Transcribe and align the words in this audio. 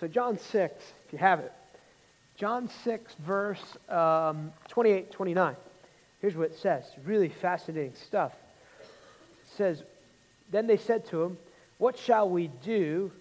So, 0.00 0.08
John 0.08 0.38
6, 0.38 0.74
if 1.06 1.12
you 1.12 1.18
have 1.18 1.40
it. 1.40 1.52
John 2.38 2.70
6, 2.84 3.14
verse 3.26 3.62
um, 3.90 4.50
28 4.68 5.12
29. 5.12 5.54
Here's 6.22 6.34
what 6.34 6.52
it 6.52 6.58
says. 6.58 6.84
Really 7.04 7.28
fascinating 7.28 7.92
stuff. 8.06 8.32
It 8.80 9.56
says, 9.58 9.82
Then 10.50 10.66
they 10.66 10.78
said 10.78 11.06
to 11.08 11.22
him, 11.22 11.36
What 11.76 11.98
shall 11.98 12.30
we 12.30 12.48
do 12.64 13.12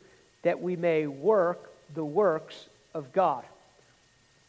that 0.43 0.61
we 0.61 0.77
may 0.77 1.05
work 1.05 1.69
the 1.95 2.05
works 2.05 2.67
of 2.93 3.11
God? 3.11 3.43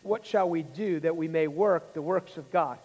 What 0.04 0.24
shall 0.24 0.48
we 0.48 0.62
do 0.62 1.00
that 1.00 1.16
we 1.16 1.26
may 1.26 1.48
work 1.48 1.94
the 1.94 2.02
works 2.02 2.36
of 2.36 2.48
God? 2.52 2.78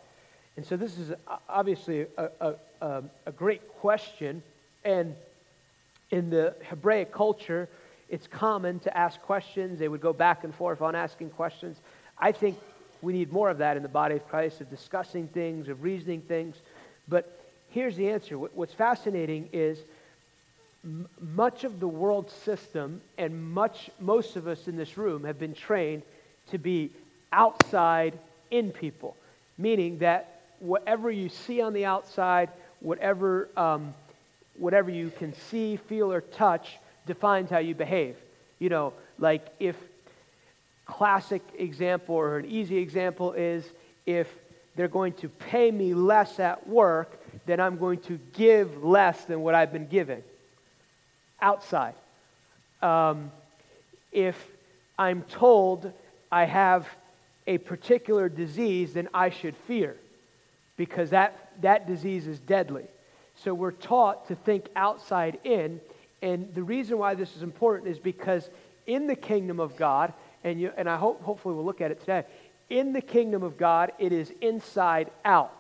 And 0.58 0.66
so 0.66 0.76
this 0.76 0.98
is 0.98 1.14
obviously 1.48 2.08
a, 2.18 2.30
a, 2.42 2.54
a, 2.82 3.04
a 3.28 3.32
great 3.32 3.62
question. 3.76 4.42
And 4.84 5.16
in 6.10 6.32
the 6.32 6.56
Hebraic 6.68 7.12
culture, 7.12 7.70
it's 8.10 8.28
common 8.28 8.80
to 8.82 8.98
ask 8.98 9.22
questions. 9.22 9.80
They 9.80 9.88
would 9.88 10.02
go 10.02 10.14
back 10.14 10.44
and 10.44 10.54
forth 10.54 10.82
on 10.82 10.96
asking 10.96 11.32
questions. 11.32 11.78
I 12.18 12.32
think 12.32 12.58
we 13.02 13.14
need 13.14 13.32
more 13.32 13.50
of 13.50 13.58
that 13.60 13.78
in 13.78 13.84
the 13.84 13.90
body 13.90 14.16
of 14.16 14.28
Christ, 14.28 14.62
of 14.62 14.70
discussing 14.70 15.28
things, 15.28 15.68
of 15.68 15.84
reasoning 15.84 16.22
things. 16.22 16.56
But 17.08 17.40
here's 17.70 17.96
the 17.96 18.10
answer. 18.10 18.38
What's 18.38 18.74
fascinating 18.74 19.50
is 19.52 19.80
m- 20.84 21.08
much 21.20 21.64
of 21.64 21.80
the 21.80 21.88
world 21.88 22.30
system 22.32 23.02
and 23.18 23.52
much, 23.52 23.90
most 24.00 24.36
of 24.36 24.48
us 24.48 24.68
in 24.68 24.78
this 24.78 24.98
room 24.98 25.24
have 25.24 25.40
been 25.40 25.54
trained 25.54 26.04
to 26.52 26.58
be 26.58 26.92
outside 27.34 28.18
in 28.52 28.72
people, 28.72 29.16
meaning 29.58 29.98
that 30.00 30.42
whatever 30.60 31.12
you 31.12 31.30
see 31.30 31.60
on 31.62 31.74
the 31.74 31.86
outside, 31.86 32.50
whatever, 32.80 33.50
um, 33.58 33.94
whatever 34.58 34.90
you 34.90 35.12
can 35.18 35.34
see, 35.34 35.76
feel, 35.76 36.12
or 36.12 36.22
touch 36.22 36.78
defines 37.06 37.50
how 37.50 37.60
you 37.60 37.76
behave. 37.76 38.16
You 38.60 38.70
know, 38.70 38.94
like 39.20 39.46
if 39.60 39.76
classic 40.86 41.42
example 41.58 42.16
or 42.16 42.38
an 42.38 42.46
easy 42.46 42.78
example 42.78 43.34
is 43.34 43.66
if 44.06 44.28
they're 44.76 44.88
going 44.88 45.14
to 45.14 45.30
pay 45.30 45.72
me 45.72 45.94
less 45.94 46.40
at 46.40 46.68
work, 46.68 47.20
then 47.46 47.60
I'm 47.60 47.78
going 47.78 48.00
to 48.02 48.20
give 48.34 48.84
less 48.84 49.26
than 49.26 49.42
what 49.42 49.56
I've 49.56 49.72
been 49.72 49.88
giving 49.88 50.24
outside. 51.42 51.96
Um, 52.82 53.32
if 54.12 54.36
I'm 54.98 55.24
told 55.24 55.92
I 56.32 56.46
have 56.46 56.88
a 57.48 57.58
particular 57.60 58.30
disease, 58.30 58.94
then 58.94 59.08
I 59.14 59.30
should 59.30 59.56
fear 59.68 59.96
because 60.78 61.12
that, 61.12 61.52
that 61.62 61.88
disease 61.88 62.28
is 62.28 62.40
deadly. 62.40 62.86
So 63.44 63.54
we're 63.54 63.72
taught 63.72 64.28
to 64.30 64.36
think 64.36 64.68
outside 64.76 65.40
in. 65.44 65.80
And 66.22 66.54
the 66.54 66.64
reason 66.64 66.98
why 66.98 67.16
this 67.16 67.36
is 67.36 67.44
important 67.44 67.90
is 67.90 68.00
because 68.00 68.50
in 68.88 69.08
the 69.08 69.16
kingdom 69.16 69.60
of 69.60 69.76
God, 69.76 70.14
and, 70.44 70.60
you, 70.60 70.72
and 70.78 70.90
I 70.90 70.98
hope 70.98 71.22
hopefully 71.22 71.56
we'll 71.56 71.66
look 71.66 71.82
at 71.82 71.92
it 71.92 72.00
today, 72.00 72.24
in 72.70 72.94
the 72.94 73.02
kingdom 73.02 73.44
of 73.44 73.58
God, 73.58 73.92
it 74.00 74.12
is 74.12 74.32
inside 74.42 75.12
out. 75.24 75.54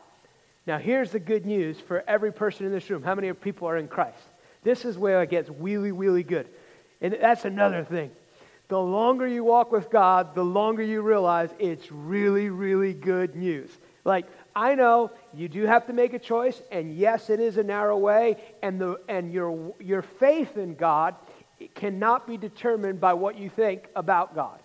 Now, 0.68 0.80
here's 0.80 1.12
the 1.12 1.20
good 1.20 1.46
news 1.46 1.80
for 1.80 2.04
every 2.08 2.34
person 2.34 2.66
in 2.66 2.72
this 2.72 2.90
room. 2.90 3.04
How 3.04 3.14
many 3.14 3.32
people 3.34 3.68
are 3.68 3.78
in 3.78 3.88
Christ? 3.88 4.18
This 4.64 4.84
is 4.84 4.98
where 4.98 5.22
it 5.22 5.30
gets 5.30 5.50
really, 5.60 5.92
really 5.92 6.24
good. 6.24 6.48
And 7.02 7.14
that's 7.14 7.46
another 7.46 7.84
thing. 7.84 8.10
The 8.68 8.80
longer 8.80 9.28
you 9.28 9.44
walk 9.44 9.72
with 9.72 9.92
God, 9.92 10.34
the 10.34 10.44
longer 10.44 10.82
you 10.82 11.04
realize 11.04 11.50
it's 11.60 11.92
really, 11.92 12.50
really 12.50 12.94
good 12.94 13.36
news. 13.36 13.70
Like, 14.04 14.26
I 14.56 14.76
know 14.76 15.12
you 15.34 15.50
do 15.50 15.66
have 15.66 15.88
to 15.88 15.94
make 15.94 16.14
a 16.14 16.20
choice, 16.20 16.62
and 16.72 16.96
yes, 16.96 17.30
it 17.30 17.42
is 17.42 17.58
a 17.58 17.64
narrow 17.64 17.98
way, 17.98 18.38
and, 18.64 18.80
the, 18.80 19.00
and 19.10 19.34
your, 19.34 19.76
your 19.80 20.02
faith 20.02 20.56
in 20.58 20.76
God 20.76 21.16
cannot 21.74 22.26
be 22.26 22.38
determined 22.38 23.02
by 23.02 23.14
what 23.14 23.38
you 23.38 23.50
think 23.50 23.90
about 23.96 24.34
God. 24.34 24.60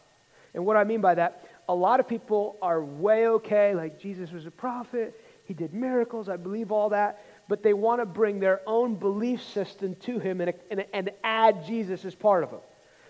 And 0.55 0.65
what 0.65 0.77
I 0.77 0.85
mean 0.85 1.01
by 1.01 1.15
that, 1.15 1.49
a 1.69 1.75
lot 1.75 2.01
of 2.01 2.09
people 2.09 2.57
are 2.63 2.83
way 2.83 3.27
okay, 3.29 3.75
like 3.75 4.01
Jesus 4.01 4.31
was 4.31 4.47
a 4.47 4.51
prophet, 4.51 5.21
he 5.45 5.55
did 5.55 5.75
miracles, 5.75 6.29
I 6.29 6.37
believe 6.37 6.71
all 6.71 6.91
that, 6.91 7.25
but 7.49 7.65
they 7.65 7.73
want 7.73 8.01
to 8.01 8.07
bring 8.07 8.39
their 8.39 8.61
own 8.67 8.95
belief 8.95 9.43
system 9.43 9.97
to 9.97 10.21
him 10.21 10.41
and, 10.41 10.55
and, 10.71 10.85
and 10.93 11.11
add 11.25 11.67
Jesus 11.67 12.05
as 12.05 12.15
part 12.15 12.45
of 12.45 12.53
it. 12.53 12.63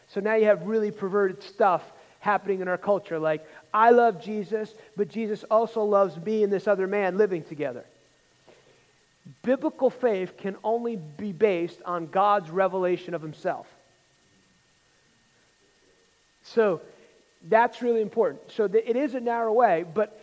So 0.09 0.21
now 0.21 0.35
you 0.35 0.47
have 0.47 0.63
really 0.63 0.91
perverted 0.91 1.43
stuff 1.43 1.83
happening 2.21 2.61
in 2.61 2.69
our 2.69 2.79
culture, 2.79 3.19
like, 3.19 3.47
I 3.73 3.91
love 3.91 4.23
Jesus, 4.23 4.75
but 4.97 5.09
Jesus 5.09 5.45
also 5.51 5.85
loves 5.85 6.17
me 6.17 6.43
and 6.43 6.53
this 6.53 6.67
other 6.67 6.87
man 6.87 7.19
living 7.19 7.45
together. 7.45 7.85
Biblical 9.43 9.91
faith 9.91 10.37
can 10.37 10.57
only 10.65 10.97
be 10.97 11.33
based 11.33 11.81
on 11.85 12.07
God's 12.07 12.51
revelation 12.51 13.15
of 13.15 13.23
himself. 13.23 13.67
So 16.43 16.81
that's 17.49 17.81
really 17.81 18.01
important. 18.01 18.51
So 18.51 18.65
it 18.65 18.97
is 18.97 19.15
a 19.15 19.21
narrow 19.21 19.53
way, 19.53 19.85
but 19.95 20.21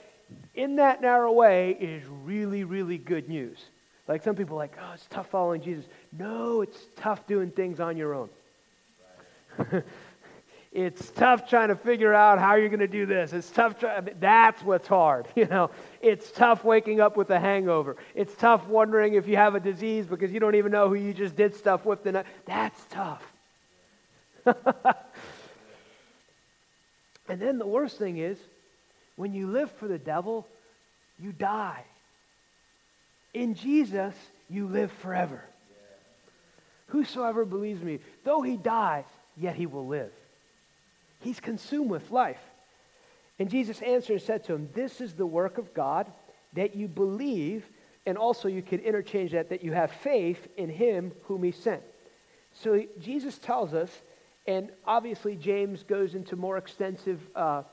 in 0.56 0.76
that 0.78 1.02
narrow 1.02 1.32
way 1.32 1.72
is 1.72 2.04
really, 2.24 2.64
really 2.64 2.98
good 2.98 3.30
news. 3.30 3.58
Like 4.08 4.24
some 4.24 4.36
people 4.36 4.58
like, 4.58 4.78
oh, 4.82 4.92
it's 4.94 5.06
tough 5.10 5.30
following 5.30 5.62
Jesus. 5.62 5.86
No, 6.18 6.62
it's 6.62 6.80
tough 6.98 7.26
doing 7.28 7.52
things 7.52 7.80
on 7.80 7.98
your 7.98 8.14
own. 8.14 8.30
It's 10.78 11.10
tough 11.10 11.50
trying 11.50 11.70
to 11.70 11.76
figure 11.76 12.14
out 12.14 12.38
how 12.38 12.54
you're 12.54 12.70
going 12.70 12.82
to 12.82 12.88
do 12.88 13.08
this. 13.08 13.34
It's 13.34 13.50
tough. 13.50 13.80
Try- 13.80 14.00
that's 14.20 14.62
what's 14.62 14.88
hard. 14.88 15.28
You 15.36 15.48
know, 15.48 15.72
it's 16.04 16.30
tough 16.32 16.64
waking 16.64 17.02
up 17.02 17.18
with 17.18 17.32
a 17.32 17.40
hangover. 17.40 17.96
It's 18.14 18.36
tough 18.36 18.68
wondering 18.68 19.16
if 19.16 19.28
you 19.28 19.38
have 19.38 19.56
a 19.56 19.60
disease 19.60 20.06
because 20.06 20.32
you 20.32 20.40
don't 20.40 20.54
even 20.54 20.72
know 20.72 20.88
who 20.88 20.94
you 20.94 21.16
just 21.16 21.36
did 21.36 21.56
stuff 21.56 21.84
with. 21.84 22.04
The 22.04 22.12
night. 22.12 22.26
That's 22.46 22.80
tough. 22.92 23.24
and 24.46 24.56
then 27.28 27.58
the 27.58 27.66
worst 27.66 27.98
thing 27.98 28.20
is, 28.20 28.38
when 29.16 29.34
you 29.34 29.48
live 29.48 29.72
for 29.72 29.88
the 29.88 29.98
devil, 29.98 30.46
you 31.20 31.32
die. 31.32 31.84
In 33.34 33.56
Jesus, 33.56 34.14
you 34.48 34.68
live 34.68 34.92
forever. 34.92 35.42
Whosoever 36.90 37.46
believes 37.46 37.82
me, 37.82 37.98
though 38.24 38.44
he 38.44 38.58
dies, 38.58 39.06
yet 39.38 39.56
he 39.56 39.66
will 39.66 39.88
live. 39.88 40.12
He's 41.28 41.42
consumed 41.42 41.90
with 41.90 42.10
life. 42.10 42.40
And 43.38 43.50
Jesus 43.50 43.82
answered 43.82 44.14
and 44.14 44.22
said 44.22 44.46
to 44.46 44.54
him, 44.54 44.70
This 44.74 45.02
is 45.02 45.14
the 45.14 45.26
work 45.26 45.58
of 45.58 45.74
God, 45.74 46.08
that 46.54 46.74
you 46.74 46.88
believe, 46.88 47.66
and 48.06 48.18
also 48.18 48.48
you 48.48 48.62
could 48.62 48.80
interchange 48.80 49.34
that, 49.34 49.50
that 49.50 49.62
you 49.62 49.74
have 49.74 49.92
faith 49.92 50.48
in 50.56 50.70
him 50.70 51.12
whom 51.24 51.44
he 51.44 51.52
sent. 51.52 51.82
So 52.54 52.82
Jesus 53.02 53.38
tells 53.40 53.74
us, 53.74 53.90
and 54.48 54.70
obviously 54.86 55.36
James 55.36 55.84
goes 55.84 56.16
into 56.16 56.38
more 56.38 56.58
extensive 56.58 57.20
uh, 57.36 57.64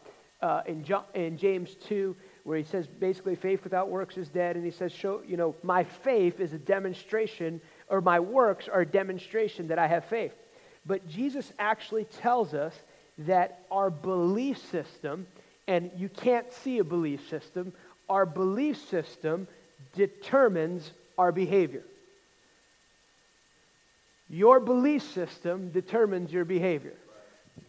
uh, 0.42 0.62
in, 0.66 0.82
John, 0.84 1.04
in 1.14 1.38
James 1.38 1.76
2, 1.86 2.16
where 2.42 2.58
he 2.58 2.64
says 2.64 2.88
basically 2.88 3.36
faith 3.36 3.62
without 3.62 3.88
works 3.88 4.16
is 4.16 4.26
dead. 4.26 4.56
And 4.56 4.64
he 4.64 4.72
says, 4.72 4.90
show, 4.90 5.22
you 5.24 5.36
know, 5.36 5.54
my 5.62 5.84
faith 5.84 6.40
is 6.40 6.52
a 6.54 6.58
demonstration, 6.58 7.60
or 7.88 8.00
my 8.00 8.18
works 8.18 8.66
are 8.66 8.80
a 8.80 8.86
demonstration 8.86 9.68
that 9.68 9.78
I 9.78 9.86
have 9.86 10.06
faith. 10.06 10.34
But 10.84 11.08
Jesus 11.08 11.52
actually 11.60 12.06
tells 12.06 12.52
us 12.52 12.74
that 13.18 13.60
our 13.70 13.90
belief 13.90 14.58
system, 14.70 15.26
and 15.66 15.90
you 15.96 16.08
can't 16.08 16.52
see 16.52 16.78
a 16.78 16.84
belief 16.84 17.28
system, 17.28 17.72
our 18.08 18.26
belief 18.26 18.76
system 18.88 19.46
determines 19.94 20.90
our 21.16 21.32
behavior. 21.32 21.82
Your 24.28 24.58
belief 24.58 25.02
system 25.02 25.70
determines 25.70 26.32
your 26.32 26.44
behavior. 26.44 26.94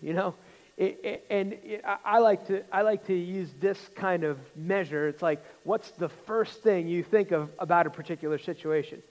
You 0.01 0.13
know, 0.13 0.35
it, 0.77 0.99
it, 1.03 1.25
and 1.29 1.53
it, 1.53 1.83
I, 1.85 2.19
like 2.19 2.47
to, 2.47 2.63
I 2.71 2.81
like 2.81 3.05
to 3.07 3.13
use 3.13 3.49
this 3.59 3.79
kind 3.95 4.23
of 4.23 4.39
measure. 4.55 5.07
It's 5.07 5.21
like, 5.21 5.43
what's 5.63 5.91
the 5.91 6.09
first 6.09 6.63
thing 6.63 6.87
you 6.87 7.03
think 7.03 7.31
of 7.31 7.49
about 7.59 7.87
a 7.87 7.89
particular 7.89 8.37
situation? 8.39 9.01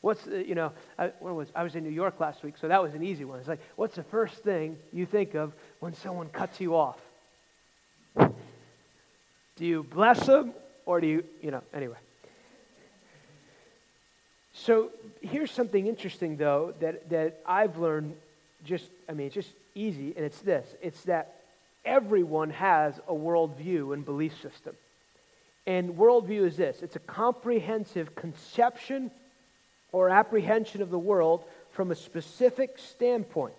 What's, 0.00 0.26
uh, 0.26 0.34
you 0.34 0.54
know, 0.54 0.72
I, 0.98 1.12
was, 1.20 1.48
I 1.54 1.62
was 1.62 1.76
in 1.76 1.84
New 1.84 1.90
York 1.90 2.20
last 2.20 2.42
week, 2.42 2.54
so 2.60 2.68
that 2.68 2.82
was 2.82 2.94
an 2.94 3.02
easy 3.02 3.24
one. 3.24 3.38
It's 3.38 3.48
like, 3.48 3.62
what's 3.76 3.96
the 3.96 4.02
first 4.02 4.42
thing 4.42 4.76
you 4.92 5.06
think 5.06 5.34
of 5.34 5.54
when 5.84 5.94
someone 5.96 6.30
cuts 6.30 6.62
you 6.62 6.74
off? 6.74 6.98
Do 8.16 9.66
you 9.66 9.82
bless 9.82 10.24
them 10.24 10.54
or 10.86 10.98
do 10.98 11.06
you, 11.06 11.24
you 11.42 11.50
know, 11.50 11.60
anyway. 11.74 11.98
So 14.54 14.88
here's 15.20 15.50
something 15.50 15.86
interesting, 15.86 16.38
though, 16.38 16.72
that, 16.80 17.10
that 17.10 17.38
I've 17.44 17.76
learned 17.76 18.16
just, 18.64 18.86
I 19.10 19.12
mean, 19.12 19.26
it's 19.26 19.34
just 19.34 19.50
easy, 19.74 20.14
and 20.16 20.24
it's 20.24 20.40
this 20.40 20.66
it's 20.80 21.02
that 21.02 21.34
everyone 21.84 22.48
has 22.48 22.98
a 23.06 23.12
worldview 23.12 23.92
and 23.92 24.06
belief 24.06 24.32
system. 24.40 24.74
And 25.66 25.98
worldview 25.98 26.46
is 26.46 26.56
this 26.56 26.80
it's 26.80 26.96
a 26.96 27.00
comprehensive 27.00 28.14
conception 28.14 29.10
or 29.92 30.08
apprehension 30.08 30.80
of 30.80 30.88
the 30.88 30.98
world 30.98 31.44
from 31.72 31.90
a 31.90 31.94
specific 31.94 32.78
standpoint. 32.78 33.52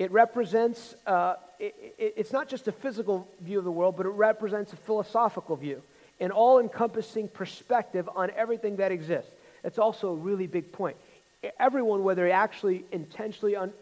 It 0.00 0.10
represents, 0.12 0.94
uh, 1.06 1.34
it, 1.58 1.74
it, 1.98 2.14
it's 2.16 2.32
not 2.32 2.48
just 2.48 2.66
a 2.68 2.72
physical 2.72 3.28
view 3.42 3.58
of 3.58 3.64
the 3.64 3.70
world, 3.70 3.98
but 3.98 4.06
it 4.06 4.10
represents 4.10 4.72
a 4.72 4.76
philosophical 4.76 5.56
view, 5.56 5.82
an 6.20 6.30
all 6.30 6.58
encompassing 6.58 7.28
perspective 7.28 8.08
on 8.16 8.30
everything 8.34 8.76
that 8.76 8.92
exists. 8.92 9.30
It's 9.62 9.78
also 9.78 10.08
a 10.08 10.14
really 10.14 10.46
big 10.46 10.72
point. 10.72 10.96
Everyone, 11.58 12.02
whether 12.02 12.24
they 12.24 12.32
actually 12.32 12.82
intentionally 12.90 13.56
un, 13.56 13.74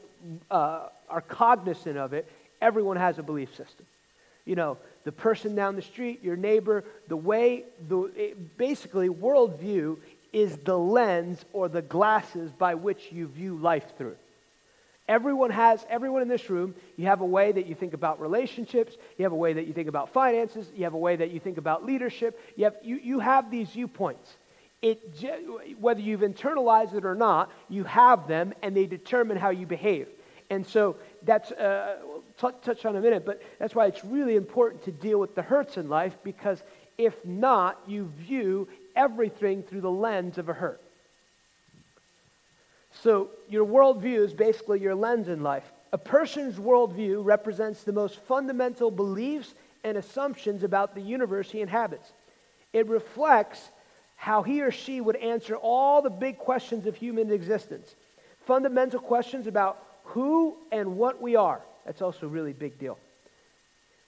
uh, 0.51 0.89
are 1.09 1.21
cognizant 1.21 1.97
of 1.97 2.13
it, 2.13 2.27
everyone 2.61 2.97
has 2.97 3.21
a 3.21 3.23
belief 3.23 3.51
system. 3.51 3.87
You 4.45 4.57
know, 4.57 4.77
the 5.05 5.13
person 5.13 5.55
down 5.55 5.77
the 5.77 5.83
street, 5.83 6.25
your 6.25 6.37
neighbor, 6.37 6.83
the 7.07 7.17
way, 7.17 7.63
the, 7.89 8.11
it, 8.17 8.59
basically, 8.59 9.09
worldview 9.09 9.99
is 10.33 10.57
the 10.59 10.77
lens 10.77 11.45
or 11.53 11.69
the 11.69 11.83
glasses 11.83 12.51
by 12.51 12.75
which 12.75 13.13
you 13.13 13.29
view 13.29 13.55
life 13.55 13.97
through. 13.97 14.17
Everyone 15.09 15.51
has, 15.51 15.87
everyone 15.89 16.21
in 16.21 16.29
this 16.29 16.51
room, 16.51 16.75
you 16.97 17.07
have 17.07 17.23
a 17.23 17.27
way 17.27 17.51
that 17.51 17.67
you 17.67 17.75
think 17.75 17.95
about 17.95 18.21
relationships, 18.21 18.97
you 19.17 19.25
have 19.25 19.33
a 19.33 19.37
way 19.37 19.55
that 19.55 19.67
you 19.67 19.73
think 19.73 19.89
about 19.89 20.13
finances, 20.13 20.71
you 20.77 20.85
have 20.85 20.93
a 20.93 20.99
way 20.99 21.17
that 21.17 21.31
you 21.31 21.41
think 21.41 21.57
about 21.57 21.85
leadership, 21.85 22.39
you 22.57 22.65
have, 22.65 22.77
you, 22.83 22.97
you 22.97 23.19
have 23.19 23.51
these 23.51 23.71
viewpoints. 23.71 24.37
It, 24.83 25.25
whether 25.81 26.01
you've 26.01 26.21
internalized 26.21 26.95
it 26.95 27.07
or 27.07 27.15
not, 27.15 27.51
you 27.69 27.85
have 27.85 28.29
them 28.29 28.53
and 28.63 28.77
they 28.77 28.87
determine 28.87 29.39
how 29.39 29.49
you 29.51 29.67
behave. 29.67 30.09
And 30.51 30.67
so 30.67 30.97
that's, 31.23 31.51
uh, 31.53 31.97
t- 32.41 32.49
touch 32.63 32.85
on 32.85 32.95
a 32.95 33.01
minute, 33.01 33.25
but 33.25 33.43
that's 33.59 33.75
why 33.75 33.87
it's 33.87 34.05
really 34.05 34.37
important 34.37 34.85
to 34.85 34.93
deal 34.93 35.19
with 35.19 35.35
the 35.35 35.43
hurts 35.43 35.79
in 35.79 35.89
life 35.89 36.17
because 36.23 36.63
if 36.99 37.25
not, 37.25 37.81
you 37.87 38.13
view 38.19 38.69
everything 38.95 39.63
through 39.63 39.81
the 39.81 39.91
lens 39.91 40.37
of 40.37 40.49
a 40.49 40.53
hurt. 40.53 40.83
So, 42.93 43.31
your 43.49 43.67
worldview 43.67 44.25
is 44.25 44.33
basically 44.33 44.81
your 44.81 44.95
lens 44.95 45.29
in 45.29 45.43
life. 45.43 45.65
A 45.93 45.99
person's 45.99 46.57
worldview 46.57 47.25
represents 47.25 47.85
the 47.85 47.93
most 47.93 48.19
fundamental 48.21 48.91
beliefs 48.91 49.55
and 49.85 49.97
assumptions 49.97 50.63
about 50.63 50.95
the 50.95 51.01
universe 51.01 51.51
he 51.51 51.61
inhabits. 51.61 52.11
It 52.73 52.87
reflects 52.89 53.69
how 54.17 54.43
he 54.43 54.63
or 54.63 54.71
she 54.71 55.01
would 55.01 55.17
answer 55.17 55.57
all 55.57 56.03
the 56.03 56.11
big 56.11 56.39
questions 56.39 56.87
of 56.87 56.97
human 56.97 57.31
existence. 57.31 57.95
Fundamental 58.47 59.01
questions 59.01 59.47
about 59.47 59.83
who 60.05 60.57
and 60.73 60.97
what 60.97 61.23
we 61.23 61.37
are. 61.37 61.61
That's 61.87 62.03
also 62.03 62.27
a 62.27 62.29
really 62.29 62.53
big 62.53 62.79
deal. 62.79 62.99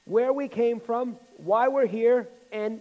Where 0.04 0.32
we 0.32 0.48
came 0.48 0.80
from, 0.80 1.16
why 1.36 1.68
we're 1.68 1.86
here, 1.86 2.26
and 2.52 2.80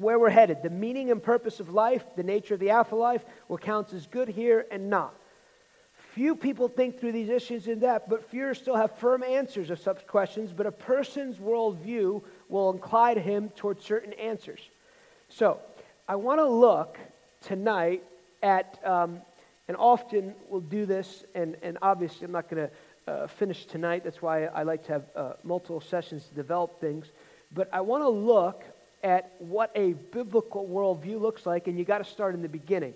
where 0.00 0.18
we're 0.18 0.30
headed, 0.30 0.62
the 0.62 0.70
meaning 0.70 1.10
and 1.10 1.22
purpose 1.22 1.60
of 1.60 1.68
life, 1.70 2.02
the 2.16 2.22
nature 2.22 2.54
of 2.54 2.60
the 2.60 2.70
afterlife, 2.70 3.22
what 3.48 3.60
counts 3.60 3.92
as 3.92 4.06
good 4.06 4.28
here 4.28 4.66
and 4.70 4.88
not. 4.88 5.14
Few 6.14 6.34
people 6.34 6.68
think 6.68 6.98
through 6.98 7.12
these 7.12 7.28
issues 7.28 7.68
in 7.68 7.78
depth, 7.78 8.08
but 8.08 8.28
few 8.30 8.52
still 8.54 8.74
have 8.74 8.98
firm 8.98 9.22
answers 9.22 9.70
of 9.70 9.78
such 9.78 10.06
questions. 10.06 10.52
But 10.52 10.66
a 10.66 10.72
person's 10.72 11.36
worldview 11.36 12.22
will 12.48 12.70
incline 12.70 13.18
him 13.18 13.50
towards 13.50 13.84
certain 13.84 14.12
answers. 14.14 14.60
So, 15.28 15.60
I 16.08 16.16
want 16.16 16.40
to 16.40 16.48
look 16.48 16.98
tonight 17.44 18.02
at, 18.42 18.80
um, 18.84 19.20
and 19.68 19.76
often 19.76 20.34
we'll 20.48 20.60
do 20.60 20.84
this, 20.84 21.24
and, 21.36 21.56
and 21.62 21.78
obviously 21.82 22.24
I'm 22.24 22.32
not 22.32 22.50
going 22.50 22.68
to 22.68 23.12
uh, 23.12 23.26
finish 23.28 23.66
tonight. 23.66 24.02
That's 24.02 24.20
why 24.20 24.46
I 24.46 24.64
like 24.64 24.84
to 24.86 24.92
have 24.92 25.04
uh, 25.14 25.32
multiple 25.44 25.80
sessions 25.80 26.24
to 26.26 26.34
develop 26.34 26.80
things. 26.80 27.06
But 27.54 27.68
I 27.72 27.82
want 27.82 28.02
to 28.02 28.08
look 28.08 28.64
at 29.02 29.32
what 29.38 29.70
a 29.74 29.92
biblical 29.92 30.66
worldview 30.66 31.20
looks 31.20 31.46
like, 31.46 31.66
and 31.66 31.78
you 31.78 31.84
got 31.84 31.98
to 31.98 32.04
start 32.04 32.34
in 32.34 32.42
the 32.42 32.48
beginning. 32.48 32.94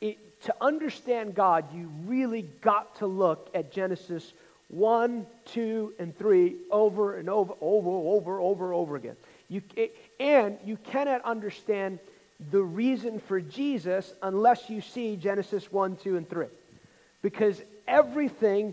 It, 0.00 0.42
to 0.44 0.54
understand 0.60 1.34
God, 1.34 1.64
you 1.74 1.90
really 2.06 2.42
got 2.62 2.96
to 2.96 3.06
look 3.06 3.50
at 3.54 3.72
Genesis 3.72 4.32
1, 4.68 5.26
2, 5.46 5.94
and 5.98 6.16
3 6.16 6.54
over 6.70 7.18
and 7.18 7.28
over, 7.28 7.54
over, 7.60 7.90
over, 7.90 8.40
over, 8.40 8.72
over 8.72 8.96
again. 8.96 9.16
You, 9.48 9.62
it, 9.76 9.96
and 10.20 10.58
you 10.64 10.76
cannot 10.76 11.22
understand 11.22 11.98
the 12.50 12.62
reason 12.62 13.20
for 13.20 13.40
Jesus 13.40 14.14
unless 14.22 14.70
you 14.70 14.80
see 14.80 15.16
Genesis 15.16 15.70
1, 15.70 15.96
2, 15.96 16.16
and 16.16 16.28
3. 16.28 16.46
Because 17.22 17.60
everything, 17.86 18.72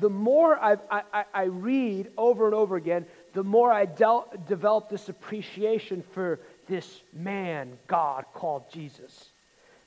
the 0.00 0.10
more 0.10 0.58
I, 0.58 0.76
I, 0.90 1.24
I 1.32 1.42
read 1.44 2.10
over 2.18 2.46
and 2.46 2.54
over 2.54 2.76
again, 2.76 3.06
the 3.34 3.42
more 3.42 3.72
I 3.72 3.86
developed 3.86 4.90
this 4.90 5.08
appreciation 5.08 6.02
for 6.12 6.38
this 6.68 7.00
man, 7.12 7.78
God, 7.86 8.24
called 8.34 8.64
Jesus. 8.72 9.26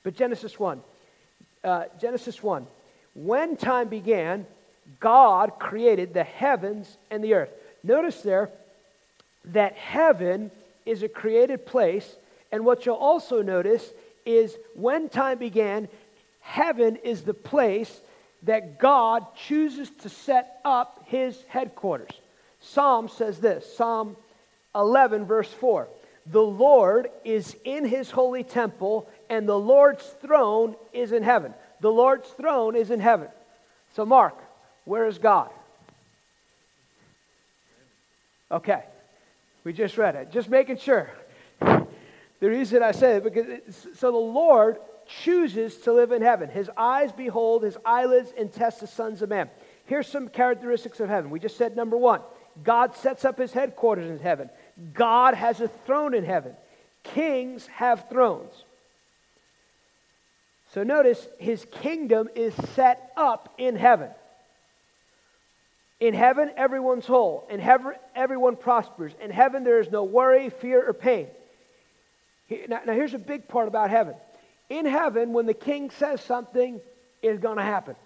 But 0.02 0.16
Genesis 0.16 0.58
1, 0.58 0.80
uh, 1.64 1.84
Genesis 2.00 2.42
1, 2.42 2.66
when 3.14 3.56
time 3.56 3.88
began, 3.88 4.46
God 5.00 5.58
created 5.58 6.14
the 6.14 6.24
heavens 6.24 6.96
and 7.10 7.22
the 7.22 7.34
earth. 7.34 7.50
Notice 7.82 8.20
there 8.22 8.50
that 9.46 9.74
heaven 9.74 10.50
is 10.84 11.02
a 11.02 11.08
created 11.08 11.66
place, 11.66 12.14
and 12.52 12.64
what 12.64 12.86
you'll 12.86 12.96
also 12.96 13.42
notice 13.42 13.88
is 14.24 14.56
when 14.74 15.08
time 15.08 15.38
began, 15.38 15.88
heaven 16.40 16.96
is 16.96 17.22
the 17.22 17.34
place 17.34 18.00
that 18.42 18.78
God 18.78 19.26
chooses 19.36 19.90
to 20.02 20.08
set 20.08 20.60
up 20.64 21.04
his 21.06 21.40
headquarters. 21.48 22.12
Psalm 22.72 23.08
says 23.08 23.38
this 23.38 23.76
Psalm 23.76 24.16
11, 24.74 25.24
verse 25.26 25.50
4 25.52 25.88
The 26.26 26.42
Lord 26.42 27.10
is 27.24 27.56
in 27.64 27.84
his 27.84 28.10
holy 28.10 28.44
temple, 28.44 29.08
and 29.30 29.48
the 29.48 29.58
Lord's 29.58 30.04
throne 30.20 30.76
is 30.92 31.12
in 31.12 31.22
heaven. 31.22 31.54
The 31.80 31.92
Lord's 31.92 32.28
throne 32.30 32.76
is 32.76 32.90
in 32.90 33.00
heaven. 33.00 33.28
So, 33.94 34.04
Mark, 34.04 34.34
where 34.84 35.06
is 35.06 35.18
God? 35.18 35.50
Okay, 38.50 38.82
we 39.64 39.72
just 39.72 39.98
read 39.98 40.14
it. 40.14 40.30
Just 40.32 40.48
making 40.48 40.78
sure. 40.78 41.10
The 41.60 42.50
reason 42.50 42.82
I 42.82 42.92
say 42.92 43.16
it 43.16 43.24
because 43.24 43.46
so 43.96 44.12
the 44.12 44.16
Lord 44.16 44.76
chooses 45.22 45.76
to 45.78 45.92
live 45.92 46.12
in 46.12 46.22
heaven. 46.22 46.48
His 46.50 46.70
eyes 46.76 47.10
behold, 47.12 47.62
his 47.62 47.76
eyelids 47.84 48.32
and 48.38 48.52
test 48.52 48.80
the 48.80 48.86
sons 48.86 49.22
of 49.22 49.30
man. 49.30 49.48
Here's 49.86 50.06
some 50.06 50.28
characteristics 50.28 51.00
of 51.00 51.08
heaven. 51.08 51.30
We 51.30 51.40
just 51.40 51.56
said 51.56 51.76
number 51.76 51.96
one 51.96 52.20
God 52.64 52.94
sets 52.96 53.24
up 53.24 53.38
his 53.38 53.52
headquarters 53.52 54.10
in 54.10 54.18
heaven. 54.18 54.50
God 54.94 55.34
has 55.34 55.60
a 55.60 55.68
throne 55.68 56.14
in 56.14 56.24
heaven. 56.24 56.52
Kings 57.02 57.66
have 57.68 58.08
thrones. 58.08 58.52
So 60.72 60.82
notice 60.82 61.26
his 61.38 61.64
kingdom 61.80 62.28
is 62.34 62.54
set 62.74 63.12
up 63.16 63.54
in 63.58 63.76
heaven. 63.76 64.10
In 66.00 66.12
heaven, 66.12 66.50
everyone's 66.56 67.06
whole. 67.06 67.46
In 67.48 67.60
heaven, 67.60 67.94
everyone 68.14 68.56
prospers. 68.56 69.12
In 69.22 69.30
heaven, 69.30 69.64
there 69.64 69.80
is 69.80 69.90
no 69.90 70.04
worry, 70.04 70.50
fear, 70.50 70.86
or 70.86 70.92
pain. 70.92 71.28
Now, 72.68 72.80
here's 72.86 73.14
a 73.14 73.18
big 73.18 73.48
part 73.48 73.68
about 73.68 73.88
heaven. 73.88 74.14
In 74.68 74.84
heaven, 74.84 75.32
when 75.32 75.46
the 75.46 75.54
king 75.54 75.90
says 75.90 76.20
something, 76.20 76.80
it's 77.22 77.40
going 77.40 77.56
to 77.56 77.62
happen. 77.62 77.96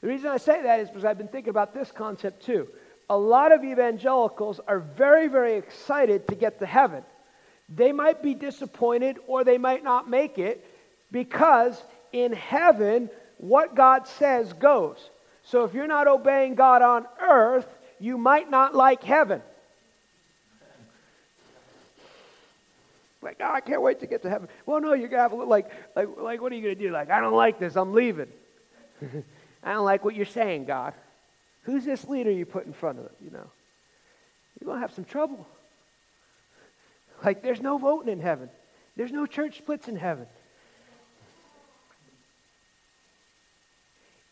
The 0.00 0.08
reason 0.08 0.30
I 0.30 0.38
say 0.38 0.62
that 0.62 0.80
is 0.80 0.88
because 0.88 1.04
I've 1.04 1.18
been 1.18 1.28
thinking 1.28 1.50
about 1.50 1.74
this 1.74 1.90
concept 1.90 2.44
too 2.44 2.68
a 3.08 3.16
lot 3.16 3.52
of 3.52 3.64
evangelicals 3.64 4.60
are 4.66 4.78
very, 4.78 5.28
very 5.28 5.54
excited 5.54 6.28
to 6.28 6.34
get 6.34 6.58
to 6.60 6.66
heaven. 6.66 7.02
They 7.68 7.92
might 7.92 8.22
be 8.22 8.34
disappointed 8.34 9.18
or 9.26 9.44
they 9.44 9.58
might 9.58 9.84
not 9.84 10.08
make 10.08 10.38
it 10.38 10.64
because 11.10 11.80
in 12.12 12.32
heaven, 12.32 13.10
what 13.38 13.74
God 13.74 14.06
says 14.06 14.52
goes. 14.52 14.96
So 15.44 15.64
if 15.64 15.74
you're 15.74 15.86
not 15.86 16.06
obeying 16.06 16.54
God 16.54 16.82
on 16.82 17.06
earth, 17.20 17.66
you 18.00 18.16
might 18.18 18.50
not 18.50 18.74
like 18.74 19.02
heaven. 19.02 19.42
Like, 23.20 23.36
oh, 23.40 23.50
I 23.52 23.60
can't 23.60 23.80
wait 23.80 24.00
to 24.00 24.06
get 24.06 24.22
to 24.22 24.30
heaven. 24.30 24.48
Well, 24.66 24.80
no, 24.80 24.92
you're 24.92 25.08
gonna 25.08 25.22
have 25.22 25.32
like, 25.32 25.70
like, 25.96 26.08
like, 26.18 26.42
what 26.42 26.52
are 26.52 26.54
you 26.54 26.62
gonna 26.62 26.74
do? 26.74 26.90
Like, 26.90 27.10
I 27.10 27.20
don't 27.20 27.32
like 27.32 27.58
this. 27.58 27.74
I'm 27.74 27.94
leaving. 27.94 28.28
I 29.62 29.72
don't 29.72 29.84
like 29.84 30.04
what 30.04 30.14
you're 30.14 30.26
saying, 30.26 30.66
God. 30.66 30.92
Who's 31.64 31.84
this 31.84 32.06
leader 32.08 32.30
you 32.30 32.46
put 32.46 32.66
in 32.66 32.72
front 32.72 32.98
of 32.98 33.06
it? 33.06 33.12
You 33.22 33.30
know, 33.30 33.46
you're 34.60 34.66
going 34.66 34.76
to 34.76 34.80
have 34.80 34.94
some 34.94 35.04
trouble. 35.04 35.46
Like, 37.24 37.42
there's 37.42 37.60
no 37.60 37.78
voting 37.78 38.12
in 38.12 38.20
heaven, 38.20 38.48
there's 38.96 39.12
no 39.12 39.26
church 39.26 39.58
splits 39.58 39.88
in 39.88 39.96
heaven. 39.96 40.26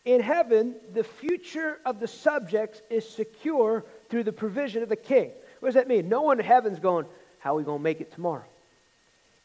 In 0.05 0.19
heaven, 0.19 0.75
the 0.93 1.05
future 1.05 1.79
of 1.85 2.01
the 2.01 2.09
subjects 2.09 2.81
is 2.89 3.07
secure 3.07 3.85
through 4.09 4.23
the 4.23 4.33
provision 4.33 4.83
of 4.83 4.89
the 4.89 4.97
king. 4.97 5.31
What 5.61 5.69
does 5.69 5.75
that 5.75 5.87
mean? 5.87 6.09
No 6.09 6.23
one 6.23 6.39
in 6.39 6.45
heaven's 6.45 6.79
going, 6.79 7.05
How 7.39 7.53
are 7.53 7.57
we 7.57 7.63
going 7.63 7.79
to 7.79 7.83
make 7.83 8.01
it 8.01 8.13
tomorrow? 8.13 8.43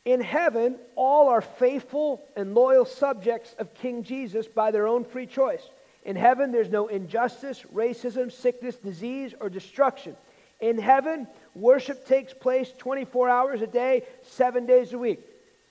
In 0.05 0.21
heaven, 0.21 0.77
all 0.97 1.29
are 1.29 1.41
faithful 1.41 2.21
and 2.35 2.55
loyal 2.55 2.87
subjects 2.87 3.55
of 3.59 3.73
King 3.75 4.03
Jesus 4.03 4.49
by 4.49 4.71
their 4.71 4.89
own 4.89 5.05
free 5.05 5.27
choice. 5.27 5.63
In 6.09 6.17
heaven, 6.17 6.51
there's 6.53 6.71
no 6.71 6.89
injustice, 6.89 7.63
racism, 7.75 8.33
sickness, 8.33 8.75
disease, 8.77 9.35
or 9.39 9.51
destruction. 9.51 10.17
In 10.59 10.79
heaven, 10.79 11.27
worship 11.55 12.07
takes 12.09 12.33
place 12.33 12.73
24 12.79 13.29
hours 13.29 13.61
a 13.61 13.67
day, 13.67 14.05
seven 14.27 14.65
days 14.65 14.95
a 14.95 14.99
week. 14.99 15.21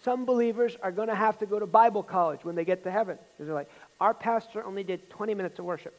Some 0.03 0.25
believers 0.25 0.77
are 0.83 0.91
going 0.91 1.07
to 1.07 1.15
have 1.15 1.39
to 1.39 1.47
go 1.47 1.57
to 1.57 1.65
Bible 1.65 2.03
college 2.03 2.41
when 2.43 2.53
they 2.53 2.65
get 2.65 2.83
to 2.83 2.91
heaven. 2.91 3.17
Because 3.33 3.47
they're 3.47 3.55
like, 3.55 3.71
our 3.99 4.13
pastor 4.13 4.63
only 4.63 4.83
did 4.83 5.09
20 5.09 5.33
minutes 5.33 5.57
of 5.57 5.65
worship. 5.65 5.95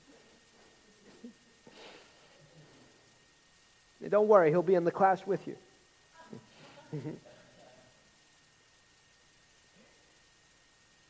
Don't 4.10 4.30
worry, 4.30 4.52
he'll 4.52 4.62
be 4.62 4.76
in 4.76 4.86
the 4.86 4.92
class 4.92 5.28
with 5.28 5.46
you. 5.46 5.58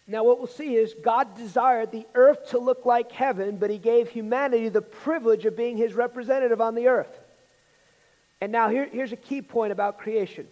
Now, 0.07 0.23
what 0.23 0.37
we'll 0.37 0.47
see 0.47 0.75
is 0.75 0.93
God 0.93 1.35
desired 1.35 1.91
the 1.91 2.05
earth 2.13 2.49
to 2.49 2.59
look 2.59 2.85
like 2.85 3.11
heaven, 3.11 3.57
but 3.57 3.71
he 3.71 3.79
gave 3.79 4.09
humanity 4.09 4.69
the 4.69 4.81
privilege 4.81 5.45
of 5.45 5.57
being 5.57 5.77
his 5.77 5.93
representative 5.93 6.61
on 6.61 6.75
the 6.75 6.87
earth. 6.87 7.19
And 8.39 8.51
now, 8.51 8.69
here, 8.69 8.85
here's 8.85 9.11
a 9.11 9.17
key 9.17 9.41
point 9.41 9.71
about 9.71 9.97
creation 9.97 10.47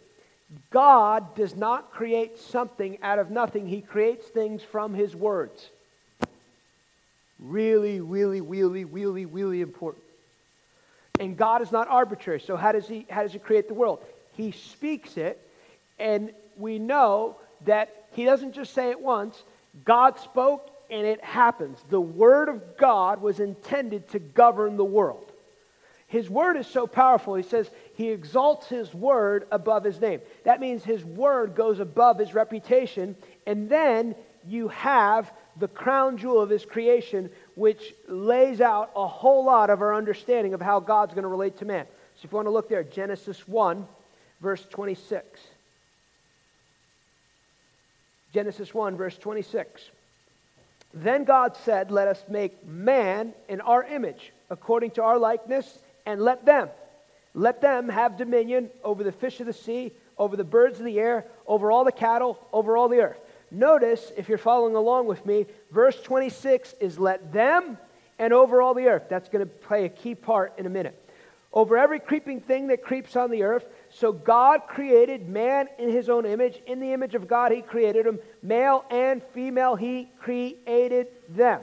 God 0.72 1.36
does 1.36 1.56
not 1.56 1.92
create 1.92 2.40
something 2.40 2.98
out 3.04 3.20
of 3.20 3.30
nothing, 3.30 3.68
he 3.68 3.82
creates 3.82 4.26
things 4.28 4.64
from 4.64 4.94
his 4.94 5.16
words. 5.16 5.70
Really, 7.40 8.00
really, 8.00 8.42
really, 8.42 8.86
really, 8.86 9.26
really 9.26 9.62
important. 9.62 10.04
And 11.20 11.38
God 11.38 11.62
is 11.62 11.72
not 11.72 11.88
arbitrary. 11.90 12.40
So, 12.40 12.56
how 12.56 12.72
does 12.72 12.88
he, 12.88 13.06
how 13.10 13.22
does 13.22 13.34
he 13.34 13.40
create 13.40 13.68
the 13.68 13.74
world? 13.76 14.00
He 14.36 14.52
speaks 14.52 15.18
it, 15.18 15.40
and 16.00 16.32
we 16.58 16.80
know 16.80 17.36
that 17.66 18.03
he 18.14 18.26
doesn't 18.26 18.54
just 18.54 18.74
say 18.74 18.90
it 18.90 19.00
once. 19.00 19.42
God 19.86 20.20
spoke 20.20 20.70
and 20.90 21.06
it 21.06 21.24
happens. 21.24 21.80
The 21.90 22.02
Word 22.02 22.50
of 22.50 22.78
God 22.78 23.22
was 23.22 23.40
intended 23.40 24.10
to 24.10 24.20
govern 24.20 24.78
the 24.78 24.86
world. 24.86 25.30
His 26.08 26.30
Word 26.30 26.58
is 26.58 26.68
so 26.68 26.86
powerful, 26.86 27.34
he 27.36 27.44
says 27.44 27.70
he 27.96 28.10
exalts 28.10 28.68
His 28.68 28.94
Word 28.94 29.48
above 29.52 29.84
His 29.84 30.02
name. 30.02 30.22
That 30.44 30.60
means 30.60 30.84
His 30.84 31.04
Word 31.04 31.56
goes 31.56 31.80
above 31.80 32.20
His 32.20 32.34
reputation, 32.34 33.16
and 33.46 33.70
then 33.70 34.16
you 34.48 34.68
have 34.70 35.32
the 35.58 35.68
crown 35.68 36.18
jewel 36.18 36.42
of 36.42 36.50
His 36.50 36.66
creation, 36.66 37.30
which 37.56 37.94
lays 38.08 38.62
out 38.62 38.92
a 38.96 39.08
whole 39.08 39.46
lot 39.46 39.70
of 39.70 39.82
our 39.82 39.94
understanding 39.94 40.54
of 40.54 40.62
how 40.62 40.80
God's 40.80 41.14
going 41.14 41.24
to 41.24 41.30
relate 41.30 41.58
to 41.60 41.66
man. 41.66 41.86
So 42.16 42.26
if 42.26 42.32
you 42.32 42.36
want 42.36 42.48
to 42.48 42.52
look 42.52 42.68
there, 42.68 42.84
Genesis 42.84 43.48
1, 43.48 43.86
verse 44.42 44.66
26. 44.70 45.40
Genesis 48.34 48.74
1, 48.74 48.98
verse 48.98 49.18
26. 49.18 49.90
Then 50.94 51.24
God 51.24 51.56
said, 51.64 51.92
Let 51.92 52.08
us 52.08 52.22
make 52.28 52.66
man 52.66 53.34
in 53.48 53.62
our 53.62 53.84
image, 53.84 54.32
according 54.50 54.92
to 54.92 55.04
our 55.04 55.18
likeness, 55.18 55.78
and 56.06 56.22
let 56.22 56.46
them, 56.46 56.70
let 57.34 57.62
them 57.62 57.90
have 57.90 58.18
dominion 58.18 58.70
over 58.84 59.04
the 59.04 59.12
fish 59.12 59.40
of 59.40 59.46
the 59.46 59.54
sea, 59.54 59.92
over 60.18 60.36
the 60.36 60.44
birds 60.44 60.80
of 60.80 60.86
the 60.86 61.00
air, 61.00 61.26
over 61.48 61.72
all 61.72 61.84
the 61.84 61.92
cattle, 61.92 62.40
over 62.52 62.76
all 62.76 62.90
the 62.90 63.02
earth. 63.02 63.20
Notice, 63.52 64.12
if 64.18 64.30
you're 64.30 64.38
following 64.40 64.76
along 64.76 65.06
with 65.06 65.26
me, 65.26 65.46
verse 65.72 66.00
26 66.02 66.74
is 66.80 66.98
let 66.98 67.32
them 67.34 67.78
and 68.18 68.34
over 68.34 68.62
all 68.62 68.74
the 68.74 68.88
earth. 68.88 69.04
That's 69.10 69.30
going 69.30 69.46
to 69.46 69.52
play 69.52 69.86
a 69.86 69.90
key 69.90 70.16
part 70.16 70.54
in 70.58 70.66
a 70.66 70.70
minute. 70.70 71.00
Over 71.52 71.78
every 71.78 72.00
creeping 72.00 72.42
thing 72.42 72.68
that 72.68 72.84
creeps 72.84 73.16
on 73.16 73.30
the 73.30 73.44
earth, 73.44 73.66
so 73.96 74.12
God 74.12 74.62
created 74.68 75.30
man 75.30 75.68
in 75.78 75.90
his 75.90 76.10
own 76.10 76.26
image. 76.26 76.60
In 76.66 76.80
the 76.80 76.94
image 76.94 77.14
of 77.14 77.28
God, 77.28 77.52
he 77.52 77.62
created 77.62 78.06
him. 78.06 78.20
Male 78.42 78.84
and 78.90 79.22
female, 79.34 79.76
he 79.76 80.10
created 80.20 81.08
them. 81.30 81.62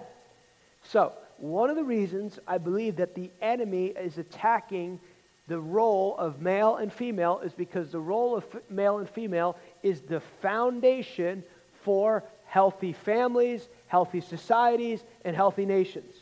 So, 0.84 1.12
one 1.38 1.70
of 1.70 1.76
the 1.76 1.84
reasons 1.84 2.38
I 2.46 2.58
believe 2.58 2.96
that 2.96 3.14
the 3.14 3.30
enemy 3.40 3.87
is 3.87 4.18
attacking 4.18 5.00
the 5.49 5.58
role 5.58 6.16
of 6.16 6.40
male 6.40 6.76
and 6.76 6.92
female 6.92 7.40
is 7.42 7.52
because 7.52 7.90
the 7.90 7.99
role 7.99 8.37
of 8.37 8.44
male 8.70 8.99
and 8.99 9.08
female 9.08 9.56
is 9.82 10.00
the 10.02 10.20
foundation 10.40 11.42
for 11.82 12.22
healthy 12.46 12.92
families, 12.92 13.66
healthy 13.88 14.20
societies, 14.20 15.00
and 15.25 15.34
healthy 15.34 15.66
nations. 15.66 16.14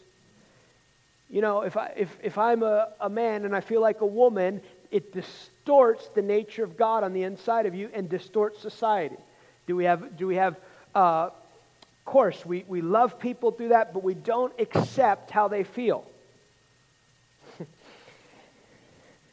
You 1.29 1.43
know, 1.43 1.61
if, 1.63 1.77
I, 1.77 1.93
if, 1.97 2.17
if 2.23 2.39
I'm 2.39 2.63
a, 2.63 2.89
a 3.01 3.11
man 3.11 3.45
and 3.45 3.55
I 3.55 3.61
feel 3.61 3.83
like 3.83 4.01
a 4.01 4.07
woman, 4.07 4.63
it 4.91 5.13
distorts 5.13 6.09
the 6.15 6.23
nature 6.23 6.65
of 6.65 6.77
God 6.77 7.05
on 7.05 7.13
the 7.13 7.23
inside 7.23 7.67
of 7.67 7.75
you 7.75 7.91
and 7.93 8.09
distorts 8.09 8.61
society. 8.61 9.17
Do 9.67 9.77
we 9.77 9.85
have, 9.85 10.17
do 10.17 10.27
we 10.27 10.37
have 10.37 10.57
uh, 10.95 11.31
of 11.31 12.05
course, 12.05 12.45
we, 12.45 12.65
we 12.67 12.81
love 12.81 13.21
people 13.21 13.53
through 13.53 13.69
that, 13.69 13.93
but 13.93 14.03
we 14.03 14.15
don't 14.15 14.53
accept 14.59 15.31
how 15.31 15.49
they 15.49 15.63
feel. 15.63 16.05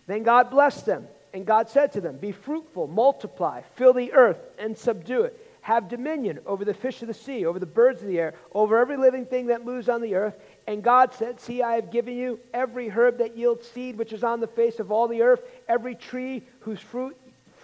then 0.08 0.24
God 0.24 0.50
blessed 0.50 0.86
them, 0.86 1.08
and 1.34 1.46
God 1.46 1.70
said 1.70 1.94
to 1.94 2.02
them, 2.02 2.18
Be 2.18 2.34
fruitful, 2.34 2.88
multiply, 2.88 3.62
fill 3.76 3.94
the 3.94 4.12
earth, 4.14 4.40
and 4.60 4.78
subdue 4.78 5.22
it. 5.24 5.40
Have 5.62 5.90
dominion 5.90 6.40
over 6.46 6.66
the 6.66 6.74
fish 6.74 7.02
of 7.02 7.08
the 7.08 7.14
sea, 7.14 7.46
over 7.46 7.58
the 7.58 7.66
birds 7.66 8.02
of 8.02 8.08
the 8.08 8.20
air, 8.20 8.34
over 8.54 8.78
every 8.78 8.98
living 8.98 9.26
thing 9.26 9.48
that 9.48 9.66
moves 9.66 9.90
on 9.90 10.02
the 10.02 10.16
earth. 10.16 10.36
And 10.68 10.84
God 10.84 11.14
said, 11.14 11.40
See, 11.40 11.62
I 11.62 11.76
have 11.76 11.92
given 11.92 12.16
you 12.16 12.40
every 12.54 12.90
herb 12.90 13.20
that 13.20 13.38
yields 13.38 13.68
seed, 13.68 13.98
which 13.98 14.14
is 14.14 14.24
on 14.24 14.40
the 14.40 14.48
face 14.48 14.80
of 14.80 14.92
all 14.92 15.08
the 15.08 15.22
earth, 15.22 15.42
every 15.68 15.96
tree 15.96 16.44
whose 16.62 16.80
fruit, 16.80 17.16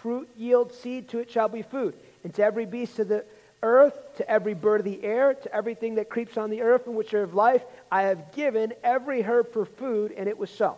fruit 0.01 0.29
yields 0.37 0.77
seed, 0.77 1.09
to 1.09 1.19
it 1.19 1.31
shall 1.31 1.47
be 1.49 1.63
food. 1.63 1.95
And 2.23 2.33
to 2.35 2.43
every 2.43 2.65
beast 2.65 2.99
of 2.99 3.07
the 3.07 3.25
earth, 3.63 3.95
to 4.17 4.29
every 4.29 4.53
bird 4.53 4.81
of 4.81 4.85
the 4.85 5.03
air, 5.03 5.33
to 5.33 5.55
everything 5.55 5.95
that 5.95 6.09
creeps 6.09 6.37
on 6.37 6.49
the 6.49 6.61
earth 6.61 6.87
and 6.87 6.95
which 6.95 7.13
are 7.13 7.23
of 7.23 7.33
life, 7.33 7.63
I 7.91 8.03
have 8.03 8.31
given 8.33 8.73
every 8.83 9.21
herb 9.21 9.51
for 9.51 9.65
food, 9.65 10.11
and 10.11 10.27
it 10.27 10.37
was 10.37 10.49
so. 10.49 10.77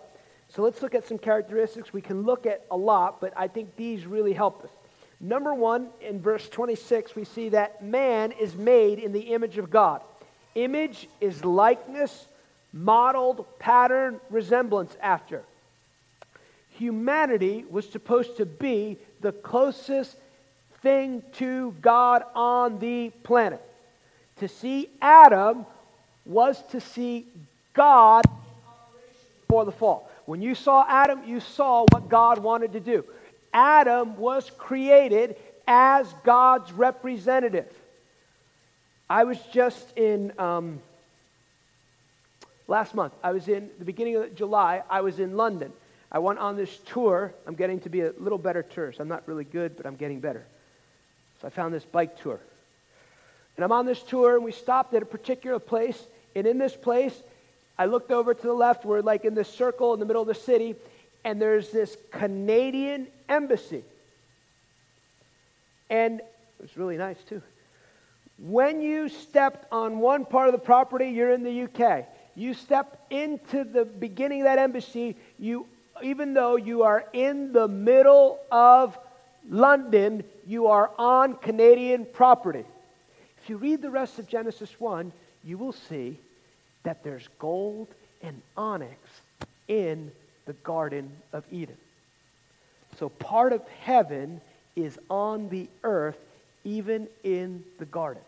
So 0.49 0.61
let's 0.61 0.81
look 0.81 0.95
at 0.95 1.07
some 1.07 1.17
characteristics. 1.17 1.91
We 1.91 2.01
can 2.01 2.23
look 2.23 2.45
at 2.45 2.65
a 2.69 2.77
lot, 2.77 3.19
but 3.19 3.33
I 3.35 3.47
think 3.47 3.75
these 3.75 4.05
really 4.05 4.33
help 4.33 4.63
us. 4.63 4.69
Number 5.19 5.53
one, 5.53 5.87
in 6.01 6.21
verse 6.21 6.47
26, 6.49 7.15
we 7.15 7.23
see 7.23 7.49
that 7.49 7.83
man 7.83 8.33
is 8.33 8.55
made 8.55 8.99
in 8.99 9.13
the 9.13 9.33
image 9.33 9.57
of 9.57 9.69
God. 9.69 10.01
Image 10.55 11.07
is 11.19 11.43
likeness, 11.43 12.27
modeled, 12.71 13.45
pattern, 13.59 14.19
resemblance 14.29 14.95
after. 15.01 15.43
Humanity 16.71 17.65
was 17.69 17.87
supposed 17.89 18.37
to 18.37 18.45
be 18.45 18.97
the 19.21 19.31
closest 19.31 20.15
thing 20.81 21.23
to 21.33 21.73
God 21.81 22.23
on 22.35 22.79
the 22.79 23.11
planet. 23.23 23.61
To 24.39 24.47
see 24.47 24.89
Adam 25.01 25.65
was 26.25 26.61
to 26.71 26.81
see 26.81 27.25
God 27.73 28.23
before 29.41 29.65
the 29.65 29.71
fall. 29.71 30.09
When 30.25 30.41
you 30.41 30.55
saw 30.55 30.85
Adam, 30.87 31.21
you 31.27 31.39
saw 31.39 31.85
what 31.91 32.09
God 32.09 32.39
wanted 32.39 32.73
to 32.73 32.79
do. 32.79 33.05
Adam 33.53 34.17
was 34.17 34.49
created 34.57 35.35
as 35.67 36.11
God's 36.23 36.71
representative. 36.71 37.67
I 39.13 39.25
was 39.25 39.37
just 39.51 39.95
in, 39.95 40.33
um, 40.39 40.79
last 42.67 42.95
month, 42.95 43.13
I 43.23 43.31
was 43.31 43.47
in 43.47 43.69
the 43.77 43.85
beginning 43.85 44.15
of 44.15 44.35
July, 44.35 44.81
I 44.89 45.01
was 45.01 45.19
in 45.19 45.37
London. 45.37 45.71
I 46.11 46.17
went 46.17 46.39
on 46.39 46.57
this 46.57 46.75
tour. 46.87 47.31
I'm 47.45 47.53
getting 47.53 47.79
to 47.81 47.89
be 47.89 48.01
a 48.01 48.11
little 48.17 48.39
better 48.39 48.63
tourist. 48.63 48.99
I'm 48.99 49.07
not 49.07 49.21
really 49.27 49.43
good, 49.43 49.77
but 49.77 49.85
I'm 49.85 49.97
getting 49.97 50.19
better. 50.19 50.43
So 51.39 51.47
I 51.47 51.51
found 51.51 51.75
this 51.75 51.85
bike 51.85 52.23
tour. 52.23 52.39
And 53.55 53.63
I'm 53.63 53.71
on 53.71 53.85
this 53.85 54.01
tour, 54.01 54.33
and 54.33 54.43
we 54.43 54.51
stopped 54.51 54.95
at 54.95 55.03
a 55.03 55.05
particular 55.05 55.59
place. 55.59 56.01
And 56.35 56.47
in 56.47 56.57
this 56.57 56.75
place, 56.75 57.13
I 57.77 57.85
looked 57.85 58.09
over 58.09 58.33
to 58.33 58.41
the 58.41 58.51
left. 58.51 58.83
We're 58.83 59.01
like 59.01 59.25
in 59.25 59.35
this 59.35 59.47
circle 59.47 59.93
in 59.93 59.99
the 59.99 60.07
middle 60.07 60.23
of 60.23 60.27
the 60.27 60.33
city, 60.33 60.73
and 61.23 61.39
there's 61.39 61.69
this 61.69 61.95
Canadian 62.09 63.05
embassy. 63.29 63.83
And 65.91 66.19
it 66.19 66.61
was 66.61 66.75
really 66.75 66.97
nice, 66.97 67.21
too. 67.29 67.43
When 68.39 68.81
you 68.81 69.09
stepped 69.09 69.71
on 69.71 69.99
one 69.99 70.25
part 70.25 70.47
of 70.47 70.53
the 70.53 70.59
property, 70.59 71.09
you're 71.09 71.31
in 71.31 71.43
the 71.43 71.63
UK. 71.63 72.05
You 72.35 72.53
step 72.53 72.99
into 73.09 73.63
the 73.63 73.85
beginning 73.85 74.41
of 74.41 74.45
that 74.45 74.57
embassy, 74.57 75.15
you, 75.37 75.67
even 76.01 76.33
though 76.33 76.55
you 76.55 76.83
are 76.83 77.05
in 77.13 77.53
the 77.53 77.67
middle 77.67 78.39
of 78.51 78.97
London, 79.49 80.23
you 80.47 80.67
are 80.67 80.89
on 80.97 81.35
Canadian 81.35 82.05
property. 82.05 82.65
If 83.43 83.49
you 83.49 83.57
read 83.57 83.81
the 83.81 83.91
rest 83.91 84.19
of 84.19 84.27
Genesis 84.27 84.71
1, 84.79 85.11
you 85.43 85.57
will 85.57 85.73
see 85.73 86.17
that 86.83 87.03
there's 87.03 87.27
gold 87.39 87.87
and 88.21 88.41
onyx 88.57 88.97
in 89.67 90.11
the 90.45 90.53
Garden 90.53 91.11
of 91.33 91.43
Eden. 91.51 91.77
So 92.97 93.09
part 93.09 93.53
of 93.53 93.67
heaven 93.83 94.41
is 94.75 94.97
on 95.09 95.49
the 95.49 95.67
earth 95.83 96.17
even 96.63 97.07
in 97.23 97.63
the 97.79 97.85
garden. 97.85 98.21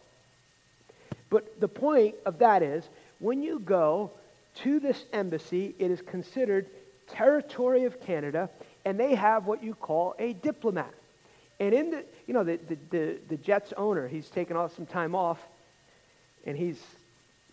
But 1.30 1.60
the 1.60 1.68
point 1.68 2.16
of 2.26 2.40
that 2.40 2.62
is 2.64 2.84
when 3.20 3.42
you 3.42 3.60
go 3.60 4.12
to 4.64 4.80
this 4.80 5.04
embassy, 5.12 5.76
it 5.80 5.92
is 5.92 6.02
considered 6.02 6.68
territory 7.10 7.86
of 7.86 8.02
Canada, 8.02 8.50
and 8.86 9.00
they 9.00 9.16
have 9.16 9.46
what 9.46 9.64
you 9.64 9.74
call 9.74 10.16
a 10.20 10.34
diplomat. 10.34 10.94
And 11.60 11.74
in 11.74 11.92
the, 11.92 12.04
you 12.28 12.34
know, 12.34 12.44
the, 12.44 12.58
the, 12.58 12.78
the, 12.90 13.18
the 13.30 13.38
Jets 13.38 13.74
owner, 13.78 14.08
he's 14.08 14.28
taken 14.30 14.58
off 14.58 14.76
some 14.76 14.86
time 14.86 15.16
off, 15.16 15.40
and 16.46 16.58
he's 16.58 16.82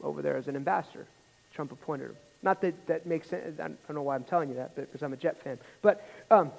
over 0.03 0.23
there 0.23 0.37
as 0.37 0.49
an 0.49 0.57
ambassador. 0.57 1.07
Trump 1.55 1.73
appointed 1.73 2.07
him. 2.07 2.17
Not 2.43 2.61
that 2.63 2.87
that 2.89 3.07
makes 3.07 3.29
sense. 3.29 3.61
I 3.61 3.69
don't 3.69 3.95
know 3.95 4.03
why 4.03 4.17
I'm 4.17 4.25
telling 4.25 4.49
you 4.49 4.57
that, 4.57 4.75
but 4.75 4.91
because 4.91 5.03
I'm 5.03 5.13
a 5.13 5.17
Jet 5.17 5.41
fan. 5.43 5.59
But 5.81 6.05
um, 6.31 6.51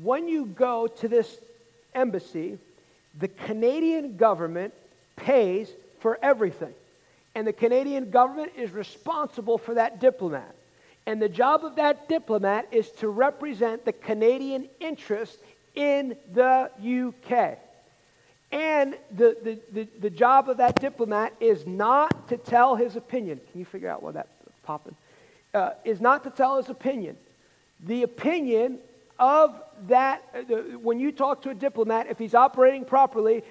when 0.00 0.28
you 0.28 0.46
go 0.46 0.86
to 0.86 1.08
this 1.08 1.36
embassy, 1.94 2.58
the 3.18 3.28
Canadian 3.28 4.16
government 4.16 4.74
pays 5.16 5.68
for 6.00 6.18
everything. 6.22 6.74
And 7.34 7.46
the 7.46 7.52
Canadian 7.52 8.10
government 8.10 8.52
is 8.56 8.70
responsible 8.70 9.58
for 9.58 9.74
that 9.74 10.00
diplomat. 10.00 10.54
And 11.06 11.20
the 11.20 11.28
job 11.28 11.64
of 11.64 11.76
that 11.76 12.08
diplomat 12.08 12.68
is 12.72 12.88
to 12.92 13.08
represent 13.08 13.84
the 13.84 13.92
Canadian 13.92 14.68
interest 14.80 15.36
in 15.74 16.16
the 16.32 16.70
UK. 16.80 17.58
And 18.52 18.94
the, 19.10 19.36
the, 19.42 19.58
the, 19.72 19.88
the, 20.00 20.10
job 20.10 20.48
of 20.48 20.58
that 20.58 20.80
diplomat 20.80 21.34
is 21.40 21.66
not 21.66 22.28
to 22.28 22.36
tell 22.36 22.76
his 22.76 22.94
opinion. 22.94 23.40
Can 23.50 23.58
you 23.58 23.64
figure 23.64 23.88
out 23.88 24.02
what 24.02 24.14
that's 24.14 24.28
popping? 24.62 24.94
Uh, 25.52 25.70
is 25.84 26.00
not 26.00 26.22
to 26.24 26.30
tell 26.30 26.56
his 26.58 26.68
opinion. 26.68 27.16
The 27.84 28.04
opinion 28.04 28.78
of 29.18 29.54
that, 29.88 30.22
uh, 30.34 30.54
when 30.78 31.00
you 31.00 31.12
talk 31.12 31.42
to 31.42 31.50
a 31.50 31.54
diplomat, 31.54 32.08
if 32.10 32.18
he's 32.18 32.34
operating 32.34 32.84
properly, 32.84 33.42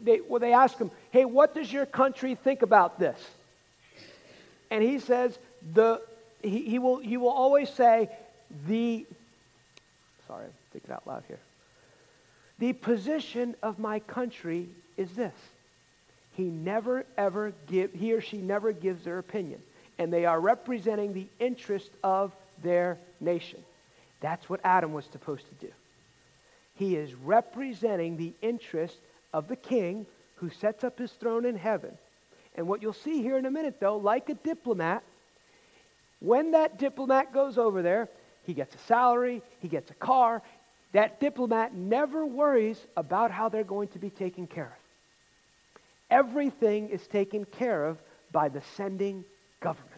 they, 0.00 0.20
well, 0.20 0.40
they 0.40 0.52
ask 0.52 0.78
him, 0.78 0.90
hey, 1.10 1.24
what 1.24 1.54
does 1.54 1.72
your 1.72 1.86
country 1.86 2.34
think 2.34 2.62
about 2.62 2.98
this? 2.98 3.18
And 4.70 4.82
he 4.82 4.98
says, 4.98 5.38
the, 5.74 6.00
he, 6.42 6.62
he, 6.62 6.78
will, 6.78 6.98
he 6.98 7.16
will 7.16 7.28
always 7.28 7.68
say, 7.70 8.08
the, 8.66 9.06
sorry, 10.26 10.46
I'm 10.74 10.92
out 10.92 11.06
loud 11.06 11.22
here. 11.28 11.38
The 12.58 12.72
position 12.72 13.54
of 13.62 13.78
my 13.78 14.00
country 14.00 14.68
is 14.96 15.10
this. 15.12 15.34
He 16.36 16.44
never, 16.44 17.04
ever 17.18 17.52
give, 17.66 17.92
he 17.92 18.12
or 18.12 18.20
she 18.20 18.38
never 18.38 18.72
gives 18.72 19.04
their 19.04 19.18
opinion. 19.18 19.60
And 19.98 20.12
they 20.12 20.24
are 20.24 20.40
representing 20.40 21.12
the 21.12 21.26
interest 21.38 21.90
of 22.02 22.32
their 22.62 22.98
nation. 23.20 23.62
That's 24.22 24.48
what 24.48 24.60
Adam 24.64 24.92
was 24.92 25.04
supposed 25.12 25.44
to 25.48 25.66
do. 25.66 25.72
He 26.76 26.96
is 26.96 27.12
representing 27.14 28.16
the 28.16 28.32
interest 28.40 28.96
of 29.34 29.48
the 29.48 29.56
king 29.56 30.06
who 30.36 30.48
sets 30.48 30.84
up 30.84 30.98
his 30.98 31.12
throne 31.12 31.44
in 31.44 31.56
heaven. 31.56 31.90
And 32.56 32.66
what 32.66 32.82
you'll 32.82 32.92
see 32.92 33.22
here 33.22 33.36
in 33.36 33.46
a 33.46 33.50
minute, 33.50 33.78
though, 33.80 33.98
like 33.98 34.28
a 34.28 34.34
diplomat, 34.34 35.02
when 36.20 36.52
that 36.52 36.78
diplomat 36.78 37.32
goes 37.32 37.58
over 37.58 37.82
there, 37.82 38.08
he 38.46 38.54
gets 38.54 38.74
a 38.74 38.78
salary, 38.78 39.42
he 39.60 39.68
gets 39.68 39.90
a 39.90 39.94
car. 39.94 40.42
That 40.92 41.20
diplomat 41.20 41.74
never 41.74 42.24
worries 42.24 42.78
about 42.96 43.30
how 43.30 43.48
they're 43.48 43.64
going 43.64 43.88
to 43.88 43.98
be 43.98 44.10
taken 44.10 44.46
care 44.46 44.66
of. 44.66 45.80
Everything 46.10 46.90
is 46.90 47.06
taken 47.06 47.44
care 47.44 47.86
of 47.86 47.98
by 48.30 48.48
the 48.48 48.62
sending 48.76 49.24
government. 49.60 49.91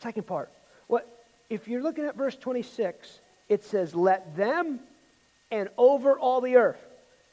Second 0.00 0.26
part. 0.26 0.50
What 0.86 1.06
if 1.48 1.68
you're 1.68 1.82
looking 1.82 2.04
at 2.04 2.16
verse 2.16 2.36
26, 2.36 3.18
it 3.48 3.64
says, 3.64 3.94
Let 3.94 4.36
them 4.36 4.80
and 5.50 5.68
over 5.76 6.18
all 6.18 6.40
the 6.40 6.56
earth. 6.56 6.80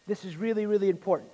This 0.07 0.25
is 0.25 0.35
really, 0.35 0.65
really 0.65 0.89
important. 0.89 1.29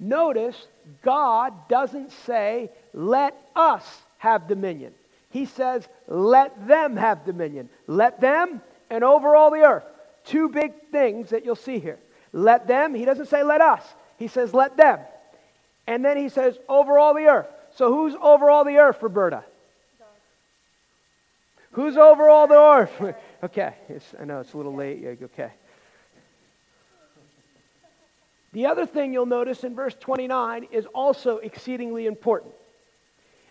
Notice 0.00 0.66
God 1.02 1.52
doesn't 1.68 2.12
say, 2.26 2.70
Let 2.92 3.36
us 3.54 3.84
have 4.18 4.48
dominion. 4.48 4.92
He 5.30 5.46
says, 5.46 5.86
Let 6.08 6.66
them 6.66 6.96
have 6.96 7.24
dominion. 7.24 7.68
Let 7.86 8.20
them 8.20 8.60
and 8.90 9.04
over 9.04 9.34
all 9.34 9.50
the 9.50 9.62
earth. 9.62 9.84
Two 10.26 10.48
big 10.48 10.72
things 10.90 11.30
that 11.30 11.44
you'll 11.44 11.56
see 11.56 11.78
here. 11.78 11.98
Let 12.32 12.66
them, 12.66 12.94
he 12.94 13.04
doesn't 13.04 13.26
say 13.26 13.42
let 13.42 13.60
us, 13.60 13.82
he 14.18 14.28
says 14.28 14.52
let 14.52 14.76
them. 14.76 14.98
And 15.86 16.04
then 16.04 16.16
he 16.16 16.28
says 16.28 16.56
over 16.68 16.98
all 16.98 17.14
the 17.14 17.26
earth. 17.26 17.46
So 17.76 17.92
who's 17.92 18.14
over 18.20 18.50
all 18.50 18.64
the 18.64 18.78
earth, 18.78 19.02
Roberta? 19.02 19.44
Who's 21.74 21.96
over 21.96 22.28
all 22.28 22.46
the 22.46 22.54
earth? 22.54 23.16
okay, 23.44 23.74
I 24.20 24.24
know 24.24 24.40
it's 24.40 24.52
a 24.52 24.56
little 24.56 24.74
late. 24.74 25.04
Okay. 25.22 25.50
The 28.52 28.66
other 28.66 28.86
thing 28.86 29.12
you'll 29.12 29.26
notice 29.26 29.64
in 29.64 29.74
verse 29.74 29.94
29 29.98 30.68
is 30.70 30.86
also 30.86 31.38
exceedingly 31.38 32.06
important. 32.06 32.54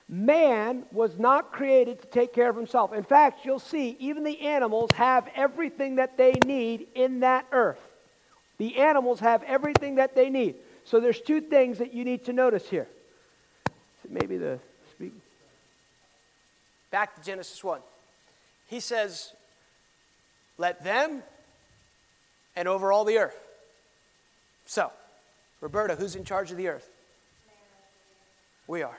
Man 0.08 0.84
was 0.94 1.20
not 1.20 1.51
created 1.51 2.01
to 2.01 2.08
take 2.08 2.34
care 2.34 2.50
of 2.50 2.56
himself. 2.56 2.94
In 2.94 3.03
fact, 3.03 3.46
you'll 3.46 3.60
see 3.60 3.98
even 4.00 4.24
the 4.24 4.39
animals 4.39 4.92
have 4.92 5.27
everything 5.36 5.96
that 5.96 6.18
they 6.18 6.34
need 6.46 6.88
in 6.96 7.22
that 7.22 7.46
earth. 7.51 7.80
The 8.58 8.77
animals 8.77 9.20
have 9.20 9.44
everything 9.44 9.96
that 9.96 10.15
they 10.15 10.30
need. 10.30 10.56
So 10.86 11.01
there's 11.01 11.20
two 11.20 11.42
things 11.42 11.80
that 11.80 11.94
you 11.94 12.06
need 12.06 12.25
to 12.25 12.34
notice 12.34 12.70
here. 12.70 12.88
Maybe 14.07 14.38
the 14.38 14.59
speak. 14.92 15.14
Back 16.92 17.16
to 17.16 17.22
Genesis 17.24 17.62
1. 17.62 17.79
He 18.67 18.79
says, 18.79 19.33
Let 20.57 20.83
them 20.83 21.23
and 22.55 22.67
over 22.67 22.91
all 22.91 23.05
the 23.05 23.17
earth. 23.17 23.37
So, 24.65 24.91
Roberta, 25.61 25.95
who's 25.95 26.15
in 26.15 26.23
charge 26.23 26.51
of 26.51 26.57
the 26.57 26.67
earth? 26.67 26.89
We 28.67 28.81
are. 28.81 28.97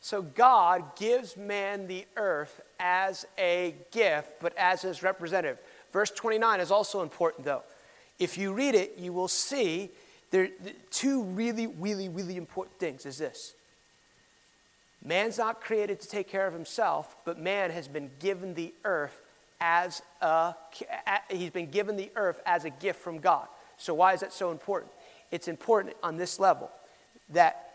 So, 0.00 0.22
God 0.22 0.96
gives 0.96 1.36
man 1.36 1.86
the 1.86 2.06
earth 2.16 2.60
as 2.78 3.26
a 3.38 3.74
gift, 3.92 4.40
but 4.40 4.56
as 4.56 4.82
his 4.82 5.02
representative. 5.02 5.58
Verse 5.92 6.10
29 6.10 6.60
is 6.60 6.70
also 6.70 7.02
important, 7.02 7.44
though. 7.44 7.62
If 8.18 8.38
you 8.38 8.52
read 8.52 8.74
it, 8.74 8.96
you 8.98 9.12
will 9.12 9.28
see 9.28 9.90
there 10.30 10.48
two 10.90 11.24
really, 11.24 11.66
really, 11.66 12.08
really 12.08 12.36
important 12.36 12.78
things 12.78 13.04
is 13.06 13.18
this 13.18 13.54
Man's 15.04 15.38
not 15.38 15.60
created 15.60 16.00
to 16.00 16.08
take 16.08 16.28
care 16.28 16.46
of 16.46 16.52
himself, 16.52 17.16
but 17.24 17.38
man 17.38 17.70
has 17.70 17.88
been 17.88 18.10
given 18.20 18.54
the 18.54 18.72
earth 18.84 19.18
as 19.60 20.02
a 20.20 20.54
he's 21.30 21.50
been 21.50 21.70
given 21.70 21.96
the 21.96 22.10
earth 22.16 22.40
as 22.46 22.64
a 22.64 22.70
gift 22.70 23.00
from 23.00 23.18
God. 23.18 23.46
So 23.78 23.94
why 23.94 24.14
is 24.14 24.20
that 24.20 24.32
so 24.32 24.50
important? 24.50 24.92
It's 25.30 25.48
important 25.48 25.96
on 26.02 26.16
this 26.16 26.38
level 26.38 26.70
that 27.30 27.70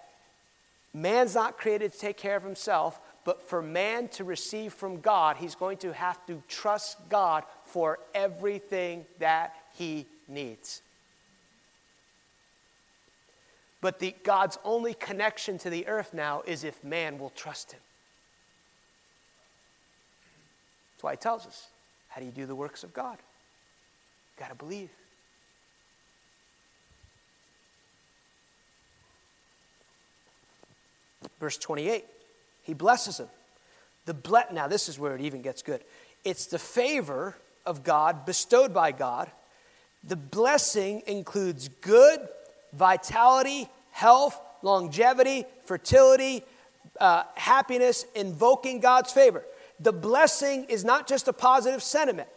man's 0.93 1.35
not 1.35 1.57
created 1.57 1.93
to 1.93 1.99
take 1.99 2.17
care 2.17 2.35
of 2.35 2.43
himself, 2.43 2.99
but 3.23 3.41
for 3.41 3.61
man 3.61 4.07
to 4.09 4.23
receive 4.23 4.73
from 4.73 5.01
God, 5.01 5.37
he's 5.37 5.55
going 5.55 5.77
to 5.77 5.93
have 5.93 6.23
to 6.27 6.41
trust 6.47 6.97
God 7.09 7.43
for 7.65 7.99
everything 8.13 9.05
that 9.19 9.55
he 9.73 10.05
needs. 10.27 10.81
But 13.85 13.99
the, 13.99 14.15
God's 14.23 14.57
only 14.63 14.95
connection 14.95 15.59
to 15.59 15.69
the 15.69 15.85
earth 15.85 16.11
now 16.11 16.41
is 16.47 16.63
if 16.63 16.83
man 16.83 17.19
will 17.19 17.29
trust 17.35 17.71
him. 17.71 17.79
That's 20.95 21.03
why 21.03 21.11
he 21.11 21.17
tells 21.17 21.45
us 21.45 21.67
how 22.09 22.19
do 22.19 22.25
you 22.25 22.31
do 22.31 22.47
the 22.47 22.55
works 22.55 22.83
of 22.83 22.95
God? 22.95 23.19
You've 23.19 24.39
got 24.39 24.49
to 24.49 24.55
believe. 24.55 24.89
Verse 31.39 31.59
28, 31.59 32.05
he 32.63 32.73
blesses 32.73 33.19
him. 33.19 33.27
The 34.07 34.15
ble- 34.15 34.51
now, 34.51 34.67
this 34.67 34.89
is 34.89 34.97
where 34.97 35.13
it 35.13 35.21
even 35.21 35.43
gets 35.43 35.61
good. 35.61 35.81
It's 36.23 36.47
the 36.47 36.57
favor 36.57 37.35
of 37.67 37.83
God 37.83 38.25
bestowed 38.25 38.73
by 38.73 38.93
God. 38.93 39.29
The 40.03 40.15
blessing 40.15 41.03
includes 41.05 41.67
good, 41.67 42.27
vitality, 42.73 43.69
health, 43.95 44.37
longevity, 44.61 45.45
fertility, 45.63 46.43
uh, 46.99 47.23
happiness, 47.35 48.05
invoking 48.13 48.81
God's 48.81 49.13
favor. 49.13 49.41
The 49.79 49.93
blessing 49.93 50.65
is 50.65 50.83
not 50.83 51.07
just 51.07 51.29
a 51.29 51.33
positive 51.33 51.81
sentiment. 51.81 52.27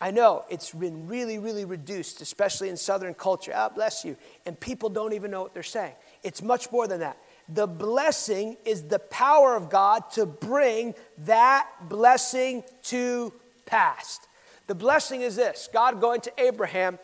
I 0.00 0.10
know 0.10 0.44
it's 0.50 0.72
been 0.72 1.06
really, 1.06 1.38
really 1.38 1.64
reduced, 1.64 2.20
especially 2.20 2.68
in 2.68 2.76
Southern 2.76 3.14
culture. 3.14 3.52
Ah, 3.54 3.68
bless 3.68 4.04
you. 4.04 4.16
And 4.44 4.58
people 4.58 4.88
don't 4.88 5.12
even 5.12 5.30
know 5.30 5.42
what 5.42 5.54
they're 5.54 5.62
saying. 5.62 5.92
It's 6.24 6.42
much 6.42 6.72
more 6.72 6.88
than 6.88 6.98
that. 6.98 7.16
The 7.48 7.68
blessing 7.68 8.56
is 8.64 8.82
the 8.82 8.98
power 8.98 9.54
of 9.54 9.70
God 9.70 10.10
to 10.14 10.26
bring 10.26 10.96
that 11.18 11.68
blessing 11.88 12.64
to 12.84 13.32
pass. 13.66 14.18
The 14.66 14.74
blessing 14.74 15.20
is 15.20 15.36
this 15.36 15.68
God 15.72 16.00
going 16.00 16.22
to 16.22 16.32
Abraham 16.38 16.98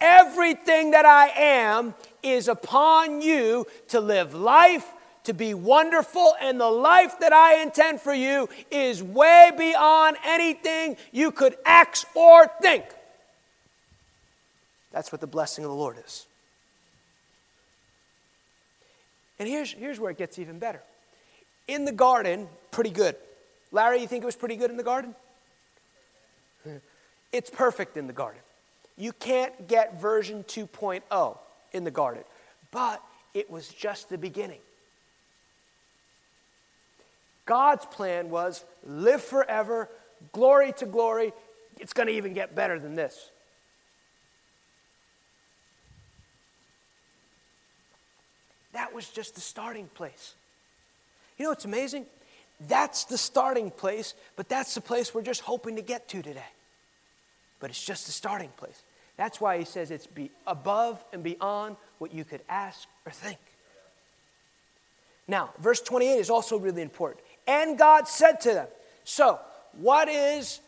Everything 0.00 0.90
that 0.90 1.06
I 1.06 1.28
am 1.28 1.94
is 2.22 2.48
upon 2.48 3.22
you 3.22 3.66
to 3.88 4.00
live 4.00 4.34
life, 4.34 4.86
to 5.24 5.32
be 5.32 5.54
wonderful, 5.54 6.34
and 6.40 6.60
the 6.60 6.70
life 6.70 7.18
that 7.20 7.32
I 7.32 7.62
intend 7.62 8.00
for 8.00 8.14
you 8.14 8.48
is 8.70 9.02
way 9.02 9.52
beyond 9.56 10.16
anything 10.24 10.96
you 11.12 11.30
could 11.30 11.56
ask 11.64 12.06
or 12.14 12.46
think. 12.60 12.84
That's 14.92 15.12
what 15.12 15.20
the 15.20 15.26
blessing 15.26 15.64
of 15.64 15.70
the 15.70 15.76
Lord 15.76 15.96
is. 16.04 16.26
And 19.38 19.48
here's, 19.48 19.72
here's 19.72 20.00
where 20.00 20.10
it 20.10 20.18
gets 20.18 20.38
even 20.38 20.58
better. 20.58 20.80
In 21.68 21.84
the 21.84 21.92
garden, 21.92 22.48
pretty 22.70 22.90
good. 22.90 23.16
Larry, 23.72 24.00
you 24.00 24.06
think 24.06 24.22
it 24.22 24.26
was 24.26 24.36
pretty 24.36 24.56
good 24.56 24.70
in 24.70 24.76
the 24.76 24.82
garden? 24.82 25.14
It's 27.32 27.50
perfect 27.50 27.96
in 27.96 28.06
the 28.06 28.12
garden. 28.14 28.40
You 28.98 29.12
can't 29.12 29.68
get 29.68 30.00
version 30.00 30.44
2.0 30.44 31.38
in 31.72 31.84
the 31.84 31.90
garden, 31.90 32.24
but 32.70 33.02
it 33.34 33.50
was 33.50 33.68
just 33.68 34.08
the 34.08 34.18
beginning. 34.18 34.60
God's 37.44 37.84
plan 37.86 38.30
was 38.30 38.64
live 38.86 39.22
forever, 39.22 39.88
glory 40.32 40.72
to 40.78 40.86
glory. 40.86 41.32
It's 41.78 41.92
going 41.92 42.08
to 42.08 42.14
even 42.14 42.32
get 42.32 42.54
better 42.54 42.78
than 42.78 42.96
this. 42.96 43.30
That 48.72 48.94
was 48.94 49.08
just 49.08 49.34
the 49.34 49.40
starting 49.40 49.88
place. 49.88 50.34
You 51.38 51.44
know 51.44 51.50
what's 51.50 51.64
amazing? 51.64 52.06
That's 52.68 53.04
the 53.04 53.18
starting 53.18 53.70
place, 53.70 54.14
but 54.36 54.48
that's 54.48 54.74
the 54.74 54.80
place 54.80 55.14
we're 55.14 55.22
just 55.22 55.42
hoping 55.42 55.76
to 55.76 55.82
get 55.82 56.08
to 56.08 56.22
today. 56.22 56.42
but 57.60 57.70
it's 57.70 57.84
just 57.84 58.06
the 58.06 58.12
starting 58.12 58.50
place. 58.56 58.82
That's 59.16 59.40
why 59.40 59.58
he 59.58 59.64
says 59.64 59.90
it's 59.90 60.06
be 60.06 60.30
above 60.46 61.02
and 61.12 61.22
beyond 61.22 61.76
what 61.98 62.12
you 62.12 62.24
could 62.24 62.42
ask 62.48 62.86
or 63.04 63.12
think. 63.12 63.38
Now, 65.28 65.50
verse 65.58 65.80
28 65.80 66.18
is 66.18 66.30
also 66.30 66.58
really 66.58 66.82
important. 66.82 67.24
And 67.46 67.78
God 67.78 68.08
said 68.08 68.40
to 68.42 68.54
them, 68.54 68.68
So, 69.04 69.40
what 69.78 70.08
is, 70.08 70.60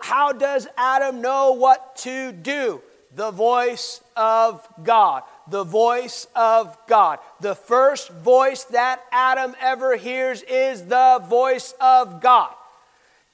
how 0.00 0.32
does 0.32 0.66
Adam 0.76 1.20
know 1.20 1.52
what 1.52 1.96
to 1.96 2.32
do? 2.32 2.82
The 3.14 3.30
voice 3.30 4.02
of 4.16 4.66
God. 4.82 5.22
The 5.48 5.64
voice 5.64 6.26
of 6.36 6.76
God. 6.86 7.20
The 7.40 7.54
first 7.54 8.10
voice 8.10 8.64
that 8.64 9.00
Adam 9.10 9.54
ever 9.60 9.96
hears 9.96 10.42
is 10.42 10.84
the 10.84 11.22
voice 11.26 11.72
of 11.80 12.20
God. 12.20 12.52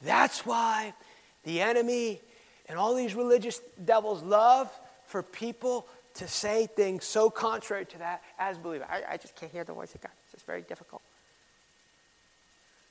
That's 0.03 0.47
why 0.47 0.95
the 1.45 1.61
enemy 1.61 2.21
and 2.69 2.79
all 2.79 2.95
these 2.95 3.15
religious 3.15 3.61
devils 3.85 4.23
love 4.23 4.71
for 5.07 5.23
people 5.23 5.87
to 6.15 6.29
say 6.29 6.67
things 6.67 7.05
so 7.05 7.29
contrary 7.29 7.85
to 7.87 7.99
that 7.99 8.23
as 8.39 8.57
believers. 8.57 8.87
I, 8.91 9.15
I 9.15 9.17
just 9.17 9.35
can't 9.37 9.51
hear 9.53 9.65
the 9.65 9.73
voice 9.73 9.95
of 9.95 10.01
God. 10.01 10.13
It's 10.25 10.33
just 10.33 10.47
very 10.47 10.63
difficult. 10.63 11.03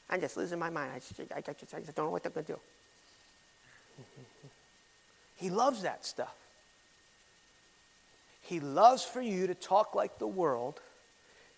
I'm 0.09 0.21
just 0.21 0.37
losing 0.37 0.59
my 0.59 0.69
mind. 0.69 0.91
I 0.93 0.99
just, 0.99 1.19
I 1.19 1.41
just, 1.41 1.73
I 1.73 1.79
just 1.79 1.95
don't 1.95 2.05
know 2.05 2.11
what 2.11 2.23
they're 2.23 2.31
going 2.31 2.45
to 2.45 2.53
do. 2.53 2.59
he 5.37 5.49
loves 5.49 5.81
that 5.83 6.05
stuff. 6.05 6.35
He 8.41 8.59
loves 8.59 9.03
for 9.03 9.21
you 9.21 9.47
to 9.47 9.55
talk 9.55 9.95
like 9.95 10.19
the 10.19 10.27
world 10.27 10.81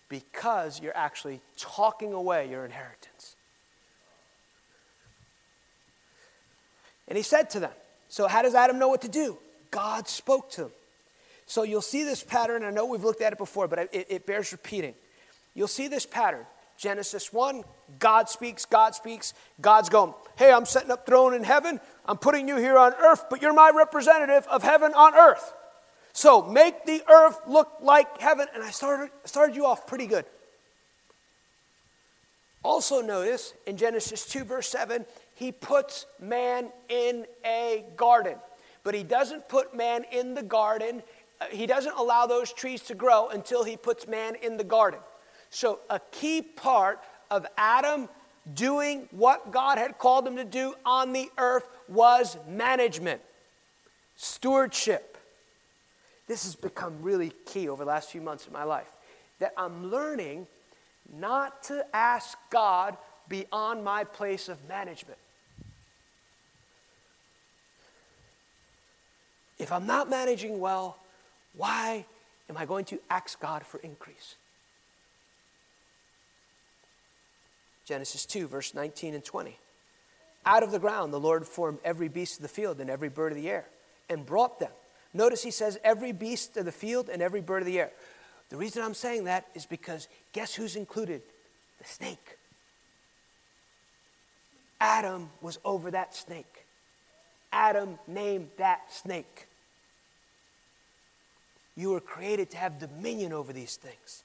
because 0.08 0.80
you're 0.80 0.96
actually 0.96 1.40
talking 1.58 2.12
away 2.12 2.48
your 2.48 2.64
inheritance. 2.64 3.34
And 7.08 7.16
he 7.16 7.22
said 7.22 7.50
to 7.50 7.60
them, 7.60 7.72
So, 8.16 8.26
how 8.26 8.40
does 8.40 8.54
Adam 8.54 8.78
know 8.78 8.88
what 8.88 9.02
to 9.02 9.10
do? 9.10 9.36
God 9.70 10.08
spoke 10.08 10.50
to 10.52 10.62
him. 10.62 10.70
So, 11.46 11.64
you'll 11.64 11.82
see 11.82 12.02
this 12.02 12.24
pattern. 12.24 12.64
I 12.64 12.70
know 12.70 12.86
we've 12.86 13.04
looked 13.04 13.20
at 13.20 13.34
it 13.34 13.36
before, 13.36 13.68
but 13.68 13.90
it, 13.92 14.06
it 14.08 14.26
bears 14.26 14.52
repeating. 14.52 14.94
You'll 15.54 15.68
see 15.68 15.86
this 15.86 16.06
pattern. 16.06 16.46
Genesis 16.78 17.30
1, 17.30 17.62
God 17.98 18.30
speaks, 18.30 18.64
God 18.64 18.94
speaks. 18.94 19.34
God's 19.60 19.90
going, 19.90 20.14
Hey, 20.36 20.50
I'm 20.50 20.64
setting 20.64 20.90
up 20.90 21.04
throne 21.04 21.34
in 21.34 21.44
heaven. 21.44 21.78
I'm 22.06 22.16
putting 22.16 22.48
you 22.48 22.56
here 22.56 22.78
on 22.78 22.94
earth, 22.94 23.26
but 23.28 23.42
you're 23.42 23.52
my 23.52 23.70
representative 23.74 24.46
of 24.46 24.62
heaven 24.62 24.94
on 24.94 25.14
earth. 25.14 25.52
So 26.14 26.40
make 26.40 26.86
the 26.86 27.02
earth 27.10 27.40
look 27.46 27.70
like 27.82 28.18
heaven. 28.18 28.46
And 28.54 28.62
I 28.62 28.70
started, 28.70 29.10
started 29.26 29.54
you 29.56 29.66
off 29.66 29.86
pretty 29.86 30.06
good. 30.06 30.24
Also, 32.62 33.02
notice 33.02 33.52
in 33.66 33.76
Genesis 33.76 34.26
2, 34.26 34.44
verse 34.44 34.70
7, 34.70 35.04
he 35.36 35.52
puts 35.52 36.06
man 36.18 36.70
in 36.88 37.26
a 37.44 37.84
garden. 37.96 38.36
But 38.82 38.94
he 38.94 39.02
doesn't 39.02 39.48
put 39.48 39.76
man 39.76 40.04
in 40.10 40.34
the 40.34 40.42
garden, 40.42 41.02
uh, 41.40 41.44
he 41.50 41.66
doesn't 41.66 41.94
allow 41.96 42.26
those 42.26 42.52
trees 42.52 42.80
to 42.84 42.94
grow 42.94 43.28
until 43.28 43.62
he 43.62 43.76
puts 43.76 44.08
man 44.08 44.34
in 44.36 44.56
the 44.56 44.64
garden. 44.64 44.98
So, 45.50 45.80
a 45.90 46.00
key 46.10 46.40
part 46.40 47.00
of 47.30 47.46
Adam 47.58 48.08
doing 48.54 49.08
what 49.10 49.50
God 49.50 49.76
had 49.76 49.98
called 49.98 50.26
him 50.26 50.36
to 50.36 50.44
do 50.44 50.74
on 50.86 51.12
the 51.12 51.28
earth 51.36 51.68
was 51.86 52.38
management, 52.48 53.20
stewardship. 54.16 55.18
This 56.28 56.44
has 56.44 56.56
become 56.56 57.02
really 57.02 57.32
key 57.44 57.68
over 57.68 57.84
the 57.84 57.90
last 57.90 58.10
few 58.10 58.22
months 58.22 58.46
of 58.46 58.52
my 58.52 58.64
life. 58.64 58.90
That 59.38 59.52
I'm 59.58 59.90
learning 59.90 60.46
not 61.12 61.62
to 61.64 61.84
ask 61.94 62.38
God 62.48 62.96
beyond 63.28 63.84
my 63.84 64.04
place 64.04 64.48
of 64.48 64.66
management. 64.66 65.18
If 69.58 69.72
I'm 69.72 69.86
not 69.86 70.10
managing 70.10 70.60
well, 70.60 70.98
why 71.56 72.04
am 72.50 72.56
I 72.56 72.66
going 72.66 72.84
to 72.86 72.98
ask 73.08 73.40
God 73.40 73.64
for 73.64 73.78
increase? 73.78 74.34
Genesis 77.86 78.26
2, 78.26 78.48
verse 78.48 78.74
19 78.74 79.14
and 79.14 79.24
20. 79.24 79.56
Out 80.44 80.62
of 80.62 80.70
the 80.70 80.78
ground, 80.78 81.12
the 81.12 81.20
Lord 81.20 81.46
formed 81.46 81.78
every 81.84 82.08
beast 82.08 82.38
of 82.38 82.42
the 82.42 82.48
field 82.48 82.80
and 82.80 82.90
every 82.90 83.08
bird 83.08 83.32
of 83.32 83.38
the 83.38 83.48
air 83.48 83.64
and 84.08 84.26
brought 84.26 84.60
them. 84.60 84.70
Notice 85.14 85.42
he 85.42 85.50
says, 85.50 85.78
every 85.82 86.12
beast 86.12 86.56
of 86.56 86.64
the 86.64 86.72
field 86.72 87.08
and 87.08 87.22
every 87.22 87.40
bird 87.40 87.62
of 87.62 87.66
the 87.66 87.78
air. 87.78 87.90
The 88.50 88.56
reason 88.56 88.82
I'm 88.82 88.94
saying 88.94 89.24
that 89.24 89.46
is 89.54 89.66
because 89.66 90.08
guess 90.32 90.54
who's 90.54 90.76
included? 90.76 91.22
The 91.78 91.84
snake. 91.84 92.38
Adam 94.80 95.30
was 95.40 95.58
over 95.64 95.90
that 95.90 96.14
snake. 96.14 96.55
Adam 97.56 97.98
named 98.06 98.48
that 98.58 98.92
snake. 98.92 99.46
You 101.74 101.90
were 101.90 102.00
created 102.00 102.50
to 102.50 102.58
have 102.58 102.78
dominion 102.78 103.32
over 103.32 103.50
these 103.50 103.76
things. 103.76 104.22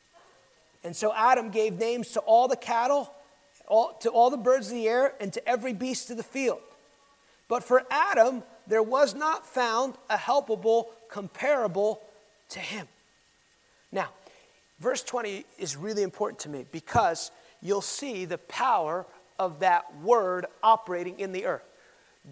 And 0.84 0.94
so 0.94 1.14
Adam 1.16 1.50
gave 1.50 1.80
names 1.80 2.12
to 2.12 2.20
all 2.20 2.50
the 2.50 2.58
cattle, 2.58 3.10
all, 3.68 3.94
to 4.02 4.10
all 4.10 4.30
the 4.30 4.38
birds 4.38 4.68
of 4.68 4.74
the 4.74 4.88
air, 4.88 5.14
and 5.22 5.32
to 5.32 5.48
every 5.48 5.72
beast 5.72 6.12
of 6.12 6.18
the 6.18 6.24
field. 6.24 6.60
But 7.48 7.64
for 7.64 7.84
Adam, 7.90 8.44
there 8.68 8.84
was 8.84 9.16
not 9.16 9.46
found 9.46 9.96
a 10.10 10.18
helpable 10.18 10.88
comparable 11.10 12.02
to 12.50 12.60
him. 12.60 12.88
Now, 13.94 14.10
verse 14.80 15.04
20 15.04 15.46
is 15.58 15.78
really 15.78 16.04
important 16.04 16.40
to 16.40 16.50
me 16.50 16.66
because 16.72 17.32
you'll 17.62 17.82
see 17.82 18.26
the 18.26 18.38
power 18.38 19.06
of 19.40 19.62
that 19.62 19.86
word 20.02 20.48
operating 20.62 21.20
in 21.20 21.32
the 21.32 21.46
earth. 21.46 21.64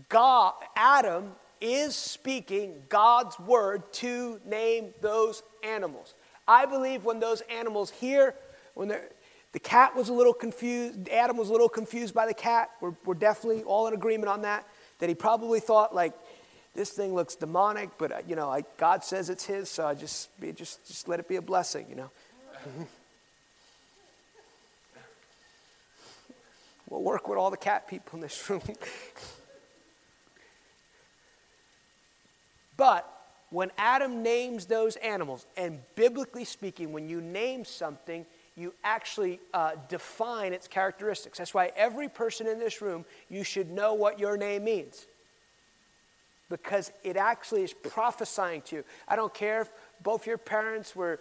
God, 0.10 0.54
Adam 0.76 1.32
is 1.62 1.96
speaking 1.96 2.84
God's 2.90 3.38
word 3.40 3.92
to 3.94 4.40
name 4.46 4.94
those 5.02 5.44
animals. 5.64 6.14
I 6.48 6.66
believe 6.66 7.04
when 7.04 7.20
those 7.20 7.42
animals 7.42 7.92
hear, 7.92 8.34
when 8.74 8.94
the 9.52 9.60
cat 9.60 9.96
was 9.96 10.10
a 10.10 10.14
little 10.14 10.34
confused, 10.34 11.10
Adam 11.10 11.38
was 11.38 11.50
a 11.50 11.52
little 11.52 11.70
confused 11.70 12.14
by 12.14 12.26
the 12.26 12.34
cat. 12.34 12.70
We're, 12.82 12.94
we're 13.06 13.14
definitely 13.14 13.64
all 13.64 13.88
in 13.88 13.94
agreement 13.94 14.30
on 14.30 14.44
that. 14.44 14.68
That 15.00 15.10
he 15.10 15.16
probably 15.16 15.60
thought, 15.60 15.96
like, 15.96 16.14
this 16.76 16.92
thing 16.92 17.14
looks 17.14 17.36
demonic, 17.36 17.90
but 17.98 18.12
uh, 18.12 18.20
you 18.28 18.36
know, 18.36 18.50
I, 18.50 18.64
God 18.78 19.04
says 19.04 19.30
it's 19.30 19.46
His, 19.46 19.70
so 19.70 19.86
I 19.86 19.96
just, 19.96 20.30
just, 20.56 20.88
just 20.88 21.08
let 21.08 21.20
it 21.20 21.28
be 21.28 21.36
a 21.38 21.42
blessing, 21.42 21.86
you 21.90 21.96
know. 21.96 22.10
we'll 26.90 27.04
work 27.04 27.28
with 27.28 27.38
all 27.38 27.52
the 27.52 27.58
cat 27.58 27.88
people 27.88 28.18
in 28.18 28.22
this 28.22 28.50
room. 28.50 28.62
but 32.78 33.08
when 33.52 33.72
Adam 33.78 34.22
names 34.22 34.66
those 34.66 34.96
animals, 34.98 35.46
and 35.58 35.80
biblically 35.96 36.46
speaking, 36.46 36.94
when 36.94 37.10
you 37.10 37.20
name 37.20 37.66
something, 37.66 38.26
you 38.56 38.74
actually 38.84 39.40
uh, 39.54 39.72
define 39.88 40.54
its 40.54 40.68
characteristics. 40.68 41.38
That's 41.38 41.54
why 41.54 41.72
every 41.76 42.10
person 42.10 42.46
in 42.46 42.60
this 42.60 42.82
room, 42.82 43.06
you 43.30 43.44
should 43.44 43.72
know 43.72 43.94
what 43.94 44.20
your 44.20 44.38
name 44.38 44.66
means 44.66 45.06
because 46.50 46.92
it 47.04 47.16
actually 47.16 47.64
is 47.64 47.74
prophesying 47.74 48.62
to 48.64 48.78
you. 48.78 48.84
I 49.08 49.16
don't 49.16 49.34
care 49.34 49.62
if 49.62 49.70
both 50.04 50.28
your 50.28 50.38
parents 50.38 50.96
were, 50.96 51.20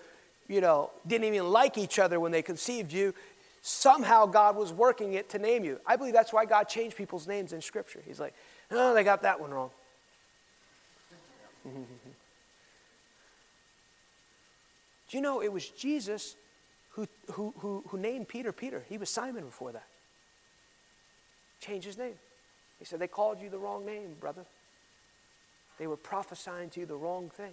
you 0.48 0.60
know, 0.60 0.90
didn't 1.06 1.26
even 1.32 1.50
like 1.50 1.78
each 1.78 1.98
other 1.98 2.18
when 2.18 2.32
they 2.32 2.42
conceived 2.42 2.92
you. 2.92 3.14
Somehow 3.62 4.26
God 4.26 4.56
was 4.56 4.72
working 4.72 5.12
it 5.12 5.28
to 5.30 5.38
name 5.38 5.64
you. 5.64 5.78
I 5.86 5.96
believe 5.96 6.14
that's 6.14 6.32
why 6.32 6.44
God 6.46 6.64
changed 6.64 6.96
people's 6.96 7.26
names 7.26 7.52
in 7.52 7.60
Scripture. 7.60 8.00
He's 8.06 8.18
like, 8.18 8.34
oh, 8.70 8.94
they 8.94 9.04
got 9.04 9.22
that 9.22 9.40
one 9.40 9.50
wrong. 9.50 9.70
Do 15.11 15.16
you 15.16 15.23
know 15.23 15.40
it 15.40 15.53
was 15.53 15.68
Jesus 15.68 16.37
who, 16.90 17.07
who, 17.33 17.55
who, 17.59 17.85
who 17.88 17.99
named 17.99 18.29
Peter 18.29 18.53
Peter? 18.53 18.83
He 18.88 18.99
was 18.99 19.09
Simon 19.09 19.44
before 19.44 19.73
that. 19.73 19.87
Changed 21.61 21.87
his 21.87 21.99
name. 21.99 22.14
He 22.79 22.85
said, 22.85 22.99
They 22.99 23.07
called 23.07 23.40
you 23.40 23.51
the 23.51 23.59
wrong 23.59 23.87
name, 23.87 24.14
brother. 24.21 24.44
They 25.79 25.87
were 25.87 25.97
prophesying 25.97 26.71
to 26.71 26.81
you 26.81 26.87
the 26.87 26.97
wrong 26.97 27.31
thing. 27.31 27.53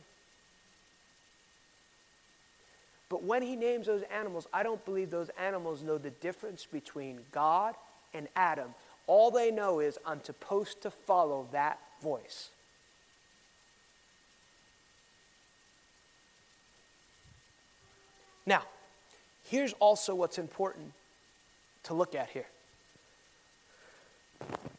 But 3.10 3.24
when 3.24 3.44
he 3.44 3.56
names 3.56 3.86
those 3.86 4.04
animals, 4.14 4.48
I 4.52 4.64
don't 4.64 4.84
believe 4.84 5.12
those 5.12 5.30
animals 5.40 5.84
know 5.84 5.98
the 5.98 6.10
difference 6.10 6.66
between 6.66 7.20
God 7.32 7.76
and 8.14 8.28
Adam. 8.36 8.74
All 9.08 9.30
they 9.30 9.52
know 9.52 9.80
is 9.80 10.00
I'm 10.06 10.24
supposed 10.24 10.82
to 10.82 10.92
follow 10.92 11.48
that 11.52 11.80
voice. 12.02 12.50
Now, 18.46 18.62
here's 19.50 19.74
also 19.74 20.16
what's 20.16 20.38
important 20.38 20.92
to 21.84 21.94
look 21.94 22.16
at 22.16 22.30
here 22.30 22.48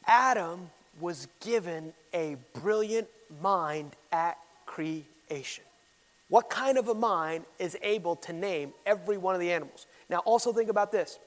Adam 0.07 0.71
was 1.01 1.29
given 1.41 1.93
a 2.15 2.37
brilliant 2.61 3.09
mind 3.43 3.93
at 4.13 4.39
creation. 4.65 5.65
What 6.29 6.51
kind 6.51 6.79
of 6.79 6.89
a 6.89 6.95
mind 6.95 7.45
is 7.59 7.77
able 7.83 8.17
to 8.17 8.33
name 8.33 8.73
every 8.85 9.17
one 9.17 9.35
of 9.35 9.41
the 9.41 9.53
animals? 9.53 9.87
Now, 10.09 10.19
also 10.19 10.53
think 10.53 10.71
about 10.71 10.93
this 10.93 11.19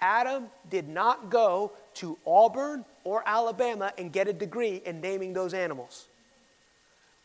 Adam 0.00 0.46
did 0.70 0.88
not 0.88 1.30
go 1.30 1.72
to 1.94 2.18
Auburn 2.26 2.84
or 3.04 3.22
Alabama 3.26 3.92
and 3.96 4.12
get 4.12 4.28
a 4.28 4.32
degree 4.32 4.82
in 4.84 5.00
naming 5.00 5.32
those 5.32 5.54
animals. 5.54 6.06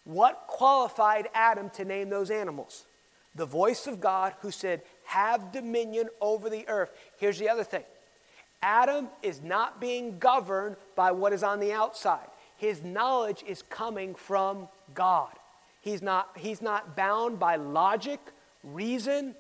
What 0.06 0.46
qualified 0.48 1.28
Adam 1.34 1.70
to 1.72 1.86
name 1.86 2.10
those 2.10 2.32
animals? 2.32 2.84
The 3.36 3.46
voice 3.46 3.88
of 3.88 4.02
God 4.02 4.34
who 4.42 4.52
said, 4.52 4.82
Have 5.06 5.52
dominion 5.52 6.10
over 6.20 6.50
the 6.50 6.68
earth. 6.68 6.92
Here's 7.18 7.40
the 7.40 7.50
other 7.50 7.64
thing 7.64 7.84
Adam 8.62 9.08
is 9.24 9.42
not 9.42 9.80
being 9.80 10.20
governed 10.20 10.76
by 10.96 11.12
what 11.12 11.34
is 11.34 11.44
on 11.44 11.60
the 11.60 11.74
outside, 11.74 12.28
his 12.58 12.84
knowledge 12.84 13.44
is 13.48 13.64
coming 13.64 14.16
from 14.16 14.68
God. 14.94 15.32
He's 15.82 16.02
not, 16.02 16.30
he's 16.38 16.62
not 16.62 16.96
bound 16.96 17.40
by 17.40 17.56
logic, 17.56 18.20
reason, 18.64 19.34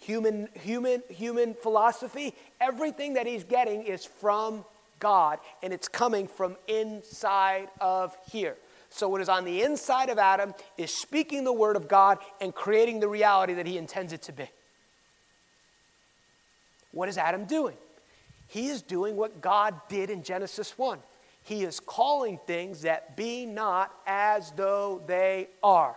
human, 0.00 0.48
human, 0.54 1.04
human 1.08 1.54
philosophy. 1.54 2.34
Everything 2.60 3.14
that 3.14 3.28
he's 3.28 3.44
getting 3.44 3.84
is 3.84 4.04
from 4.04 4.64
God, 4.98 5.38
and 5.62 5.72
it's 5.72 5.86
coming 5.86 6.26
from 6.26 6.56
inside 6.66 7.68
of 7.80 8.16
here. 8.30 8.56
So, 8.94 9.08
what 9.08 9.20
is 9.20 9.28
on 9.28 9.44
the 9.44 9.62
inside 9.62 10.08
of 10.08 10.18
Adam 10.18 10.54
is 10.78 10.94
speaking 10.94 11.42
the 11.42 11.52
word 11.52 11.74
of 11.74 11.88
God 11.88 12.18
and 12.40 12.54
creating 12.54 13.00
the 13.00 13.08
reality 13.08 13.54
that 13.54 13.66
he 13.66 13.76
intends 13.76 14.12
it 14.12 14.22
to 14.22 14.32
be. 14.32 14.48
What 16.92 17.08
is 17.08 17.18
Adam 17.18 17.44
doing? 17.44 17.74
He 18.46 18.68
is 18.68 18.82
doing 18.82 19.16
what 19.16 19.40
God 19.40 19.74
did 19.88 20.10
in 20.10 20.22
Genesis 20.22 20.78
1. 20.78 21.00
He 21.42 21.64
is 21.64 21.80
calling 21.80 22.38
things 22.46 22.82
that 22.82 23.16
be 23.16 23.46
not 23.46 23.92
as 24.06 24.52
though 24.52 25.02
they 25.08 25.48
are. 25.60 25.96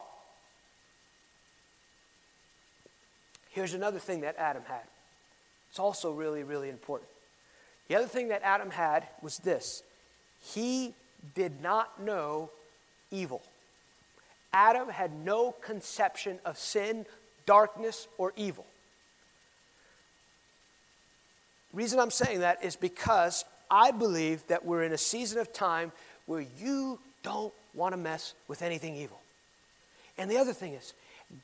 Here's 3.52 3.76
another 3.76 4.00
thing 4.00 4.22
that 4.22 4.38
Adam 4.40 4.64
had. 4.68 4.82
It's 5.70 5.78
also 5.78 6.14
really, 6.14 6.42
really 6.42 6.70
important. 6.70 7.12
The 7.90 7.96
other 7.96 8.08
thing 8.08 8.30
that 8.30 8.42
Adam 8.42 8.72
had 8.72 9.06
was 9.22 9.38
this 9.38 9.84
he 10.42 10.96
did 11.36 11.62
not 11.62 12.02
know 12.02 12.50
evil. 13.12 13.42
Adam 14.54 14.90
had 14.90 15.14
no 15.14 15.52
conception 15.52 16.40
of 16.46 16.58
sin, 16.58 17.06
darkness, 17.46 18.08
or 18.18 18.34
evil. 18.36 18.66
reason 21.74 22.00
I'm 22.00 22.12
saying 22.12 22.40
that 22.40 22.64
is 22.64 22.76
because 22.76 23.46
I 23.70 23.92
believe 23.92 24.46
that 24.48 24.66
we're 24.66 24.84
in 24.84 24.94
a 24.94 24.98
season 24.98 25.40
of 25.40 25.54
time 25.54 25.92
where 26.26 26.44
you 26.60 27.00
don't 27.22 27.54
want 27.76 27.94
to 27.94 27.98
mess 27.98 28.34
with 28.48 28.62
anything 28.62 28.96
evil. 28.96 29.20
And 30.18 30.32
the 30.32 30.38
other 30.38 30.54
thing 30.54 30.74
is, 30.74 30.94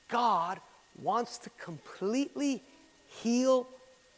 God 0.09 0.59
wants 1.01 1.37
to 1.39 1.49
completely 1.61 2.61
heal 3.21 3.67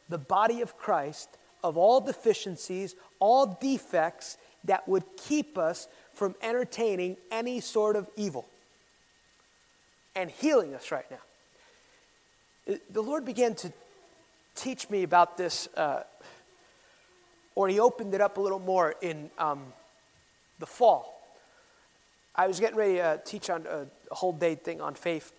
the 0.07 0.17
body 0.17 0.61
of 0.61 0.77
Christ 0.77 1.27
of 1.63 1.77
all 1.77 1.99
deficiencies, 1.99 2.95
all 3.19 3.57
defects 3.59 4.37
that 4.65 4.87
would 4.87 5.03
keep 5.17 5.57
us 5.57 5.87
from 6.15 6.33
entertaining 6.41 7.17
any 7.31 7.59
sort 7.59 7.95
of 7.95 8.09
evil 8.15 8.45
and 10.15 10.31
healing 10.31 10.73
us 10.73 10.91
right 10.91 11.05
now. 11.11 12.77
The 12.89 13.01
Lord 13.01 13.25
began 13.25 13.53
to 13.55 13.71
teach 14.55 14.89
me 14.89 15.03
about 15.03 15.37
this, 15.37 15.67
uh, 15.77 16.03
or 17.53 17.67
He 17.67 17.79
opened 17.79 18.13
it 18.13 18.21
up 18.21 18.37
a 18.37 18.41
little 18.41 18.59
more 18.59 18.95
in 19.01 19.29
um, 19.37 19.61
the 20.59 20.65
fall. 20.65 21.11
I 22.35 22.47
was 22.47 22.59
getting 22.59 22.77
ready 22.77 22.95
to 22.95 23.19
teach 23.23 23.49
on 23.49 23.65
a, 23.69 23.85
a 24.11 24.15
whole 24.15 24.33
day 24.33 24.55
thing 24.55 24.81
on 24.81 24.95
faith, 24.95 25.31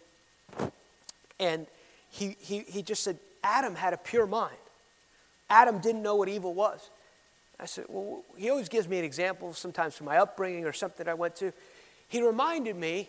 and 1.40 1.66
he, 2.10 2.36
he, 2.40 2.60
he 2.60 2.82
just 2.82 3.02
said, 3.02 3.18
Adam 3.42 3.74
had 3.74 3.92
a 3.92 3.98
pure 3.98 4.26
mind. 4.26 4.56
Adam 5.50 5.78
didn't 5.78 6.02
know 6.02 6.16
what 6.16 6.28
evil 6.28 6.54
was. 6.54 6.88
I 7.58 7.66
said, 7.66 7.86
Well, 7.88 8.22
he 8.36 8.50
always 8.50 8.68
gives 8.68 8.88
me 8.88 8.98
an 8.98 9.04
example, 9.04 9.52
sometimes 9.54 9.94
from 9.94 10.06
my 10.06 10.18
upbringing 10.18 10.64
or 10.64 10.72
something 10.72 11.08
I 11.08 11.14
went 11.14 11.36
to. 11.36 11.52
He 12.08 12.22
reminded 12.22 12.76
me 12.76 13.08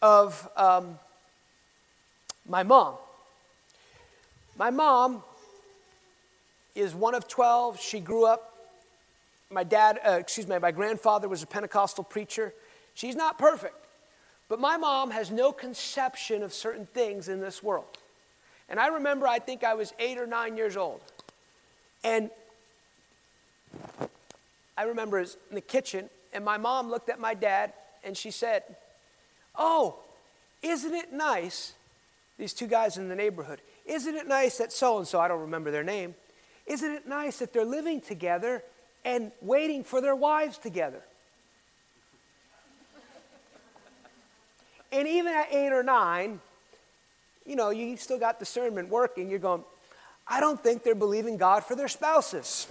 of 0.00 0.48
um, 0.56 0.98
my 2.48 2.62
mom. 2.62 2.94
My 4.56 4.70
mom 4.70 5.22
is 6.74 6.94
one 6.94 7.14
of 7.14 7.26
12. 7.26 7.80
She 7.80 8.00
grew 8.00 8.24
up. 8.24 8.54
My 9.50 9.64
dad, 9.64 9.98
uh, 10.06 10.12
excuse 10.12 10.46
me, 10.46 10.58
my 10.58 10.70
grandfather 10.70 11.28
was 11.28 11.42
a 11.42 11.46
Pentecostal 11.46 12.04
preacher. 12.04 12.52
She's 12.94 13.16
not 13.16 13.38
perfect, 13.38 13.76
but 14.48 14.60
my 14.60 14.76
mom 14.76 15.10
has 15.10 15.30
no 15.30 15.52
conception 15.52 16.42
of 16.42 16.52
certain 16.52 16.86
things 16.86 17.28
in 17.28 17.40
this 17.40 17.62
world. 17.62 17.86
And 18.68 18.78
I 18.78 18.88
remember, 18.88 19.26
I 19.26 19.38
think 19.38 19.64
I 19.64 19.74
was 19.74 19.94
eight 19.98 20.18
or 20.18 20.26
nine 20.26 20.56
years 20.56 20.76
old. 20.76 21.00
And 22.04 22.30
I 24.78 24.84
remember 24.84 25.18
in 25.18 25.26
the 25.50 25.60
kitchen, 25.60 26.08
and 26.32 26.44
my 26.44 26.56
mom 26.56 26.88
looked 26.88 27.08
at 27.08 27.18
my 27.18 27.34
dad 27.34 27.72
and 28.04 28.16
she 28.16 28.30
said, 28.30 28.62
Oh, 29.56 29.96
isn't 30.62 30.94
it 30.94 31.12
nice? 31.12 31.72
These 32.38 32.52
two 32.52 32.68
guys 32.68 32.96
in 32.96 33.08
the 33.08 33.16
neighborhood, 33.16 33.58
isn't 33.86 34.14
it 34.14 34.28
nice 34.28 34.58
that 34.58 34.70
so 34.70 34.98
and 34.98 35.08
so, 35.08 35.18
I 35.18 35.26
don't 35.26 35.40
remember 35.40 35.72
their 35.72 35.82
name, 35.82 36.14
isn't 36.68 36.92
it 36.92 37.08
nice 37.08 37.38
that 37.40 37.52
they're 37.52 37.64
living 37.64 38.00
together 38.00 38.62
and 39.04 39.32
waiting 39.42 39.82
for 39.82 40.00
their 40.00 40.14
wives 40.14 40.58
together? 40.58 41.02
and 44.92 45.08
even 45.08 45.34
at 45.34 45.52
eight 45.52 45.72
or 45.72 45.82
nine, 45.82 46.38
you 47.44 47.56
know, 47.56 47.70
you 47.70 47.96
still 47.96 48.20
got 48.20 48.38
discernment 48.38 48.90
working. 48.90 49.28
You're 49.28 49.40
going, 49.40 49.64
I 50.28 50.38
don't 50.38 50.62
think 50.62 50.84
they're 50.84 50.94
believing 50.94 51.36
God 51.36 51.64
for 51.64 51.74
their 51.74 51.88
spouses. 51.88 52.68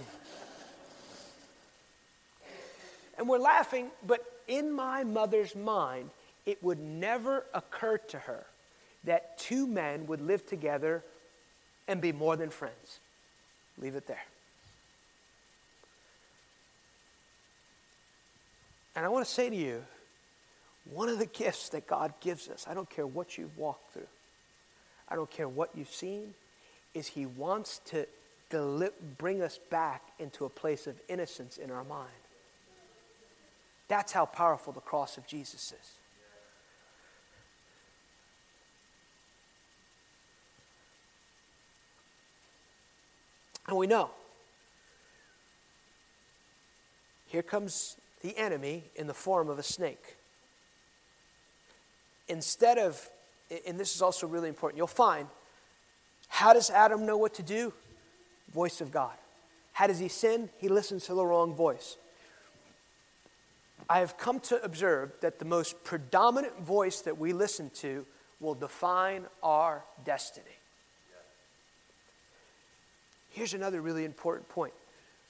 And 3.18 3.28
we're 3.28 3.38
laughing, 3.38 3.90
but 4.06 4.24
in 4.46 4.72
my 4.72 5.04
mother's 5.04 5.54
mind, 5.54 6.10
it 6.46 6.62
would 6.62 6.78
never 6.78 7.44
occur 7.52 7.98
to 7.98 8.18
her 8.18 8.46
that 9.04 9.38
two 9.38 9.66
men 9.66 10.06
would 10.06 10.20
live 10.20 10.46
together 10.46 11.02
and 11.86 12.00
be 12.00 12.12
more 12.12 12.36
than 12.36 12.50
friends. 12.50 13.00
Leave 13.78 13.96
it 13.96 14.06
there. 14.06 14.24
And 18.96 19.04
I 19.04 19.08
want 19.08 19.26
to 19.26 19.30
say 19.30 19.50
to 19.50 19.56
you, 19.56 19.84
one 20.90 21.08
of 21.08 21.18
the 21.18 21.26
gifts 21.26 21.68
that 21.70 21.86
God 21.86 22.12
gives 22.20 22.48
us, 22.48 22.66
I 22.68 22.74
don't 22.74 22.88
care 22.88 23.06
what 23.06 23.36
you've 23.36 23.56
walked 23.58 23.92
through, 23.92 24.08
I 25.08 25.16
don't 25.16 25.30
care 25.30 25.48
what 25.48 25.70
you've 25.74 25.92
seen, 25.92 26.34
is 26.94 27.08
He 27.08 27.26
wants 27.26 27.80
to 27.86 28.06
deli- 28.50 28.88
bring 29.18 29.42
us 29.42 29.58
back 29.70 30.02
into 30.18 30.44
a 30.44 30.48
place 30.48 30.86
of 30.86 30.96
innocence 31.08 31.58
in 31.58 31.70
our 31.70 31.84
mind. 31.84 32.08
That's 33.88 34.12
how 34.12 34.26
powerful 34.26 34.72
the 34.72 34.80
cross 34.80 35.16
of 35.16 35.26
Jesus 35.26 35.72
is. 35.72 35.98
And 43.66 43.76
we 43.76 43.86
know 43.86 44.10
here 47.26 47.42
comes 47.42 47.96
the 48.22 48.36
enemy 48.38 48.82
in 48.96 49.06
the 49.06 49.14
form 49.14 49.50
of 49.50 49.58
a 49.58 49.62
snake. 49.62 50.16
Instead 52.26 52.78
of, 52.78 53.08
and 53.66 53.78
this 53.78 53.94
is 53.94 54.02
also 54.02 54.26
really 54.26 54.48
important, 54.48 54.78
you'll 54.78 54.86
find 54.86 55.26
how 56.28 56.52
does 56.52 56.70
Adam 56.70 57.06
know 57.06 57.16
what 57.16 57.34
to 57.34 57.42
do? 57.42 57.72
Voice 58.52 58.80
of 58.80 58.90
God. 58.90 59.14
How 59.72 59.86
does 59.86 59.98
he 59.98 60.08
sin? 60.08 60.48
He 60.58 60.68
listens 60.68 61.06
to 61.06 61.14
the 61.14 61.24
wrong 61.24 61.54
voice. 61.54 61.96
I 63.88 64.00
have 64.00 64.18
come 64.18 64.40
to 64.40 64.62
observe 64.62 65.12
that 65.20 65.38
the 65.38 65.44
most 65.44 65.82
predominant 65.82 66.60
voice 66.60 67.00
that 67.02 67.18
we 67.18 67.32
listen 67.32 67.70
to 67.76 68.04
will 68.40 68.54
define 68.54 69.24
our 69.42 69.82
destiny. 70.04 70.46
Here's 73.30 73.54
another 73.54 73.80
really 73.80 74.04
important 74.04 74.48
point 74.48 74.74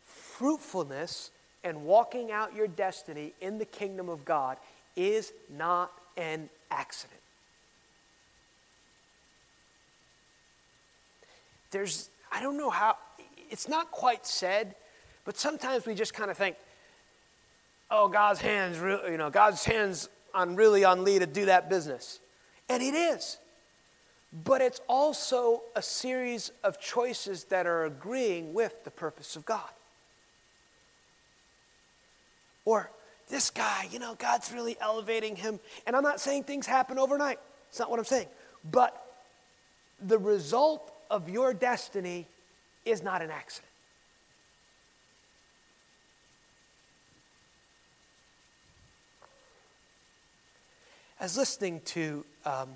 fruitfulness 0.04 1.30
and 1.64 1.84
walking 1.84 2.30
out 2.30 2.54
your 2.54 2.68
destiny 2.68 3.32
in 3.40 3.58
the 3.58 3.64
kingdom 3.64 4.08
of 4.08 4.24
God 4.24 4.56
is 4.96 5.32
not 5.56 5.92
an 6.16 6.48
accident. 6.70 7.20
There's, 11.70 12.08
I 12.32 12.40
don't 12.40 12.56
know 12.56 12.70
how, 12.70 12.96
it's 13.50 13.68
not 13.68 13.90
quite 13.90 14.26
said, 14.26 14.74
but 15.24 15.36
sometimes 15.36 15.86
we 15.86 15.94
just 15.94 16.14
kind 16.14 16.30
of 16.30 16.36
think, 16.36 16.56
oh, 17.90 18.08
God's 18.08 18.40
hands, 18.40 18.78
you 18.78 19.16
know, 19.16 19.30
God's 19.30 19.64
hands 19.64 20.08
on 20.34 20.56
really 20.56 20.84
on 20.84 21.04
Lee 21.04 21.18
to 21.18 21.26
do 21.26 21.46
that 21.46 21.68
business. 21.68 22.20
And 22.68 22.82
it 22.82 22.94
is. 22.94 23.38
But 24.44 24.60
it's 24.60 24.80
also 24.88 25.62
a 25.74 25.80
series 25.80 26.52
of 26.62 26.78
choices 26.80 27.44
that 27.44 27.66
are 27.66 27.84
agreeing 27.84 28.52
with 28.52 28.84
the 28.84 28.90
purpose 28.90 29.36
of 29.36 29.46
God. 29.46 29.68
Or 32.66 32.90
this 33.30 33.48
guy, 33.50 33.88
you 33.90 33.98
know, 33.98 34.14
God's 34.18 34.52
really 34.52 34.76
elevating 34.80 35.36
him. 35.36 35.58
And 35.86 35.96
I'm 35.96 36.02
not 36.02 36.20
saying 36.20 36.44
things 36.44 36.66
happen 36.66 36.98
overnight. 36.98 37.38
It's 37.70 37.78
not 37.78 37.90
what 37.90 37.98
I'm 37.98 38.04
saying. 38.04 38.26
But 38.70 38.94
the 40.06 40.18
result 40.18 40.92
of 41.10 41.30
your 41.30 41.54
destiny 41.54 42.26
is 42.84 43.02
not 43.02 43.22
an 43.22 43.30
accident. 43.30 43.67
I 51.20 51.24
was 51.24 51.36
listening 51.36 51.80
to, 51.86 52.24
um, 52.46 52.68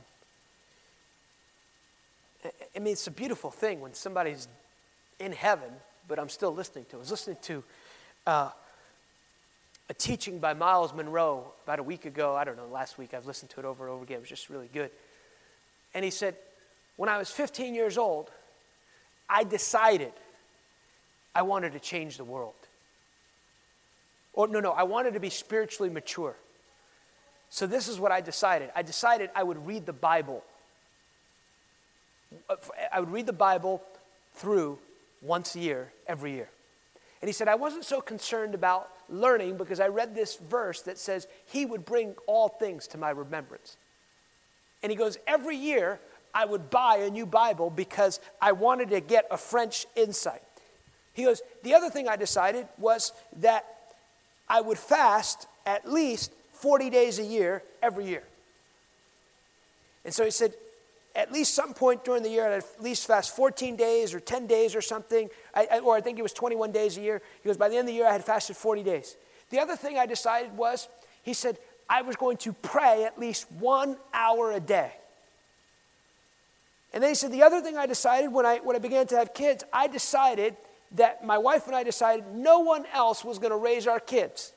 I 2.75 2.79
mean, 2.81 2.93
it's 2.93 3.07
a 3.07 3.13
beautiful 3.13 3.53
thing 3.53 3.81
when 3.81 3.95
somebody's 3.95 4.49
in 5.21 5.31
heaven, 5.31 5.71
but 6.09 6.19
I'm 6.19 6.29
still 6.29 6.53
listening 6.53 6.87
to. 6.91 6.97
I 6.97 6.99
was 6.99 7.13
listening 7.13 7.37
to 7.43 7.63
uh, 8.27 8.51
a 9.89 9.95
teaching 9.95 10.41
by 10.41 10.55
Myles 10.55 10.93
Munroe 10.93 11.45
about 11.65 11.79
a 11.79 11.85
week 11.85 12.05
ago. 12.05 12.35
I 12.35 12.43
don't 12.43 12.57
know, 12.57 12.67
last 12.67 12.99
week. 12.99 13.15
I've 13.15 13.27
listened 13.27 13.51
to 13.51 13.61
it 13.61 13.65
over 13.65 13.85
and 13.85 13.95
over 13.95 14.03
again. 14.03 14.17
It 14.17 14.21
was 14.23 14.29
just 14.29 14.51
really 14.51 14.69
good. 14.75 14.91
And 15.95 16.05
he 16.05 16.11
said, 16.11 16.35
When 16.97 17.09
I 17.09 17.19
was 17.19 17.31
15 17.31 17.77
years 17.77 17.97
old, 17.97 18.29
I 19.31 19.45
decided 19.45 20.13
I 21.33 21.43
wanted 21.43 21.75
to 21.75 21.79
change 21.79 22.17
the 22.17 22.25
world. 22.25 22.55
Or, 24.33 24.49
no, 24.49 24.59
no, 24.59 24.73
I 24.73 24.83
wanted 24.83 25.15
to 25.15 25.21
be 25.21 25.31
spiritually 25.31 25.91
mature. 25.91 26.35
So, 27.53 27.67
this 27.67 27.87
is 27.87 28.01
what 28.01 28.11
I 28.11 28.23
decided 28.23 28.71
I 28.75 28.81
decided 28.81 29.29
I 29.37 29.43
would 29.43 29.67
read 29.67 29.85
the 29.85 29.93
Bible. 29.93 30.43
Uh, 32.49 32.57
I 32.91 32.99
would 32.99 33.13
read 33.13 33.27
the 33.27 33.35
Bible 33.35 33.83
through 34.37 34.79
once 35.21 35.55
a 35.55 35.61
year, 35.61 35.93
every 36.09 36.33
year. 36.33 36.49
And 37.21 37.29
he 37.29 37.35
said, 37.35 37.49
I 37.49 37.57
wasn't 37.57 37.85
so 37.85 38.01
concerned 38.01 38.55
about 38.55 38.89
learning 39.11 39.59
because 39.59 39.81
I 39.81 39.89
read 39.89 40.15
this 40.15 40.37
verse 40.37 40.81
that 40.83 40.97
says, 40.97 41.27
He 41.47 41.67
would 41.67 41.85
bring 41.85 42.15
all 42.27 42.49
things 42.49 42.87
to 42.89 42.99
my 42.99 43.11
remembrance. 43.11 43.77
And 44.83 44.91
he 44.91 44.97
goes, 44.97 45.19
Every 45.27 45.57
year 45.57 46.01
I 46.35 46.47
would 46.47 46.71
buy 46.71 46.97
a 46.97 47.11
new 47.11 47.27
Bible 47.27 47.69
because 47.69 48.19
I 48.41 48.53
wanted 48.53 48.89
to 48.91 49.01
get 49.01 49.27
a 49.31 49.37
French 49.37 49.85
insight. 49.95 50.41
He 51.13 51.25
goes, 51.25 51.43
The 51.65 51.75
other 51.75 51.91
thing 51.91 52.09
I 52.09 52.17
decided 52.17 52.67
was 52.79 53.13
that 53.41 53.67
I 54.49 54.63
would 54.63 54.79
fast 54.79 55.47
at 55.67 55.93
least 55.93 56.33
40 56.63 56.91
days 56.91 57.19
a 57.19 57.25
year 57.25 57.63
every 57.83 58.07
year. 58.07 58.23
And 60.05 60.15
so 60.15 60.25
he 60.25 60.31
said, 60.31 60.55
at 61.15 61.31
least 61.31 61.55
some 61.55 61.75
point 61.75 62.05
during 62.05 62.23
the 62.23 62.31
year, 62.31 62.47
I'd 62.47 62.59
at 62.59 62.83
least 62.83 63.07
fast 63.07 63.37
14 63.37 63.77
days 63.77 64.15
or 64.15 64.21
10 64.21 64.47
days 64.47 64.75
or 64.75 64.81
something, 64.81 65.29
I, 65.55 65.81
or 65.81 65.97
I 65.97 66.01
think 66.01 66.19
it 66.19 66.23
was 66.23 66.33
21 66.33 66.73
days 66.73 66.97
a 66.97 67.01
year. 67.01 67.21
He 67.43 67.49
goes, 67.49 67.57
by 67.57 67.69
the 67.69 67.77
end 67.77 67.89
of 67.89 67.89
the 67.89 67.99
year, 67.99 68.07
I 68.07 68.13
had 68.13 68.25
fasted 68.25 68.57
40 68.57 68.83
days. 68.83 69.17
The 69.51 69.59
other 69.59 69.77
thing 69.77 69.99
I 69.99 70.07
decided 70.07 70.57
was, 70.57 70.89
he 71.23 71.35
said, 71.35 71.59
I 71.91 72.03
was 72.03 72.17
going 72.17 72.39
to 72.39 72.53
pray 72.53 73.05
at 73.05 73.19
least 73.19 73.51
one 73.59 73.97
hour 74.15 74.53
a 74.53 74.61
day. 74.61 74.93
And 76.95 77.03
then 77.03 77.11
he 77.11 77.15
said, 77.15 77.33
the 77.33 77.43
other 77.43 77.61
thing 77.61 77.77
I 77.77 77.87
decided 77.87 78.33
when 78.33 78.47
I, 78.47 78.59
when 78.59 78.77
I 78.77 78.79
began 78.79 79.07
to 79.09 79.17
have 79.17 79.35
kids, 79.35 79.65
I 79.73 79.89
decided 79.89 80.57
that 80.93 81.25
my 81.25 81.39
wife 81.39 81.67
and 81.67 81.77
I 81.77 81.83
decided 81.83 82.25
no 82.35 82.61
one 82.61 82.85
else 82.93 83.25
was 83.25 83.39
going 83.39 83.51
to 83.51 83.57
raise 83.57 83.87
our 83.87 84.01
kids. 84.01 84.53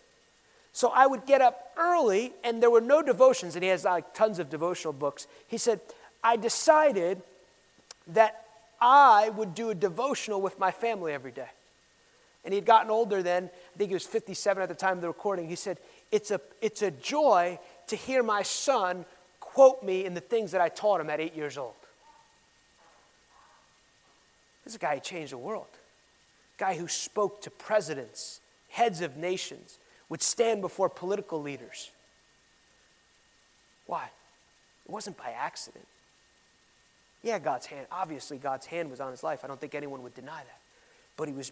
So 0.76 0.92
I 0.94 1.08
would 1.08 1.26
get 1.26 1.40
up 1.40 1.72
early, 1.78 2.34
and 2.44 2.62
there 2.62 2.70
were 2.70 2.82
no 2.82 3.02
devotions, 3.02 3.56
and 3.56 3.64
he 3.64 3.70
has 3.70 3.86
like 3.86 4.14
tons 4.14 4.40
of 4.40 4.50
devotional 4.50 4.92
books. 4.92 5.26
He 5.48 5.58
said, 5.58 5.80
I 6.22 6.36
decided 6.36 7.22
that 8.08 8.44
I 8.82 9.30
would 9.30 9.56
do 9.56 9.70
a 9.70 9.76
devotional 9.76 10.42
with 10.42 10.60
my 10.60 10.72
family 10.72 11.14
every 11.14 11.32
day. 11.32 11.48
And 12.44 12.54
he'd 12.54 12.66
gotten 12.66 12.92
older 12.92 13.24
then, 13.24 13.46
I 13.46 13.78
think 13.78 13.90
he 13.90 13.94
was 13.94 14.06
57 14.06 14.62
at 14.62 14.68
the 14.68 14.76
time 14.76 14.98
of 14.98 15.02
the 15.02 15.08
recording. 15.08 15.48
He 15.48 15.56
said, 15.56 15.78
It's 16.12 16.30
a, 16.30 16.42
it's 16.62 16.82
a 16.82 16.92
joy 16.92 17.58
to 17.88 17.96
hear 17.96 18.22
my 18.22 18.44
son 18.44 19.06
quote 19.40 19.82
me 19.82 20.04
in 20.04 20.14
the 20.14 20.20
things 20.20 20.52
that 20.52 20.60
I 20.60 20.68
taught 20.68 21.00
him 21.00 21.10
at 21.10 21.22
eight 21.22 21.38
years 21.38 21.58
old. 21.58 21.74
This 24.66 24.74
is 24.74 24.76
a 24.76 24.80
guy 24.80 24.96
who 24.96 25.00
changed 25.00 25.32
the 25.32 25.38
world. 25.38 25.68
Guy 26.58 26.76
who 26.76 26.90
spoke 26.90 27.42
to 27.44 27.50
presidents, 27.50 28.42
heads 28.68 29.00
of 29.00 29.16
nations, 29.16 29.78
would 30.10 30.22
stand 30.22 30.62
before 30.62 30.90
political 30.90 31.42
leaders. 31.42 31.90
Why? 33.88 34.06
It 34.86 34.92
wasn't 34.92 35.18
by 35.18 35.32
accident. 35.32 35.86
Yeah, 37.24 37.40
God's 37.40 37.66
hand, 37.66 37.88
obviously 37.92 38.38
God's 38.38 38.68
hand 38.68 38.92
was 38.92 39.00
on 39.00 39.12
his 39.12 39.24
life. 39.24 39.42
I 39.44 39.48
don't 39.48 39.60
think 39.60 39.74
anyone 39.74 40.04
would 40.04 40.14
deny 40.14 40.38
that. 40.38 40.60
But 41.18 41.28
he 41.28 41.34
was, 41.34 41.52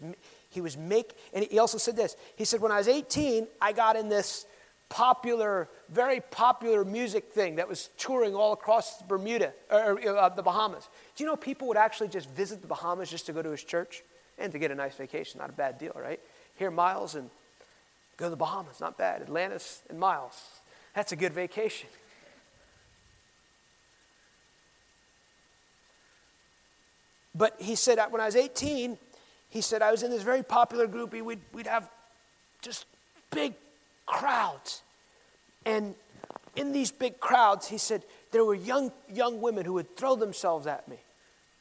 he 0.50 0.60
was 0.60 0.76
make, 0.76 1.12
and 1.32 1.44
he 1.44 1.58
also 1.58 1.78
said 1.78 1.96
this. 1.96 2.16
He 2.36 2.44
said, 2.44 2.60
when 2.60 2.70
I 2.70 2.78
was 2.78 2.86
18, 2.86 3.46
I 3.60 3.72
got 3.72 3.96
in 3.96 4.08
this 4.08 4.46
popular, 4.88 5.68
very 5.88 6.20
popular 6.20 6.84
music 6.84 7.32
thing 7.32 7.56
that 7.56 7.68
was 7.68 7.88
touring 7.98 8.34
all 8.34 8.52
across 8.52 9.02
Bermuda, 9.02 9.52
or 9.70 9.98
uh, 10.06 10.28
the 10.28 10.42
Bahamas. 10.42 10.88
Do 11.16 11.24
you 11.24 11.30
know 11.30 11.36
people 11.36 11.66
would 11.68 11.76
actually 11.76 12.08
just 12.08 12.28
visit 12.30 12.60
the 12.60 12.68
Bahamas 12.68 13.10
just 13.10 13.26
to 13.26 13.32
go 13.32 13.42
to 13.42 13.50
his 13.50 13.64
church 13.64 14.02
and 14.38 14.52
to 14.52 14.58
get 14.58 14.70
a 14.70 14.74
nice 14.74 14.94
vacation? 14.94 15.40
Not 15.40 15.50
a 15.50 15.54
bad 15.54 15.78
deal, 15.78 15.96
right? 15.96 16.20
Here, 16.58 16.70
Myles, 16.70 17.16
and 17.16 17.30
go 18.16 18.26
to 18.26 18.30
the 18.30 18.36
Bahamas. 18.36 18.80
Not 18.80 18.96
bad. 18.96 19.22
Atlantis 19.22 19.82
and 19.88 19.98
Myles. 19.98 20.40
That's 20.94 21.12
a 21.12 21.16
good 21.16 21.32
vacation. 21.32 21.88
But 27.34 27.56
he 27.58 27.74
said, 27.74 27.98
when 28.10 28.20
I 28.20 28.26
was 28.26 28.36
18, 28.36 28.96
he 29.50 29.60
said, 29.60 29.82
I 29.82 29.90
was 29.90 30.02
in 30.02 30.10
this 30.10 30.22
very 30.22 30.42
popular 30.42 30.86
group. 30.86 31.12
We'd, 31.12 31.40
we'd 31.52 31.66
have 31.66 31.88
just 32.62 32.86
big 33.32 33.54
crowds. 34.06 34.82
And 35.66 35.94
in 36.56 36.72
these 36.72 36.92
big 36.92 37.18
crowds, 37.18 37.68
he 37.68 37.78
said, 37.78 38.02
there 38.30 38.44
were 38.44 38.54
young, 38.54 38.92
young 39.12 39.40
women 39.40 39.64
who 39.64 39.74
would 39.74 39.96
throw 39.96 40.14
themselves 40.14 40.66
at 40.66 40.86
me. 40.88 40.96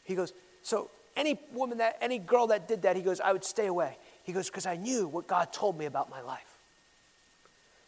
He 0.05 0.15
goes, 0.15 0.33
so 0.61 0.89
any 1.15 1.39
woman 1.53 1.79
that, 1.79 1.97
any 2.01 2.19
girl 2.19 2.47
that 2.47 2.67
did 2.67 2.83
that, 2.83 2.95
he 2.95 3.01
goes, 3.01 3.19
I 3.19 3.31
would 3.31 3.45
stay 3.45 3.67
away. 3.67 3.97
He 4.23 4.31
goes, 4.31 4.49
because 4.49 4.65
I 4.65 4.75
knew 4.75 5.07
what 5.07 5.27
God 5.27 5.51
told 5.51 5.77
me 5.77 5.85
about 5.85 6.09
my 6.09 6.21
life. 6.21 6.53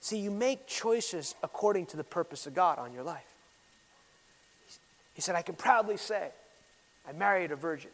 See, 0.01 0.19
you 0.19 0.29
make 0.29 0.67
choices 0.67 1.33
according 1.41 1.87
to 1.87 1.97
the 1.97 2.03
purpose 2.03 2.45
of 2.45 2.53
God 2.53 2.77
on 2.77 2.93
your 2.93 3.03
life. 3.03 3.25
He 5.15 5.21
said, 5.21 5.35
I 5.35 5.41
can 5.41 5.55
proudly 5.55 5.97
say, 5.97 6.29
I 7.07 7.13
married 7.13 7.51
a 7.51 7.55
virgin. 7.55 7.89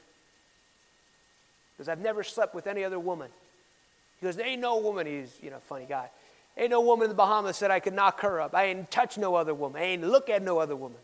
Because 1.73 1.87
I've 1.87 1.99
never 1.99 2.23
slept 2.23 2.53
with 2.53 2.67
any 2.67 2.83
other 2.83 2.99
woman. 2.99 3.29
He 4.19 4.25
goes, 4.25 4.35
There 4.35 4.45
ain't 4.45 4.61
no 4.61 4.77
woman, 4.79 5.07
he's, 5.07 5.35
you 5.41 5.51
know, 5.51 5.59
funny 5.59 5.85
guy. 5.87 6.09
Ain't 6.57 6.71
no 6.71 6.81
woman 6.81 7.05
in 7.05 7.09
the 7.09 7.15
Bahamas 7.15 7.57
said 7.57 7.71
I 7.71 7.79
could 7.79 7.93
knock 7.93 8.21
her 8.21 8.41
up. 8.41 8.53
I 8.53 8.65
ain't 8.65 8.91
touch 8.91 9.17
no 9.17 9.35
other 9.35 9.53
woman. 9.53 9.81
I 9.81 9.85
ain't 9.85 10.03
look 10.03 10.29
at 10.29 10.41
no 10.41 10.59
other 10.59 10.75
woman. 10.75 10.97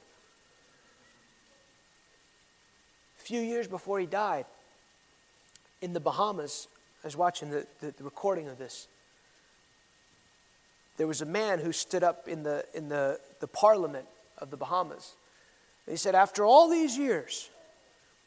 A 3.20 3.24
few 3.24 3.40
years 3.40 3.68
before 3.68 4.00
he 4.00 4.06
died, 4.06 4.46
in 5.82 5.94
the 5.94 6.00
Bahamas, 6.00 6.68
I 7.08 7.16
was 7.16 7.16
watching 7.16 7.52
the, 7.52 7.66
the, 7.80 7.92
the 7.92 8.04
recording 8.04 8.50
of 8.50 8.58
this. 8.58 8.86
There 10.98 11.08
was 11.08 11.22
a 11.22 11.26
man 11.26 11.60
who 11.60 11.72
stood 11.72 12.04
up 12.04 12.28
in 12.28 12.44
the, 12.44 12.66
in 12.74 12.90
the, 12.90 13.18
the 13.40 13.48
parliament 13.48 14.06
of 14.40 14.52
the 14.52 14.58
Bahamas. 14.58 15.14
And 15.86 15.94
he 15.94 15.98
said, 15.98 16.16
After 16.16 16.46
all 16.46 16.70
these 16.70 16.98
years, 16.98 17.50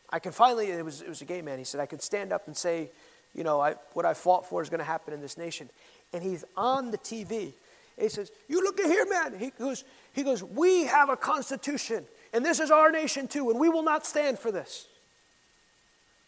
I 0.08 0.18
can 0.18 0.32
finally, 0.32 0.70
it 0.70 0.82
was, 0.82 1.02
it 1.02 1.10
was 1.10 1.20
a 1.20 1.26
gay 1.26 1.42
man, 1.42 1.58
he 1.58 1.64
said, 1.64 1.78
I 1.78 1.84
could 1.84 2.00
stand 2.00 2.32
up 2.32 2.46
and 2.46 2.56
say, 2.56 2.88
you 3.34 3.44
know, 3.44 3.60
I, 3.60 3.74
what 3.92 4.06
I 4.06 4.14
fought 4.14 4.48
for 4.48 4.62
is 4.62 4.70
going 4.70 4.78
to 4.78 4.84
happen 4.84 5.12
in 5.12 5.20
this 5.20 5.36
nation. 5.36 5.68
And 6.14 6.22
he's 6.22 6.46
on 6.56 6.90
the 6.90 6.96
TV. 6.96 7.52
he 8.00 8.08
says, 8.08 8.32
You 8.48 8.64
look 8.64 8.80
at 8.80 8.86
here, 8.86 9.04
man. 9.04 9.38
He 9.38 9.50
goes, 9.50 9.84
he 10.14 10.22
goes, 10.22 10.42
We 10.42 10.86
have 10.86 11.10
a 11.10 11.18
constitution, 11.18 12.06
and 12.32 12.42
this 12.42 12.60
is 12.60 12.70
our 12.70 12.90
nation 12.90 13.28
too, 13.28 13.50
and 13.50 13.60
we 13.60 13.68
will 13.68 13.82
not 13.82 14.06
stand 14.06 14.38
for 14.38 14.50
this. 14.50 14.86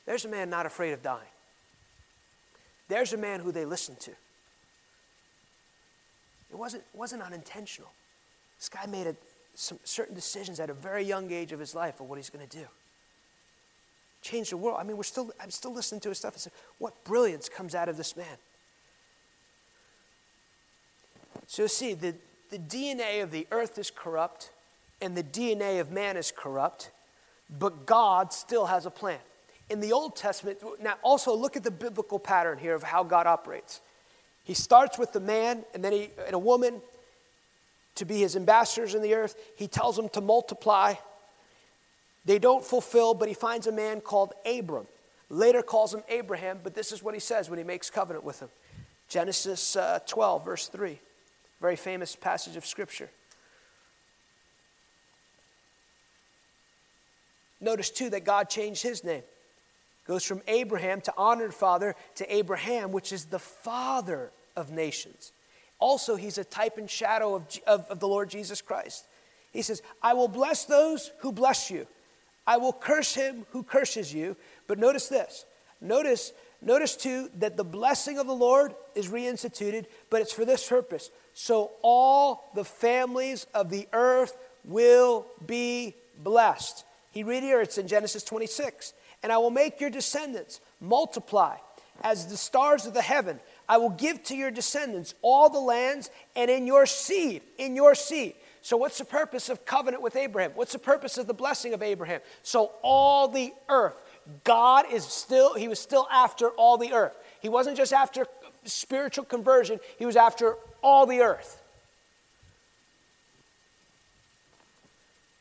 There's 0.04 0.26
a 0.26 0.28
man 0.28 0.50
not 0.50 0.66
afraid 0.66 0.92
of 0.92 1.02
dying. 1.02 1.31
There's 2.92 3.14
a 3.14 3.16
man 3.16 3.40
who 3.40 3.52
they 3.52 3.64
listened 3.64 4.00
to. 4.00 4.10
It 4.10 4.16
wasn't, 6.58 6.82
wasn't 6.92 7.22
unintentional. 7.22 7.88
This 8.58 8.68
guy 8.68 8.84
made 8.84 9.06
a, 9.06 9.16
some 9.54 9.78
certain 9.82 10.14
decisions 10.14 10.60
at 10.60 10.68
a 10.68 10.74
very 10.74 11.02
young 11.02 11.32
age 11.32 11.52
of 11.52 11.58
his 11.58 11.74
life 11.74 12.00
of 12.00 12.10
what 12.10 12.18
he's 12.18 12.28
going 12.28 12.46
to 12.46 12.58
do 12.58 12.66
change 14.20 14.50
the 14.50 14.58
world. 14.58 14.76
I 14.78 14.84
mean, 14.84 14.98
we're 14.98 15.04
still, 15.04 15.30
I'm 15.40 15.50
still 15.50 15.72
listening 15.72 16.02
to 16.02 16.10
his 16.10 16.18
stuff 16.18 16.36
what 16.78 16.92
brilliance 17.04 17.48
comes 17.48 17.74
out 17.74 17.88
of 17.88 17.96
this 17.96 18.14
man? 18.14 18.26
So, 21.48 21.66
see, 21.66 21.94
the, 21.94 22.14
the 22.50 22.58
DNA 22.58 23.22
of 23.22 23.30
the 23.30 23.46
earth 23.50 23.78
is 23.78 23.90
corrupt 23.90 24.50
and 25.00 25.16
the 25.16 25.24
DNA 25.24 25.80
of 25.80 25.90
man 25.90 26.18
is 26.18 26.30
corrupt, 26.30 26.90
but 27.58 27.86
God 27.86 28.34
still 28.34 28.66
has 28.66 28.84
a 28.84 28.90
plan. 28.90 29.18
In 29.72 29.80
the 29.80 29.94
Old 29.94 30.16
Testament, 30.16 30.58
now 30.82 30.96
also 31.02 31.34
look 31.34 31.56
at 31.56 31.64
the 31.64 31.70
biblical 31.70 32.18
pattern 32.18 32.58
here 32.58 32.74
of 32.74 32.82
how 32.82 33.02
God 33.02 33.26
operates. 33.26 33.80
He 34.44 34.52
starts 34.52 34.98
with 34.98 35.14
the 35.14 35.20
man 35.20 35.64
and 35.72 35.82
then 35.82 35.94
he, 35.94 36.10
and 36.26 36.34
a 36.34 36.38
woman 36.38 36.82
to 37.94 38.04
be 38.04 38.18
his 38.18 38.36
ambassadors 38.36 38.94
in 38.94 39.00
the 39.00 39.14
earth. 39.14 39.34
He 39.56 39.66
tells 39.66 39.96
them 39.96 40.10
to 40.10 40.20
multiply 40.20 40.96
they 42.26 42.38
don't 42.38 42.62
fulfill, 42.62 43.14
but 43.14 43.28
he 43.28 43.34
finds 43.34 43.66
a 43.66 43.72
man 43.72 44.02
called 44.02 44.34
Abram. 44.44 44.86
Later 45.30 45.62
calls 45.62 45.94
him 45.94 46.02
Abraham, 46.10 46.60
but 46.62 46.74
this 46.74 46.92
is 46.92 47.02
what 47.02 47.14
he 47.14 47.20
says 47.20 47.48
when 47.48 47.58
he 47.58 47.64
makes 47.64 47.88
covenant 47.88 48.26
with 48.26 48.40
him. 48.40 48.50
Genesis 49.08 49.74
uh, 49.74 50.00
12, 50.06 50.44
verse 50.44 50.68
3. 50.68 50.98
Very 51.62 51.76
famous 51.76 52.14
passage 52.14 52.56
of 52.56 52.66
Scripture. 52.66 53.08
Notice 57.58 57.88
too 57.88 58.10
that 58.10 58.24
God 58.24 58.50
changed 58.50 58.82
his 58.82 59.02
name. 59.02 59.22
Goes 60.06 60.24
from 60.24 60.42
Abram 60.48 61.00
to 61.02 61.14
honored 61.16 61.54
father 61.54 61.94
to 62.16 62.34
Abraham, 62.34 62.92
which 62.92 63.12
is 63.12 63.26
the 63.26 63.38
father 63.38 64.30
of 64.56 64.70
nations. 64.70 65.32
Also, 65.78 66.16
he's 66.16 66.38
a 66.38 66.44
type 66.44 66.78
and 66.78 66.90
shadow 66.90 67.34
of, 67.34 67.58
of, 67.66 67.86
of 67.88 68.00
the 68.00 68.08
Lord 68.08 68.30
Jesus 68.30 68.60
Christ. 68.60 69.04
He 69.52 69.62
says, 69.62 69.82
I 70.02 70.14
will 70.14 70.28
bless 70.28 70.64
those 70.64 71.10
who 71.18 71.32
bless 71.32 71.70
you. 71.70 71.86
I 72.46 72.56
will 72.56 72.72
curse 72.72 73.14
him 73.14 73.46
who 73.50 73.62
curses 73.62 74.12
you. 74.12 74.36
But 74.66 74.78
notice 74.78 75.08
this. 75.08 75.44
Notice, 75.80 76.32
notice 76.60 76.96
too 76.96 77.28
that 77.38 77.56
the 77.56 77.64
blessing 77.64 78.18
of 78.18 78.26
the 78.26 78.34
Lord 78.34 78.74
is 78.94 79.08
reinstituted, 79.08 79.86
but 80.10 80.20
it's 80.20 80.32
for 80.32 80.44
this 80.44 80.68
purpose. 80.68 81.10
So 81.34 81.72
all 81.82 82.50
the 82.54 82.64
families 82.64 83.46
of 83.54 83.70
the 83.70 83.88
earth 83.92 84.36
will 84.64 85.26
be 85.46 85.94
blessed. 86.18 86.84
He 87.10 87.22
reiterates 87.22 87.78
in 87.78 87.88
Genesis 87.88 88.24
26 88.24 88.92
And 89.22 89.32
I 89.32 89.38
will 89.38 89.50
make 89.50 89.80
your 89.80 89.90
descendants 89.90 90.60
multiply 90.80 91.56
as 92.02 92.26
the 92.26 92.36
stars 92.36 92.86
of 92.86 92.94
the 92.94 93.02
heaven. 93.02 93.38
I 93.68 93.76
will 93.76 93.90
give 93.90 94.22
to 94.24 94.36
your 94.36 94.50
descendants 94.50 95.14
all 95.22 95.48
the 95.48 95.60
lands, 95.60 96.10
and 96.34 96.50
in 96.50 96.66
your 96.66 96.86
seed, 96.86 97.42
in 97.58 97.76
your 97.76 97.94
seed. 97.94 98.34
So, 98.62 98.76
what's 98.76 98.98
the 98.98 99.04
purpose 99.04 99.48
of 99.48 99.64
covenant 99.64 100.02
with 100.02 100.16
Abraham? 100.16 100.52
What's 100.54 100.72
the 100.72 100.78
purpose 100.78 101.18
of 101.18 101.26
the 101.26 101.34
blessing 101.34 101.74
of 101.74 101.82
Abraham? 101.82 102.20
So, 102.42 102.72
all 102.82 103.28
the 103.28 103.52
earth, 103.68 103.94
God 104.44 104.86
is 104.92 105.04
still, 105.04 105.54
he 105.54 105.68
was 105.68 105.78
still 105.78 106.06
after 106.10 106.48
all 106.50 106.78
the 106.78 106.92
earth. 106.92 107.16
He 107.40 107.48
wasn't 107.48 107.76
just 107.76 107.92
after 107.92 108.26
spiritual 108.64 109.24
conversion, 109.24 109.80
he 109.98 110.06
was 110.06 110.16
after 110.16 110.56
all 110.82 111.06
the 111.06 111.20
earth. 111.20 111.60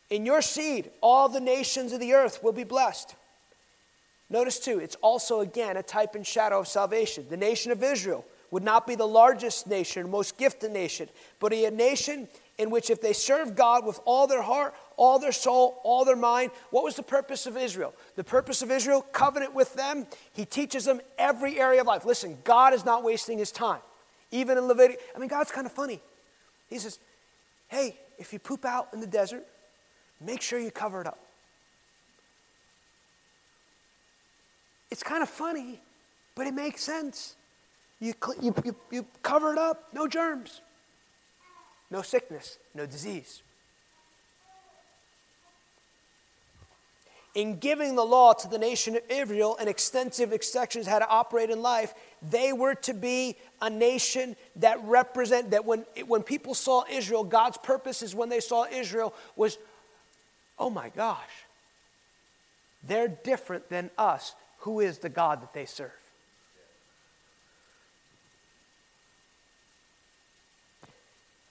In 0.10 0.26
your 0.26 0.42
seed, 0.42 0.90
all 1.00 1.30
the 1.30 1.40
nations 1.40 1.94
of 1.94 2.00
the 2.00 2.14
earth 2.14 2.44
will 2.44 2.52
be 2.52 2.66
blessed. 2.66 3.16
Notice 4.32 4.60
too, 4.60 4.80
it's 4.80 4.96
also 5.02 5.42
again 5.42 5.76
a 5.76 5.84
type 5.84 6.16
and 6.16 6.26
shadow 6.26 6.60
of 6.60 6.68
salvation. 6.68 7.26
The 7.30 7.36
nation 7.36 7.72
of 7.72 7.84
Israel 7.84 8.26
would 8.50 8.64
not 8.64 8.88
be 8.88 8.96
the 8.96 9.08
largest 9.08 9.68
nation, 9.68 10.10
most 10.10 10.38
gifted 10.38 10.72
nation, 10.72 11.10
but 11.40 11.52
a 11.54 11.70
nation 11.70 12.30
in 12.58 12.70
which 12.70 12.90
if 12.90 13.02
they 13.02 13.12
serve 13.12 13.56
God 13.56 13.86
with 13.86 14.00
all 14.06 14.28
their 14.28 14.42
heart, 14.42 14.74
all 14.96 15.20
their 15.20 15.34
soul, 15.34 15.82
all 15.84 16.06
their 16.06 16.16
mind, 16.16 16.52
what 16.70 16.84
was 16.84 16.96
the 16.96 17.04
purpose 17.04 17.46
of 17.46 17.58
Israel? 17.58 17.94
The 18.16 18.24
purpose 18.24 18.62
of 18.62 18.72
Israel, 18.72 19.02
covenant 19.12 19.54
with 19.54 19.74
them. 19.74 20.08
He 20.34 20.46
teaches 20.46 20.86
them 20.86 21.02
every 21.18 21.60
area 21.60 21.82
of 21.82 21.88
life. 21.88 22.06
Listen, 22.06 22.38
God 22.46 22.74
is 22.74 22.86
not 22.86 23.04
wasting 23.04 23.38
his 23.38 23.52
time. 23.52 23.82
Even 24.32 24.58
in 24.58 24.66
Leviticus, 24.66 25.04
I 25.14 25.20
mean, 25.20 25.28
God's 25.28 25.52
kind 25.52 25.66
of 25.66 25.74
funny. 25.74 26.00
He 26.70 26.78
says, 26.78 27.00
hey, 27.68 27.98
if 28.18 28.32
you 28.32 28.40
poop 28.40 28.64
out 28.64 28.90
in 28.94 29.02
the 29.02 29.08
desert, 29.08 29.46
make 30.22 30.42
sure 30.42 30.58
you 30.58 30.72
cover 30.72 31.02
it 31.02 31.08
up. 31.08 31.20
It's 34.92 35.04
kind 35.04 35.24
of 35.24 35.30
funny, 35.30 35.80
but 36.36 36.46
it 36.46 36.54
makes 36.54 36.84
sense. 36.84 37.36
You, 38.02 38.14
you, 38.42 38.54
you, 38.64 38.76
you 38.92 39.06
cover 39.24 39.54
it 39.54 39.58
up, 39.58 39.90
no 39.94 40.08
germs, 40.08 40.60
no 41.90 42.02
sickness, 42.02 42.58
no 42.76 42.86
disease. 42.86 43.42
In 47.34 47.60
giving 47.60 47.96
the 47.96 48.04
law 48.04 48.34
to 48.34 48.48
the 48.50 48.58
nation 48.58 48.98
of 48.98 49.04
Israel 49.10 49.56
and 49.58 49.70
extensive 49.70 50.34
instructions 50.34 50.86
how 50.86 51.00
to 51.00 51.08
operate 51.08 51.50
in 51.50 51.62
life, 51.62 51.94
they 52.22 52.52
were 52.52 52.76
to 52.76 52.94
be 52.94 53.38
a 53.62 53.70
nation 53.70 54.36
that 54.58 54.84
represent 54.84 55.52
that 55.52 55.64
when, 55.64 55.86
when 56.08 56.24
people 56.24 56.54
saw 56.54 56.84
Israel, 56.92 57.24
God's 57.24 57.58
purposes 57.58 58.14
when 58.14 58.28
they 58.28 58.42
saw 58.42 58.66
Israel 58.66 59.14
was, 59.38 59.58
oh 60.60 60.70
my 60.70 60.90
gosh, 60.90 61.46
they're 62.86 63.08
different 63.08 63.70
than 63.70 63.90
us 63.98 64.34
who 64.62 64.80
is 64.80 64.98
the 65.00 65.10
God 65.10 65.42
that 65.42 65.54
they 65.54 65.66
serve. 65.66 65.92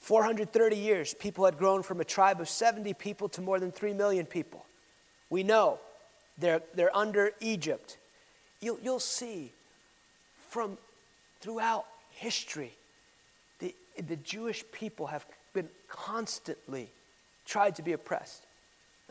Four 0.01 0.25
hundred 0.25 0.53
thirty 0.53 0.77
years, 0.77 1.15
people 1.15 1.45
had 1.45 1.57
grown 1.57 1.85
from 1.85 2.01
a 2.01 2.05
tribe 2.05 2.41
of 2.41 2.49
seventy 2.49 2.95
people 2.95 3.29
to 3.29 3.41
more 3.41 3.61
than 3.61 3.71
three 3.71 3.93
million 3.93 4.27
people. 4.27 4.65
We 5.29 5.45
know 5.45 5.79
they're, 6.39 6.63
they're 6.75 6.97
under 6.97 7.31
Egypt. 7.41 7.97
You'll, 8.61 8.79
you'll 8.83 8.99
see 8.99 9.53
from 10.49 10.79
throughout 11.41 11.87
history, 12.11 12.73
the, 13.61 13.73
the 14.09 14.17
Jewish 14.17 14.65
people 14.73 15.07
have 15.07 15.25
been 15.55 15.69
constantly 15.89 16.89
tried 17.47 17.77
to 17.77 17.83
be 17.83 17.93
oppressed. 17.93 18.43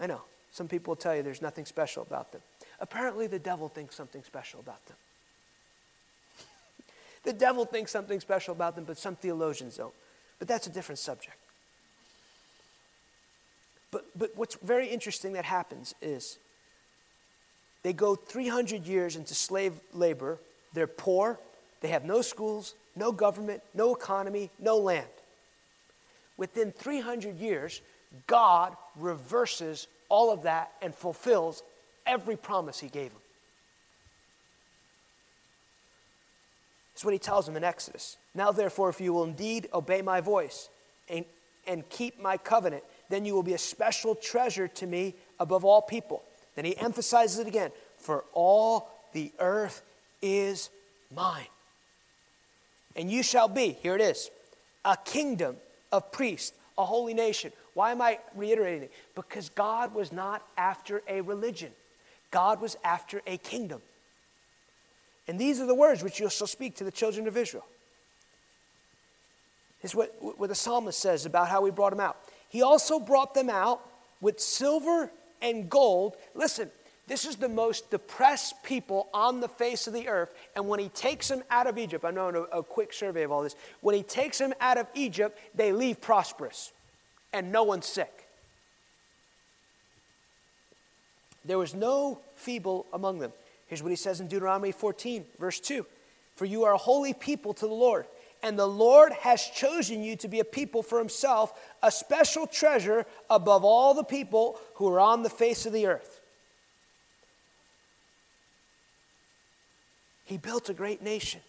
I 0.02 0.08
know, 0.08 0.22
some 0.52 0.68
people 0.68 0.92
will 0.92 1.02
tell 1.02 1.16
you 1.16 1.24
there's 1.24 1.42
nothing 1.42 1.66
special 1.66 2.04
about 2.04 2.32
them. 2.34 2.42
Apparently, 2.82 3.28
the 3.28 3.40
devil 3.40 3.68
thinks 3.68 3.96
something 3.96 4.24
special 4.24 4.60
about 4.60 4.86
them. 4.86 4.98
the 7.24 7.34
devil 7.34 7.66
thinks 7.66 7.92
something 7.92 8.20
special 8.20 8.54
about 8.54 8.76
them, 8.76 8.86
but 8.86 8.98
some 8.98 9.16
theologians 9.16 9.78
don't. 9.78 9.94
But 10.40 10.48
that's 10.48 10.68
a 10.68 10.70
different 10.70 11.00
subject. 11.00 11.36
But, 13.92 14.06
but 14.16 14.32
what's 14.36 14.56
very 14.56 14.88
interesting 14.88 15.34
that 15.34 15.46
happens 15.46 15.96
is 16.02 16.38
they 17.84 17.94
go 17.94 18.16
300 18.16 18.86
years 18.86 19.16
into 19.16 19.34
slave 19.34 19.74
labor. 19.94 20.38
They're 20.74 20.88
poor. 20.88 21.40
They 21.82 21.90
have 21.90 22.06
no 22.06 22.22
schools, 22.22 22.76
no 22.96 23.12
government, 23.12 23.62
no 23.74 23.96
economy, 23.96 24.50
no 24.60 24.78
land. 24.78 25.08
Within 26.38 26.72
300 26.72 27.38
years, 27.38 27.82
God 28.28 28.76
reverses 28.98 29.88
all 30.10 30.32
of 30.32 30.44
that 30.44 30.72
and 30.82 30.94
fulfills 30.94 31.64
every 32.10 32.36
promise 32.36 32.80
he 32.80 32.90
gave 32.90 33.12
them. 33.12 33.22
That's 36.94 37.06
what 37.06 37.14
he 37.14 37.20
tells 37.20 37.46
them 37.46 37.56
in 37.56 37.64
Exodus. 37.64 38.18
Now, 38.36 38.52
therefore, 38.52 38.90
if 38.90 39.00
you 39.00 39.14
will 39.14 39.24
indeed 39.24 39.70
obey 39.74 40.02
my 40.02 40.20
voice 40.20 40.68
and, 41.08 41.24
and 41.66 41.88
keep 41.90 42.20
my 42.22 42.36
covenant, 42.36 42.84
then 43.10 43.24
you 43.24 43.34
will 43.34 43.44
be 43.44 43.54
a 43.54 43.58
special 43.58 44.16
treasure 44.16 44.68
to 44.68 44.86
me 44.86 45.14
above 45.40 45.64
all 45.64 45.82
people. 45.82 46.22
Then 46.56 46.66
he 46.66 46.76
emphasizes 46.76 47.40
it 47.40 47.48
again 47.48 47.72
for 48.00 48.26
all 48.34 48.90
the 49.14 49.32
earth 49.40 49.82
is 50.22 50.70
mine. 51.16 51.48
And 52.96 53.10
you 53.10 53.24
shall 53.24 53.48
be, 53.48 53.78
here 53.82 53.96
it 53.96 54.02
is, 54.02 54.30
a 54.84 54.98
kingdom 55.06 55.56
of 55.92 56.12
priests, 56.12 56.52
a 56.78 56.84
holy 56.84 57.14
nation. 57.14 57.54
Why 57.76 57.92
am 57.92 58.02
I 58.02 58.20
reiterating 58.36 58.84
it? 58.84 58.92
Because 59.16 59.48
God 59.50 59.94
was 59.94 60.12
not 60.12 60.42
after 60.58 61.02
a 61.08 61.22
religion. 61.22 61.72
God 62.32 62.62
was 62.62 62.78
after 62.84 63.22
a 63.26 63.38
kingdom. 63.38 63.82
And 65.28 65.40
these 65.40 65.60
are 65.60 65.66
the 65.66 65.76
words 65.76 66.04
which 66.04 66.20
you 66.20 66.30
shall 66.30 66.48
speak 66.48 66.78
to 66.78 66.84
the 66.84 66.92
children 66.92 67.28
of 67.28 67.38
Israel. 67.38 67.66
This 69.82 69.92
is 69.92 69.96
what, 69.96 70.14
what 70.38 70.50
the 70.50 70.56
psalmist 70.56 71.00
says 71.00 71.26
about 71.26 71.48
how 71.48 71.64
he 71.66 71.72
brought 71.72 71.92
them 71.92 72.00
out. 72.00 72.18
He 72.50 72.62
also 72.62 73.00
brought 73.00 73.34
them 73.34 73.50
out 73.50 73.82
with 74.22 74.40
silver 74.40 75.10
and 75.42 75.70
gold. 75.70 76.16
Listen, 76.36 76.70
this 77.08 77.26
is 77.26 77.38
the 77.38 77.50
most 77.50 77.90
depressed 77.90 78.62
people 78.64 79.08
on 79.14 79.40
the 79.40 79.48
face 79.48 79.88
of 79.88 79.94
the 79.94 80.08
earth. 80.08 80.34
And 80.56 80.68
when 80.68 80.80
he 80.80 80.90
takes 80.90 81.28
them 81.28 81.44
out 81.50 81.68
of 81.68 81.78
Egypt, 81.78 82.04
I 82.06 82.12
know 82.12 82.48
a, 82.52 82.60
a 82.60 82.64
quick 82.64 82.92
survey 82.94 83.24
of 83.24 83.32
all 83.32 83.44
this. 83.44 83.56
When 83.82 83.96
he 83.96 84.04
takes 84.04 84.38
them 84.38 84.54
out 84.60 84.78
of 84.78 84.88
Egypt, 84.94 85.40
they 85.56 85.72
leave 85.72 86.02
prosperous 86.02 86.72
and 87.32 87.52
no 87.52 87.64
one's 87.64 87.86
sick. 87.86 88.19
There 91.46 91.58
was 91.58 91.74
no 91.74 92.20
feeble 92.36 92.86
among 92.94 93.20
them. 93.20 93.32
Here's 93.68 93.84
what 93.84 93.92
he 93.92 93.96
says 93.96 94.20
in 94.20 94.28
Deuteronomy 94.28 94.72
14, 94.72 95.26
verse 95.40 95.60
2 95.60 95.86
For 96.36 96.46
you 96.46 96.66
are 96.66 96.74
a 96.74 96.78
holy 96.78 97.14
people 97.14 97.54
to 97.54 97.68
the 97.68 97.74
Lord, 97.74 98.06
and 98.42 98.58
the 98.58 98.68
Lord 98.68 99.14
has 99.14 99.44
chosen 99.46 100.04
you 100.04 100.16
to 100.18 100.28
be 100.28 100.40
a 100.40 100.46
people 100.46 100.82
for 100.82 101.00
himself, 101.00 101.54
a 101.84 101.92
special 101.92 102.48
treasure 102.48 103.06
above 103.30 103.64
all 103.64 103.94
the 103.94 104.04
people 104.04 104.60
who 104.76 104.88
are 104.90 105.00
on 105.00 105.24
the 105.24 105.30
face 105.30 105.66
of 105.66 105.74
the 105.74 105.88
earth. 105.88 106.20
He 110.26 110.38
built 110.38 110.70
a 110.70 110.74
great 110.74 111.02
nation. 111.02 111.42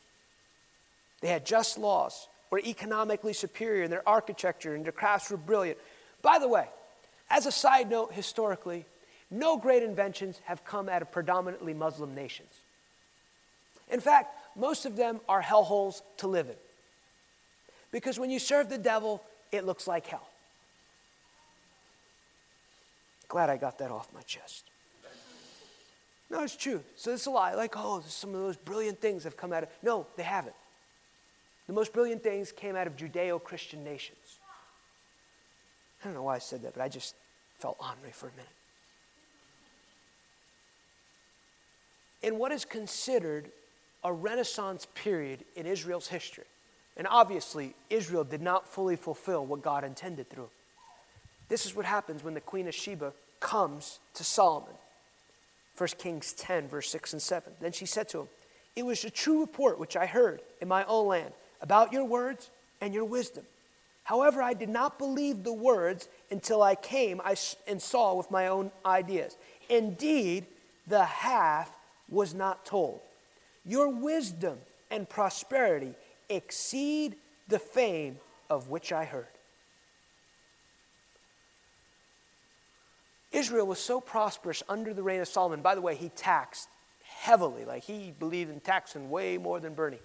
They 1.20 1.28
had 1.28 1.44
just 1.44 1.76
laws, 1.76 2.28
were 2.50 2.60
economically 2.60 3.34
superior 3.34 3.82
in 3.82 3.90
their 3.90 4.08
architecture, 4.08 4.74
and 4.74 4.84
their 4.84 4.92
crafts 4.92 5.30
were 5.30 5.36
brilliant. 5.36 5.78
By 6.22 6.38
the 6.38 6.48
way, 6.48 6.66
as 7.30 7.46
a 7.46 7.52
side 7.52 7.90
note, 7.90 8.12
historically, 8.12 8.86
no 9.30 9.56
great 9.56 9.82
inventions 9.82 10.40
have 10.44 10.64
come 10.64 10.88
out 10.88 11.02
of 11.02 11.12
predominantly 11.12 11.74
Muslim 11.74 12.14
nations. 12.14 12.52
In 13.90 14.00
fact, 14.00 14.34
most 14.56 14.86
of 14.86 14.96
them 14.96 15.20
are 15.28 15.42
hellholes 15.42 16.02
to 16.18 16.26
live 16.26 16.48
in. 16.48 16.56
Because 17.92 18.18
when 18.18 18.30
you 18.30 18.38
serve 18.38 18.68
the 18.68 18.78
devil, 18.78 19.22
it 19.52 19.64
looks 19.64 19.86
like 19.86 20.06
hell. 20.06 20.26
Glad 23.28 23.50
I 23.50 23.56
got 23.56 23.78
that 23.78 23.90
off 23.90 24.08
my 24.12 24.22
chest. 24.22 24.64
No, 26.30 26.42
it's 26.42 26.56
true. 26.56 26.82
So 26.96 27.12
it's 27.12 27.26
a 27.26 27.30
lie. 27.30 27.54
Like, 27.54 27.74
oh, 27.76 28.02
some 28.06 28.34
of 28.34 28.40
those 28.40 28.56
brilliant 28.56 29.00
things 29.00 29.24
have 29.24 29.36
come 29.36 29.52
out 29.52 29.64
of. 29.64 29.68
No, 29.82 30.06
they 30.16 30.22
haven't. 30.22 30.54
The 31.66 31.72
most 31.72 31.92
brilliant 31.92 32.22
things 32.22 32.52
came 32.52 32.76
out 32.76 32.86
of 32.86 32.96
Judeo 32.96 33.42
Christian 33.42 33.84
nations. 33.84 34.38
I 36.02 36.06
don't 36.06 36.14
know 36.14 36.22
why 36.22 36.36
I 36.36 36.38
said 36.38 36.62
that, 36.62 36.74
but 36.74 36.82
I 36.82 36.88
just 36.88 37.14
felt 37.58 37.76
ornery 37.80 38.12
for 38.12 38.26
a 38.26 38.32
minute. 38.32 38.48
In 42.22 42.38
what 42.38 42.52
is 42.52 42.64
considered 42.64 43.50
a 44.04 44.12
Renaissance 44.12 44.86
period 44.94 45.40
in 45.56 45.66
Israel's 45.66 46.08
history. 46.08 46.44
And 46.96 47.06
obviously, 47.08 47.74
Israel 47.88 48.24
did 48.24 48.42
not 48.42 48.68
fully 48.68 48.96
fulfill 48.96 49.46
what 49.46 49.62
God 49.62 49.84
intended 49.84 50.28
through. 50.28 50.48
This 51.48 51.66
is 51.66 51.74
what 51.74 51.86
happens 51.86 52.22
when 52.22 52.34
the 52.34 52.40
Queen 52.40 52.68
of 52.68 52.74
Sheba 52.74 53.12
comes 53.40 53.98
to 54.14 54.24
Solomon. 54.24 54.74
1 55.76 55.88
Kings 55.98 56.32
10, 56.34 56.68
verse 56.68 56.90
6 56.90 57.14
and 57.14 57.22
7. 57.22 57.52
Then 57.60 57.72
she 57.72 57.86
said 57.86 58.08
to 58.10 58.20
him, 58.20 58.28
It 58.76 58.84
was 58.84 59.04
a 59.04 59.10
true 59.10 59.40
report 59.40 59.78
which 59.78 59.96
I 59.96 60.06
heard 60.06 60.40
in 60.60 60.68
my 60.68 60.84
own 60.84 61.06
land 61.08 61.32
about 61.62 61.92
your 61.92 62.04
words 62.04 62.50
and 62.80 62.92
your 62.92 63.04
wisdom. 63.04 63.44
However, 64.04 64.42
I 64.42 64.54
did 64.54 64.68
not 64.68 64.98
believe 64.98 65.42
the 65.42 65.52
words 65.52 66.08
until 66.30 66.62
I 66.62 66.74
came 66.74 67.20
and 67.66 67.80
saw 67.80 68.14
with 68.14 68.30
my 68.30 68.48
own 68.48 68.70
ideas. 68.84 69.36
Indeed, 69.68 70.46
the 70.86 71.04
half 71.04 71.70
was 72.10 72.34
not 72.34 72.66
told. 72.66 73.00
Your 73.64 73.88
wisdom 73.88 74.58
and 74.90 75.08
prosperity 75.08 75.94
exceed 76.28 77.16
the 77.48 77.58
fame 77.58 78.16
of 78.48 78.68
which 78.68 78.92
I 78.92 79.04
heard. 79.04 79.26
Israel 83.32 83.66
was 83.66 83.78
so 83.78 84.00
prosperous 84.00 84.62
under 84.68 84.92
the 84.92 85.02
reign 85.02 85.20
of 85.20 85.28
Solomon. 85.28 85.62
By 85.62 85.74
the 85.74 85.80
way, 85.80 85.94
he 85.94 86.08
taxed 86.10 86.68
heavily, 87.04 87.64
like 87.64 87.84
he 87.84 88.12
believed 88.18 88.50
in 88.50 88.60
taxing 88.60 89.08
way 89.08 89.38
more 89.38 89.60
than 89.60 89.74
Bernie. 89.74 89.98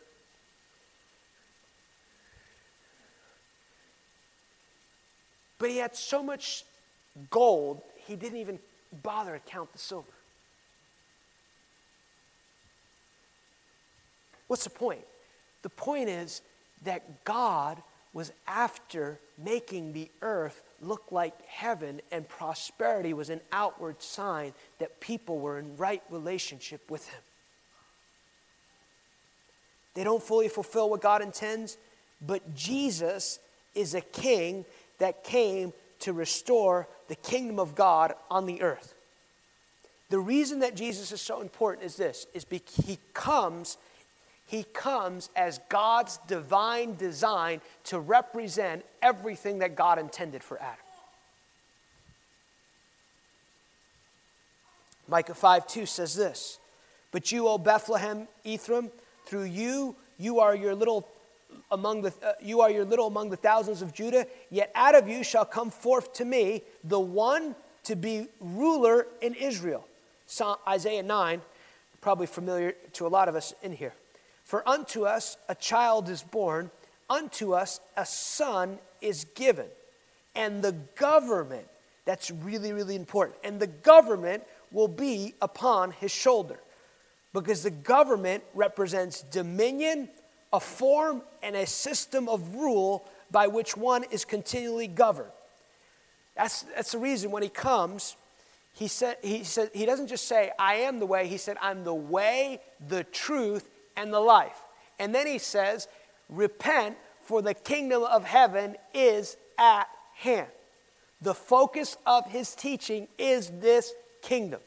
But 5.57 5.69
he 5.69 5.77
had 5.77 5.95
so 5.95 6.21
much 6.21 6.65
gold, 7.29 7.81
he 8.05 8.15
didn't 8.15 8.39
even 8.39 8.59
bother 9.01 9.33
to 9.33 9.39
count 9.39 9.71
the 9.71 9.79
silver. 9.79 10.11
What's 14.47 14.63
the 14.63 14.69
point? 14.69 15.01
The 15.63 15.69
point 15.69 16.09
is 16.09 16.41
that 16.83 17.23
God 17.23 17.81
was 18.13 18.31
after 18.47 19.19
making 19.43 19.93
the 19.93 20.09
earth 20.21 20.61
look 20.81 21.11
like 21.11 21.33
heaven, 21.47 21.99
and 22.11 22.27
prosperity 22.27 23.13
was 23.13 23.29
an 23.29 23.41
outward 23.51 24.01
sign 24.01 24.53
that 24.79 25.01
people 25.01 25.39
were 25.39 25.59
in 25.59 25.75
right 25.77 26.01
relationship 26.09 26.89
with 26.89 27.07
Him. 27.09 27.21
They 29.95 30.03
don't 30.03 30.23
fully 30.23 30.47
fulfill 30.47 30.89
what 30.89 31.01
God 31.01 31.21
intends, 31.21 31.77
but 32.25 32.55
Jesus 32.55 33.39
is 33.73 33.95
a 33.95 34.01
king 34.01 34.65
that 34.99 35.23
came 35.23 35.73
to 35.99 36.13
restore 36.13 36.87
the 37.07 37.15
kingdom 37.15 37.59
of 37.59 37.75
God 37.75 38.13
on 38.29 38.45
the 38.45 38.61
earth. 38.61 38.93
The 40.09 40.19
reason 40.19 40.59
that 40.59 40.75
Jesus 40.75 41.11
is 41.11 41.21
so 41.21 41.41
important 41.41 41.85
is 41.85 41.95
this 41.95 42.27
is 42.33 42.45
because 42.45 42.85
he 42.85 42.97
comes 43.13 43.77
he 44.47 44.63
comes 44.63 45.29
as 45.35 45.59
God's 45.69 46.17
divine 46.27 46.95
design 46.95 47.61
to 47.85 47.99
represent 47.99 48.85
everything 49.01 49.59
that 49.59 49.75
God 49.75 49.97
intended 49.99 50.43
for 50.43 50.59
Adam. 50.61 50.77
Micah 55.07 55.33
5 55.33 55.67
2 55.67 55.85
says 55.85 56.15
this 56.15 56.59
But 57.11 57.31
you, 57.31 57.47
O 57.47 57.57
Bethlehem, 57.57 58.27
Ephraim, 58.43 58.91
through 59.25 59.43
you, 59.43 59.95
you 60.17 60.39
are 60.39 60.55
your 60.55 60.75
little 60.75 61.07
among 61.71 62.01
the 62.01 62.13
uh, 62.23 62.33
you 62.41 62.61
are 62.61 62.69
your 62.69 62.85
little 62.85 63.07
among 63.07 63.29
the 63.29 63.37
thousands 63.37 63.81
of 63.81 63.93
Judah 63.93 64.27
yet 64.51 64.71
out 64.75 64.93
of 64.93 65.07
you 65.07 65.23
shall 65.23 65.45
come 65.45 65.69
forth 65.69 66.13
to 66.13 66.25
me 66.25 66.61
the 66.83 66.99
one 66.99 67.55
to 67.83 67.95
be 67.95 68.27
ruler 68.39 69.07
in 69.21 69.33
Israel 69.35 69.87
Psalm, 70.27 70.57
Isaiah 70.67 71.03
9 71.03 71.41
probably 72.01 72.27
familiar 72.27 72.73
to 72.93 73.07
a 73.07 73.09
lot 73.09 73.29
of 73.29 73.35
us 73.35 73.53
in 73.63 73.71
here 73.71 73.93
for 74.45 74.67
unto 74.67 75.05
us 75.05 75.37
a 75.49 75.55
child 75.55 76.07
is 76.07 76.23
born, 76.23 76.71
unto 77.09 77.53
us 77.53 77.79
a 77.97 78.05
son 78.05 78.77
is 79.01 79.25
given. 79.35 79.65
And 80.35 80.63
the 80.63 80.73
government, 80.95 81.67
that's 82.05 82.29
really, 82.29 82.71
really 82.71 82.95
important, 82.95 83.37
and 83.43 83.59
the 83.59 83.67
government 83.67 84.43
will 84.71 84.87
be 84.87 85.33
upon 85.41 85.91
his 85.91 86.11
shoulder. 86.11 86.59
Because 87.33 87.63
the 87.63 87.71
government 87.71 88.43
represents 88.53 89.21
dominion, 89.23 90.09
a 90.53 90.59
form, 90.59 91.21
and 91.43 91.55
a 91.55 91.65
system 91.65 92.29
of 92.29 92.55
rule 92.55 93.03
by 93.31 93.47
which 93.47 93.75
one 93.75 94.05
is 94.11 94.23
continually 94.23 94.87
governed. 94.87 95.31
That's, 96.37 96.61
that's 96.75 96.91
the 96.91 96.99
reason 96.99 97.31
when 97.31 97.43
he 97.43 97.49
comes, 97.49 98.15
he, 98.73 98.87
said, 98.87 99.17
he, 99.23 99.43
said, 99.43 99.71
he 99.73 99.85
doesn't 99.85 100.07
just 100.07 100.27
say, 100.27 100.51
I 100.59 100.75
am 100.75 100.99
the 100.99 101.05
way. 101.05 101.27
He 101.27 101.37
said, 101.37 101.57
I'm 101.61 101.83
the 101.83 101.93
way, 101.93 102.59
the 102.87 103.05
truth, 103.05 103.69
and 103.95 104.13
the 104.13 104.19
life. 104.19 104.57
And 104.99 105.13
then 105.13 105.27
he 105.27 105.37
says, 105.37 105.87
Repent, 106.29 106.97
for 107.23 107.41
the 107.41 107.53
kingdom 107.53 108.03
of 108.03 108.23
heaven 108.23 108.75
is 108.93 109.37
at 109.57 109.87
hand. 110.15 110.47
The 111.21 111.33
focus 111.33 111.97
of 112.05 112.27
his 112.27 112.53
teaching 112.55 113.07
is 113.17 113.49
this 113.49 113.93
kingdom. 114.21 114.59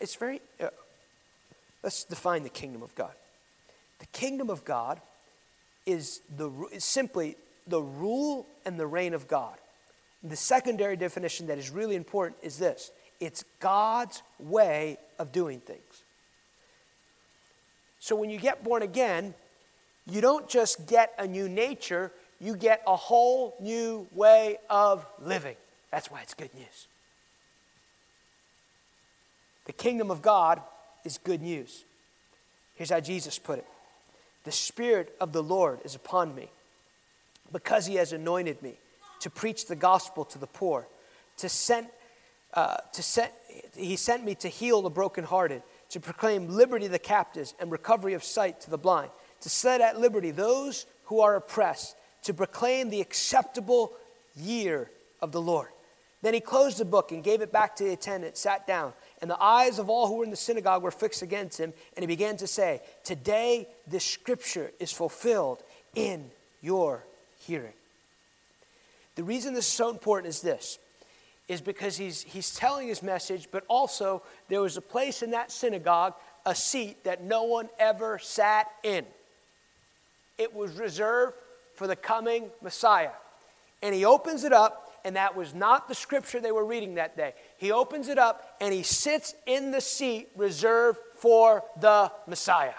It's 0.00 0.14
very, 0.14 0.40
uh, 0.60 0.68
let's 1.82 2.04
define 2.04 2.44
the 2.44 2.48
kingdom 2.48 2.82
of 2.82 2.94
God. 2.94 3.12
The 3.98 4.06
kingdom 4.06 4.50
of 4.50 4.64
God 4.64 5.00
is, 5.86 6.20
the, 6.36 6.50
is 6.72 6.84
simply 6.84 7.36
the 7.66 7.80
rule 7.80 8.46
and 8.64 8.78
the 8.78 8.86
reign 8.86 9.14
of 9.14 9.28
God. 9.28 9.56
The 10.22 10.36
secondary 10.36 10.96
definition 10.96 11.48
that 11.48 11.58
is 11.58 11.70
really 11.70 11.96
important 11.96 12.38
is 12.42 12.58
this 12.58 12.90
it's 13.22 13.44
God's 13.60 14.20
way 14.40 14.98
of 15.20 15.30
doing 15.30 15.60
things. 15.60 16.02
So 18.00 18.16
when 18.16 18.30
you 18.30 18.38
get 18.38 18.64
born 18.64 18.82
again, 18.82 19.32
you 20.10 20.20
don't 20.20 20.48
just 20.48 20.88
get 20.88 21.14
a 21.20 21.26
new 21.28 21.48
nature, 21.48 22.10
you 22.40 22.56
get 22.56 22.82
a 22.84 22.96
whole 22.96 23.54
new 23.60 24.08
way 24.12 24.56
of 24.68 25.06
living. 25.20 25.54
That's 25.92 26.10
why 26.10 26.22
it's 26.22 26.34
good 26.34 26.52
news. 26.52 26.88
The 29.66 29.72
kingdom 29.72 30.10
of 30.10 30.20
God 30.20 30.60
is 31.04 31.18
good 31.18 31.40
news. 31.40 31.84
Here's 32.74 32.90
how 32.90 32.98
Jesus 32.98 33.38
put 33.38 33.60
it 33.60 33.66
The 34.42 34.50
Spirit 34.50 35.14
of 35.20 35.32
the 35.32 35.44
Lord 35.44 35.78
is 35.84 35.94
upon 35.94 36.34
me 36.34 36.48
because 37.52 37.86
he 37.86 37.94
has 37.96 38.12
anointed 38.12 38.60
me 38.62 38.74
to 39.20 39.30
preach 39.30 39.66
the 39.68 39.76
gospel 39.76 40.24
to 40.24 40.38
the 40.38 40.48
poor, 40.48 40.88
to 41.36 41.48
send 41.48 41.86
uh, 42.54 42.76
to 42.92 43.02
set, 43.02 43.34
he 43.76 43.96
sent 43.96 44.24
me 44.24 44.34
to 44.36 44.48
heal 44.48 44.82
the 44.82 44.90
brokenhearted, 44.90 45.62
to 45.90 46.00
proclaim 46.00 46.48
liberty 46.48 46.86
to 46.86 46.92
the 46.92 46.98
captives 46.98 47.54
and 47.60 47.70
recovery 47.70 48.14
of 48.14 48.24
sight 48.24 48.60
to 48.62 48.70
the 48.70 48.78
blind, 48.78 49.10
to 49.40 49.48
set 49.48 49.80
at 49.80 49.98
liberty 49.98 50.30
those 50.30 50.86
who 51.06 51.20
are 51.20 51.36
oppressed, 51.36 51.96
to 52.24 52.34
proclaim 52.34 52.90
the 52.90 53.00
acceptable 53.00 53.92
year 54.36 54.90
of 55.20 55.32
the 55.32 55.40
Lord. 55.40 55.68
Then 56.22 56.34
he 56.34 56.40
closed 56.40 56.78
the 56.78 56.84
book 56.84 57.10
and 57.10 57.24
gave 57.24 57.40
it 57.40 57.50
back 57.52 57.76
to 57.76 57.84
the 57.84 57.92
attendant, 57.92 58.36
sat 58.36 58.66
down, 58.66 58.92
and 59.20 59.30
the 59.30 59.42
eyes 59.42 59.78
of 59.78 59.90
all 59.90 60.06
who 60.06 60.16
were 60.16 60.24
in 60.24 60.30
the 60.30 60.36
synagogue 60.36 60.82
were 60.82 60.92
fixed 60.92 61.22
against 61.22 61.58
him, 61.58 61.72
and 61.96 62.02
he 62.02 62.06
began 62.06 62.36
to 62.36 62.46
say, 62.46 62.80
Today 63.02 63.68
this 63.88 64.04
scripture 64.04 64.70
is 64.78 64.92
fulfilled 64.92 65.62
in 65.94 66.30
your 66.60 67.02
hearing. 67.40 67.72
The 69.16 69.24
reason 69.24 69.52
this 69.52 69.66
is 69.66 69.72
so 69.72 69.90
important 69.90 70.28
is 70.28 70.40
this 70.40 70.78
is 71.52 71.60
because 71.60 71.96
he's, 71.96 72.22
he's 72.22 72.54
telling 72.54 72.88
his 72.88 73.02
message, 73.02 73.48
but 73.50 73.64
also 73.68 74.22
there 74.48 74.60
was 74.60 74.76
a 74.76 74.80
place 74.80 75.22
in 75.22 75.32
that 75.32 75.52
synagogue, 75.52 76.14
a 76.46 76.54
seat 76.54 77.04
that 77.04 77.22
no 77.22 77.44
one 77.44 77.68
ever 77.78 78.18
sat 78.18 78.70
in. 78.82 79.04
It 80.38 80.54
was 80.54 80.72
reserved 80.72 81.36
for 81.74 81.86
the 81.86 81.94
coming 81.94 82.50
Messiah. 82.62 83.10
And 83.82 83.94
he 83.94 84.04
opens 84.04 84.44
it 84.44 84.52
up, 84.52 84.92
and 85.04 85.16
that 85.16 85.36
was 85.36 85.54
not 85.54 85.88
the 85.88 85.94
scripture 85.94 86.40
they 86.40 86.52
were 86.52 86.64
reading 86.64 86.94
that 86.94 87.16
day. 87.16 87.34
He 87.58 87.70
opens 87.70 88.08
it 88.08 88.18
up, 88.18 88.56
and 88.60 88.72
he 88.72 88.82
sits 88.82 89.34
in 89.46 89.72
the 89.72 89.80
seat 89.80 90.28
reserved 90.36 90.98
for 91.18 91.62
the 91.80 92.10
Messiah. 92.26 92.72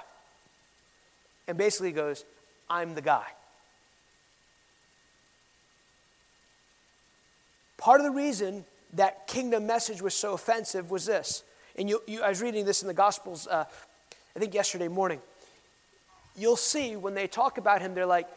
And 1.47 1.57
basically 1.57 1.91
goes, 1.91 2.25
I'm 2.69 2.95
the 2.95 3.01
guy. 3.01 3.25
Part 7.83 7.99
of 7.99 8.05
the 8.05 8.11
reason 8.11 8.63
that 8.93 9.27
kingdom 9.27 9.67
message 9.67 10.01
was 10.01 10.13
so 10.13 10.31
offensive 10.31 10.89
was 10.89 11.05
this. 11.05 11.43
And 11.77 11.89
you, 11.89 12.01
you, 12.07 12.21
I 12.21 12.29
was 12.29 12.41
reading 12.41 12.63
this 12.63 12.81
in 12.81 12.87
the 12.87 12.93
Gospels, 12.93 13.45
uh, 13.45 13.65
I 14.33 14.39
think 14.39 14.53
yesterday 14.53 14.87
morning. 14.87 15.19
You'll 16.37 16.55
see 16.55 16.95
when 16.95 17.13
they 17.13 17.27
talk 17.27 17.57
about 17.57 17.81
him, 17.81 17.93
they're 17.93 18.05
like, 18.05 18.29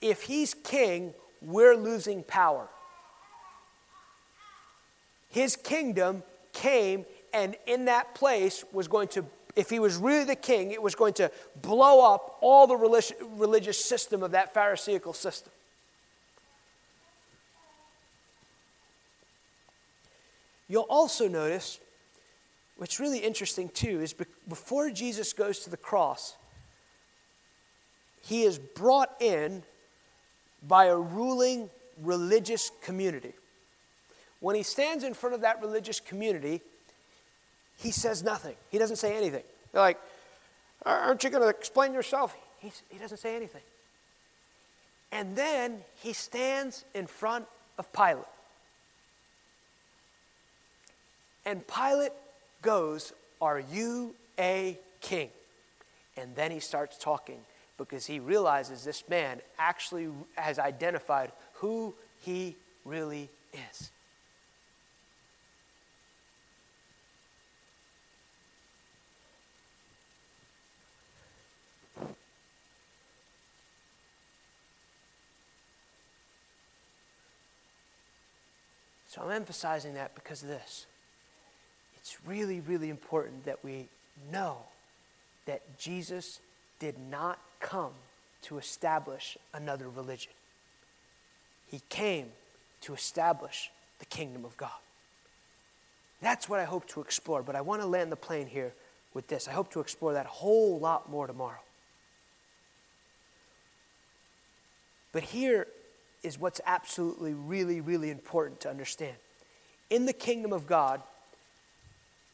if 0.00 0.22
he's 0.22 0.54
king, 0.54 1.12
we're 1.42 1.74
losing 1.74 2.22
power. 2.22 2.68
His 5.30 5.56
kingdom 5.56 6.22
came, 6.52 7.04
and 7.32 7.56
in 7.66 7.86
that 7.86 8.14
place 8.14 8.64
was 8.72 8.86
going 8.86 9.08
to, 9.08 9.24
if 9.56 9.70
he 9.70 9.80
was 9.80 9.96
really 9.96 10.22
the 10.22 10.36
king, 10.36 10.70
it 10.70 10.80
was 10.80 10.94
going 10.94 11.14
to 11.14 11.32
blow 11.60 12.14
up 12.14 12.38
all 12.40 12.68
the 12.68 12.76
religious 12.76 13.84
system 13.84 14.22
of 14.22 14.30
that 14.30 14.54
Pharisaical 14.54 15.14
system. 15.14 15.50
You'll 20.74 20.86
also 20.90 21.28
notice, 21.28 21.78
what's 22.78 22.98
really 22.98 23.20
interesting 23.20 23.68
too, 23.68 24.00
is 24.00 24.12
before 24.12 24.90
Jesus 24.90 25.32
goes 25.32 25.60
to 25.60 25.70
the 25.70 25.76
cross, 25.76 26.34
he 28.24 28.42
is 28.42 28.58
brought 28.58 29.14
in 29.20 29.62
by 30.66 30.86
a 30.86 30.96
ruling 30.96 31.70
religious 32.02 32.72
community. 32.82 33.34
When 34.40 34.56
he 34.56 34.64
stands 34.64 35.04
in 35.04 35.14
front 35.14 35.36
of 35.36 35.42
that 35.42 35.62
religious 35.62 36.00
community, 36.00 36.60
he 37.78 37.92
says 37.92 38.24
nothing. 38.24 38.56
He 38.72 38.78
doesn't 38.78 38.96
say 38.96 39.16
anything. 39.16 39.44
They're 39.70 39.80
like, 39.80 40.00
Aren't 40.84 41.22
you 41.22 41.30
going 41.30 41.44
to 41.44 41.50
explain 41.50 41.94
yourself? 41.94 42.34
He 42.58 42.98
doesn't 42.98 43.18
say 43.18 43.36
anything. 43.36 43.62
And 45.12 45.36
then 45.36 45.82
he 46.02 46.14
stands 46.14 46.84
in 46.94 47.06
front 47.06 47.44
of 47.78 47.92
Pilate. 47.92 48.24
And 51.46 51.62
Pilate 51.66 52.12
goes, 52.62 53.12
Are 53.40 53.60
you 53.60 54.14
a 54.38 54.78
king? 55.00 55.30
And 56.16 56.34
then 56.36 56.50
he 56.50 56.60
starts 56.60 56.96
talking 56.96 57.38
because 57.76 58.06
he 58.06 58.20
realizes 58.20 58.84
this 58.84 59.02
man 59.08 59.40
actually 59.58 60.08
has 60.36 60.58
identified 60.58 61.32
who 61.54 61.92
he 62.20 62.54
really 62.84 63.28
is. 63.52 63.90
So 79.08 79.22
I'm 79.22 79.30
emphasizing 79.30 79.94
that 79.94 80.12
because 80.16 80.42
of 80.42 80.48
this. 80.48 80.86
It's 82.04 82.18
really, 82.26 82.60
really 82.60 82.90
important 82.90 83.46
that 83.46 83.64
we 83.64 83.86
know 84.30 84.58
that 85.46 85.78
Jesus 85.78 86.38
did 86.78 86.96
not 87.10 87.38
come 87.60 87.92
to 88.42 88.58
establish 88.58 89.38
another 89.54 89.88
religion. 89.88 90.32
He 91.70 91.80
came 91.88 92.26
to 92.82 92.92
establish 92.92 93.70
the 94.00 94.04
kingdom 94.04 94.44
of 94.44 94.54
God. 94.58 94.70
That's 96.20 96.46
what 96.46 96.60
I 96.60 96.64
hope 96.64 96.86
to 96.88 97.00
explore, 97.00 97.42
but 97.42 97.56
I 97.56 97.62
want 97.62 97.80
to 97.80 97.86
land 97.86 98.12
the 98.12 98.16
plane 98.16 98.48
here 98.48 98.74
with 99.14 99.28
this. 99.28 99.48
I 99.48 99.52
hope 99.52 99.72
to 99.72 99.80
explore 99.80 100.12
that 100.12 100.26
whole 100.26 100.78
lot 100.78 101.10
more 101.10 101.26
tomorrow. 101.26 101.62
But 105.14 105.22
here 105.22 105.66
is 106.22 106.38
what's 106.38 106.60
absolutely, 106.66 107.32
really, 107.32 107.80
really 107.80 108.10
important 108.10 108.60
to 108.60 108.68
understand. 108.68 109.16
In 109.88 110.04
the 110.04 110.12
kingdom 110.12 110.52
of 110.52 110.66
God, 110.66 111.00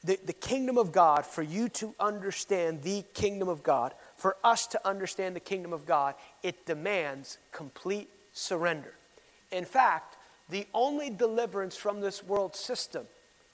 the, 0.04 0.18
the 0.24 0.32
kingdom 0.32 0.78
of 0.78 0.92
God, 0.92 1.26
for 1.26 1.42
you 1.42 1.68
to 1.70 1.94
understand 2.00 2.82
the 2.82 3.04
kingdom 3.14 3.48
of 3.48 3.62
God, 3.62 3.92
for 4.16 4.36
us 4.42 4.66
to 4.68 4.88
understand 4.88 5.36
the 5.36 5.40
kingdom 5.40 5.72
of 5.72 5.86
God, 5.86 6.14
it 6.42 6.66
demands 6.66 7.38
complete 7.52 8.08
surrender. 8.32 8.94
In 9.52 9.64
fact, 9.64 10.16
the 10.48 10.66
only 10.74 11.10
deliverance 11.10 11.76
from 11.76 12.00
this 12.00 12.24
world 12.24 12.56
system 12.56 13.06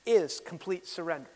is 0.04 0.40
complete 0.44 0.86
surrender. 0.86 1.30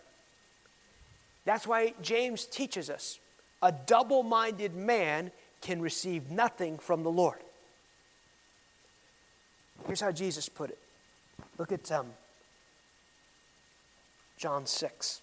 That's 1.45 1.67
why 1.67 1.95
James 2.03 2.45
teaches 2.45 2.89
us 2.89 3.19
a 3.63 3.73
double 3.73 4.23
minded 4.23 4.75
man 4.75 5.33
can 5.61 5.81
receive 5.83 6.31
nothing 6.31 6.79
from 6.79 7.03
the 7.03 7.11
Lord. 7.11 7.39
Here's 9.87 10.01
how 10.01 10.13
Jesus 10.13 10.49
put 10.49 10.71
it. 10.71 10.79
Look 11.59 11.73
at 11.73 11.91
um, 11.91 12.07
John 14.41 14.65
6. 14.65 15.21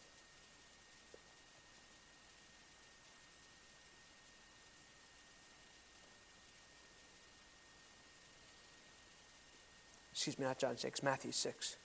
Excuse 10.11 10.37
me, 10.37 10.45
not 10.45 10.59
John 10.59 10.77
6, 10.77 11.01
Matthew 11.01 11.31
6. 11.31 11.77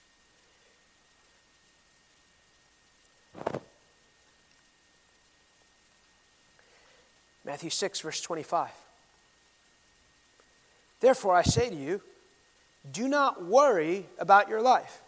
Matthew 7.43 7.71
6, 7.71 7.99
verse 8.01 8.21
25. 8.21 8.69
Therefore, 10.99 11.35
I 11.35 11.41
say 11.41 11.71
to 11.71 11.75
you, 11.75 11.99
do 12.91 13.07
not 13.07 13.43
worry 13.43 14.05
about 14.19 14.49
your 14.49 14.61
life. 14.61 15.01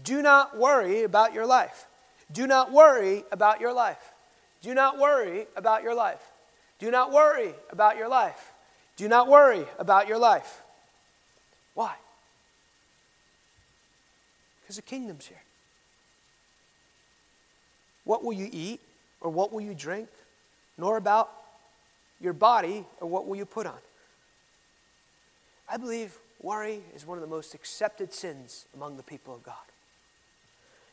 Do 0.00 0.22
not 0.22 0.56
worry 0.56 1.02
about 1.02 1.34
your 1.34 1.46
life. 1.46 1.86
Do 2.30 2.46
not 2.46 2.72
worry 2.72 3.24
about 3.30 3.60
your 3.60 3.72
life. 3.72 4.12
Do 4.62 4.74
not 4.74 4.98
worry 4.98 5.46
about 5.56 5.82
your 5.82 5.94
life. 5.94 6.22
Do 6.78 6.90
not 6.90 7.12
worry 7.12 7.54
about 7.70 7.96
your 7.96 8.08
life. 8.08 8.52
Do 8.96 9.08
not 9.08 9.28
worry 9.28 9.66
about 9.78 10.08
your 10.08 10.18
life. 10.18 10.62
Why? 11.74 11.94
Because 14.62 14.76
the 14.76 14.82
kingdom's 14.82 15.26
here. 15.26 15.42
What 18.04 18.24
will 18.24 18.32
you 18.32 18.48
eat 18.50 18.80
or 19.20 19.30
what 19.30 19.52
will 19.52 19.60
you 19.60 19.74
drink? 19.74 20.08
Nor 20.78 20.96
about 20.96 21.30
your 22.20 22.32
body 22.32 22.84
or 23.00 23.08
what 23.08 23.26
will 23.26 23.36
you 23.36 23.44
put 23.44 23.66
on. 23.66 23.78
I 25.68 25.76
believe 25.76 26.16
Worry 26.42 26.80
is 26.94 27.06
one 27.06 27.18
of 27.18 27.22
the 27.22 27.30
most 27.30 27.54
accepted 27.54 28.12
sins 28.12 28.66
among 28.74 28.96
the 28.96 29.02
people 29.04 29.34
of 29.34 29.44
God. 29.44 29.54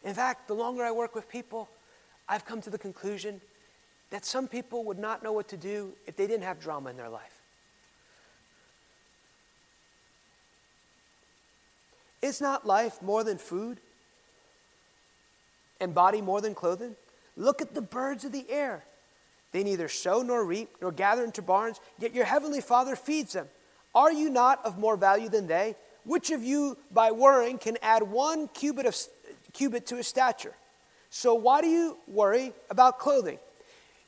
In 0.04 0.14
fact, 0.14 0.48
the 0.48 0.54
longer 0.54 0.84
I 0.84 0.92
work 0.92 1.16
with 1.16 1.30
people, 1.30 1.70
I've 2.28 2.46
come 2.46 2.62
to 2.62 2.70
the 2.70 2.78
conclusion 2.78 3.42
that 4.12 4.26
some 4.26 4.48
people 4.48 4.84
would 4.86 5.00
not 5.00 5.24
know 5.24 5.32
what 5.32 5.48
to 5.50 5.58
do 5.58 5.94
if 6.08 6.16
they 6.16 6.28
didn't 6.28 6.44
have 6.44 6.60
drama 6.60 6.90
in 6.90 6.98
their 6.98 7.10
life. 7.10 7.42
Is 12.22 12.42
not 12.42 12.66
life 12.66 13.02
more 13.02 13.24
than 13.24 13.38
food 13.38 13.78
and 15.80 15.94
body 15.94 16.22
more 16.22 16.42
than 16.42 16.54
clothing? 16.54 16.96
Look 17.38 17.62
at 17.62 17.74
the 17.74 17.82
birds 17.82 18.26
of 18.26 18.32
the 18.32 18.46
air. 18.50 18.84
They 19.52 19.64
neither 19.64 19.88
sow 19.88 20.22
nor 20.22 20.44
reap 20.44 20.70
nor 20.82 20.92
gather 20.92 21.24
into 21.24 21.42
barns, 21.42 21.80
yet 21.98 22.14
your 22.14 22.26
heavenly 22.26 22.62
Father 22.62 22.96
feeds 22.96 23.34
them. 23.34 23.48
Are 23.96 24.12
you 24.12 24.30
not 24.30 24.64
of 24.66 24.78
more 24.78 24.98
value 24.98 25.30
than 25.30 25.48
they? 25.48 25.76
Which 26.04 26.32
of 26.32 26.44
you, 26.44 26.78
by 26.92 27.12
worrying, 27.12 27.58
can 27.58 27.78
add 27.82 28.04
one 28.04 28.48
cubit, 28.50 28.86
of, 28.86 28.96
cubit 29.60 29.86
to 29.88 29.98
his 29.98 30.08
stature? 30.08 30.54
So 31.10 31.34
why 31.34 31.60
do 31.60 31.68
you 31.68 31.98
worry 32.08 32.54
about 32.70 32.98
clothing? 32.98 33.38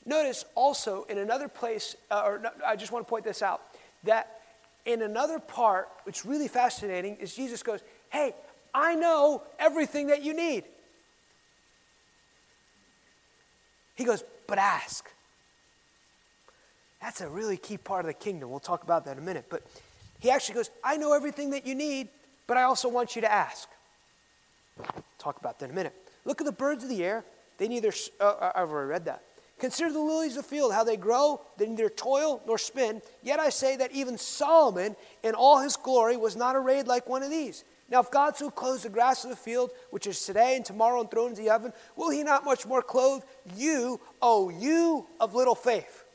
Notice 0.06 0.46
also 0.56 1.04
in 1.10 1.18
another 1.18 1.50
place, 1.50 1.98
uh, 2.10 2.24
or 2.26 2.40
no, 2.40 2.50
I 2.66 2.78
just 2.78 2.94
want 2.94 3.06
to 3.06 3.10
point 3.10 3.26
this 3.26 3.42
out, 3.42 3.62
that 4.06 4.40
in 4.86 5.02
another 5.02 5.40
part, 5.40 5.90
which 6.06 6.20
is 6.20 6.26
really 6.26 6.48
fascinating, 6.48 7.18
is 7.18 7.36
Jesus 7.36 7.64
goes, 7.64 7.82
Hey, 8.10 8.34
I 8.74 8.96
know 8.96 9.44
everything 9.60 10.08
that 10.08 10.24
you 10.24 10.34
need. 10.34 10.64
He 13.96 14.06
goes, 14.06 14.24
But 14.48 14.58
ask. 14.58 15.06
That's 17.02 17.20
a 17.20 17.28
really 17.28 17.58
key 17.58 17.78
part 17.78 18.06
of 18.06 18.08
the 18.08 18.14
kingdom. 18.14 18.50
We'll 18.52 18.60
talk 18.60 18.84
about 18.84 19.04
that 19.06 19.18
in 19.18 19.18
a 19.18 19.26
minute. 19.26 19.46
But 19.50 19.64
he 20.22 20.30
actually 20.30 20.56
goes, 20.56 20.70
I 20.82 20.96
know 20.98 21.14
everything 21.14 21.50
that 21.50 21.68
you 21.68 21.76
need, 21.76 22.08
but 22.48 22.58
I 22.58 22.64
also 22.64 22.88
want 22.88 23.16
you 23.16 23.22
to 23.24 23.32
ask. 23.32 23.68
Talk 25.18 25.40
about 25.40 25.60
that 25.60 25.66
in 25.66 25.72
a 25.72 25.76
minute. 25.76 25.94
Look 26.26 26.42
at 26.42 26.46
the 26.46 26.52
birds 26.52 26.84
of 26.84 26.90
the 26.90 27.04
air. 27.04 27.24
They 27.58 27.68
neither, 27.68 27.94
uh, 28.20 28.52
I've 28.56 28.70
already 28.70 28.90
read 28.90 29.06
that. 29.06 29.22
Consider 29.60 29.94
the 29.94 30.00
lilies 30.00 30.36
of 30.38 30.44
the 30.44 30.50
field, 30.50 30.74
how 30.74 30.84
they 30.84 30.98
grow, 30.98 31.40
they 31.58 31.68
neither 31.68 31.88
toil 31.88 32.42
nor 32.48 32.58
spin. 32.58 33.00
Yet 33.22 33.40
I 33.40 33.50
say 33.50 33.76
that 33.76 33.92
even 33.92 34.18
Solomon, 34.18 34.96
in 35.22 35.36
all 35.36 35.60
his 35.60 35.76
glory, 35.76 36.18
was 36.18 36.36
not 36.36 36.56
arrayed 36.56 36.88
like 36.88 37.08
one 37.08 37.22
of 37.22 37.30
these. 37.30 37.64
Now, 37.92 38.00
if 38.00 38.10
God 38.10 38.36
so 38.36 38.50
clothes 38.50 38.84
the 38.84 38.90
grass 38.90 39.24
of 39.24 39.30
the 39.30 39.36
field, 39.36 39.70
which 39.92 40.08
is 40.08 40.26
today 40.26 40.56
and 40.56 40.66
tomorrow 40.66 41.02
and 41.02 41.12
thrown 41.12 41.30
into 41.30 41.42
the 41.42 41.52
oven, 41.52 41.74
will 41.96 42.10
he 42.10 42.24
not 42.24 42.46
much 42.46 42.66
more 42.66 42.82
clothe 42.82 43.22
you, 43.56 44.00
O 44.22 44.50
you 44.50 45.06
of 45.20 45.36
little 45.36 45.56
faith? 45.56 46.06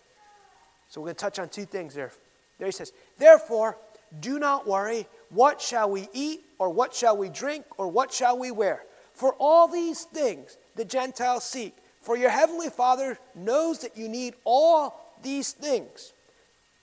So 0.89 1.01
we're 1.01 1.07
going 1.07 1.17
to 1.17 1.21
touch 1.21 1.39
on 1.39 1.49
two 1.49 1.67
things 1.67 1.95
there. 1.95 2.11
There 2.59 2.67
he 2.67 2.73
says, 2.73 2.93
Therefore, 3.19 3.77
do 4.19 4.39
not 4.39 4.67
worry, 4.67 5.07
what 5.31 5.61
shall 5.61 5.91
we 5.91 6.09
eat, 6.13 6.41
or 6.59 6.71
what 6.71 6.95
shall 6.95 7.17
we 7.17 7.29
drink, 7.29 7.65
or 7.79 7.89
what 7.89 8.13
shall 8.13 8.39
we 8.39 8.51
wear? 8.51 8.83
For 9.15 9.35
all 9.39 9.69
these 9.69 10.05
things 10.05 10.57
the 10.77 10.85
Gentiles 10.85 11.45
seek. 11.45 11.75
For 12.03 12.17
your 12.17 12.31
heavenly 12.31 12.71
Father 12.71 13.19
knows 13.35 13.81
that 13.81 13.97
you 13.97 14.09
need 14.09 14.35
all 14.45 15.17
these 15.23 15.53
things. 15.53 16.13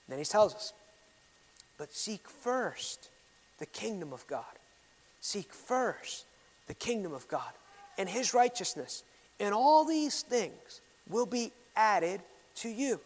Then 0.08 0.18
he 0.18 0.24
tells 0.24 0.54
us, 0.54 0.72
But 1.78 1.92
seek 1.92 2.28
first 2.28 3.08
the 3.58 3.66
kingdom 3.66 4.12
of 4.12 4.26
God. 4.26 4.44
Seek 5.20 5.52
first 5.52 6.26
the 6.66 6.74
kingdom 6.74 7.14
of 7.14 7.26
God 7.28 7.50
and 7.96 8.08
his 8.08 8.34
righteousness, 8.34 9.02
and 9.40 9.54
all 9.54 9.84
these 9.84 10.22
things 10.22 10.80
will 11.08 11.26
be 11.26 11.52
added 11.76 12.20
to 12.56 12.68
you. 12.68 13.00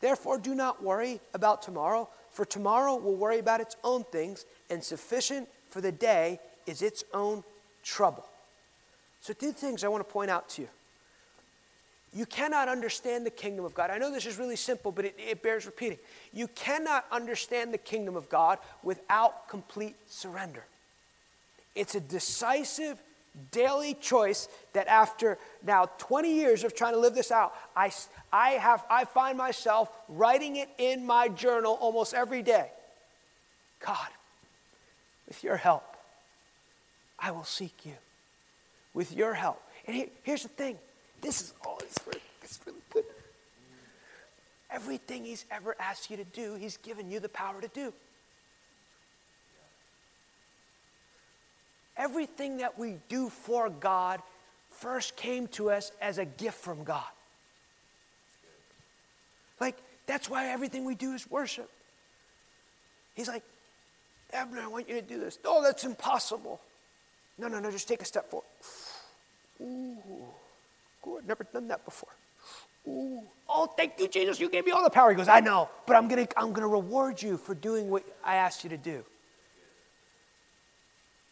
Therefore, 0.00 0.38
do 0.38 0.54
not 0.54 0.82
worry 0.82 1.20
about 1.34 1.62
tomorrow, 1.62 2.08
for 2.30 2.44
tomorrow 2.44 2.96
will 2.96 3.16
worry 3.16 3.38
about 3.38 3.60
its 3.60 3.76
own 3.82 4.04
things, 4.04 4.44
and 4.70 4.82
sufficient 4.82 5.48
for 5.70 5.80
the 5.80 5.92
day 5.92 6.40
is 6.66 6.82
its 6.82 7.04
own 7.14 7.42
trouble. 7.82 8.24
So, 9.20 9.32
two 9.32 9.52
things 9.52 9.84
I 9.84 9.88
want 9.88 10.06
to 10.06 10.12
point 10.12 10.30
out 10.30 10.48
to 10.50 10.62
you. 10.62 10.68
You 12.14 12.24
cannot 12.24 12.68
understand 12.68 13.26
the 13.26 13.30
kingdom 13.30 13.64
of 13.64 13.74
God. 13.74 13.90
I 13.90 13.98
know 13.98 14.10
this 14.10 14.24
is 14.24 14.38
really 14.38 14.56
simple, 14.56 14.92
but 14.92 15.04
it, 15.04 15.14
it 15.18 15.42
bears 15.42 15.66
repeating. 15.66 15.98
You 16.32 16.48
cannot 16.48 17.04
understand 17.12 17.72
the 17.72 17.78
kingdom 17.78 18.16
of 18.16 18.28
God 18.30 18.58
without 18.82 19.48
complete 19.48 19.94
surrender. 20.08 20.64
It's 21.74 21.94
a 21.94 22.00
decisive 22.00 22.98
daily 23.52 23.94
choice 23.94 24.48
that 24.72 24.88
after 24.88 25.38
now 25.64 25.90
20 25.98 26.34
years 26.34 26.64
of 26.64 26.74
trying 26.74 26.94
to 26.94 26.98
live 26.98 27.14
this 27.14 27.30
out, 27.30 27.54
I, 27.76 27.92
I, 28.32 28.50
have, 28.52 28.84
I 28.90 29.04
find 29.04 29.36
myself 29.36 29.90
writing 30.08 30.56
it 30.56 30.68
in 30.78 31.06
my 31.06 31.28
journal 31.28 31.76
almost 31.80 32.14
every 32.14 32.42
day. 32.42 32.70
God, 33.84 34.08
with 35.28 35.44
your 35.44 35.56
help, 35.56 35.84
I 37.18 37.30
will 37.30 37.44
seek 37.44 37.84
you. 37.84 37.92
With 38.94 39.14
your 39.14 39.34
help. 39.34 39.62
And 39.86 39.94
here, 39.94 40.06
here's 40.24 40.42
the 40.42 40.48
thing 40.48 40.76
this 41.20 41.42
is 41.42 41.54
all, 41.64 41.78
it's 41.80 41.98
really, 42.06 42.20
it's 42.42 42.58
really 42.66 42.78
good. 42.90 43.04
Everything 44.70 45.24
he's 45.24 45.44
ever 45.50 45.76
asked 45.78 46.10
you 46.10 46.16
to 46.16 46.24
do, 46.24 46.54
he's 46.54 46.76
given 46.78 47.10
you 47.10 47.20
the 47.20 47.28
power 47.28 47.60
to 47.60 47.68
do. 47.68 47.92
Everything 51.96 52.58
that 52.58 52.78
we 52.78 52.96
do 53.08 53.28
for 53.28 53.68
God 53.68 54.20
first 54.70 55.16
came 55.16 55.48
to 55.48 55.70
us 55.70 55.90
as 56.00 56.18
a 56.18 56.24
gift 56.24 56.58
from 56.58 56.84
God. 56.84 57.02
Like, 59.60 59.76
that's 60.06 60.30
why 60.30 60.46
everything 60.46 60.84
we 60.84 60.94
do 60.94 61.12
is 61.12 61.28
worship. 61.28 61.68
He's 63.16 63.26
like, 63.26 63.42
Abner, 64.32 64.60
I 64.60 64.66
want 64.66 64.88
you 64.88 64.94
to 64.96 65.02
do 65.02 65.18
this. 65.18 65.38
Oh, 65.44 65.62
that's 65.62 65.84
impossible. 65.84 66.60
No, 67.38 67.48
no, 67.48 67.60
no, 67.60 67.70
just 67.70 67.88
take 67.88 68.02
a 68.02 68.04
step 68.04 68.30
forward. 68.30 68.46
Ooh, 69.62 69.96
good. 71.02 71.26
Never 71.26 71.44
done 71.44 71.68
that 71.68 71.84
before. 71.84 72.10
Ooh. 72.88 73.22
Oh, 73.48 73.66
thank 73.66 73.98
you, 73.98 74.08
Jesus. 74.08 74.38
You 74.38 74.50
gave 74.50 74.66
me 74.66 74.72
all 74.72 74.82
the 74.82 74.90
power. 74.90 75.10
He 75.10 75.16
goes, 75.16 75.28
I 75.28 75.40
know, 75.40 75.68
but 75.86 75.96
I'm 75.96 76.08
going 76.08 76.26
to 76.26 76.38
I'm 76.38 76.52
going 76.52 76.62
to 76.62 76.68
reward 76.68 77.22
you 77.22 77.36
for 77.36 77.54
doing 77.54 77.88
what 77.88 78.04
I 78.24 78.36
asked 78.36 78.64
you 78.64 78.70
to 78.70 78.76
do. 78.76 79.04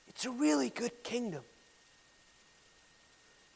It's 0.08 0.24
a 0.24 0.30
really 0.30 0.70
good 0.70 1.04
kingdom. 1.04 1.42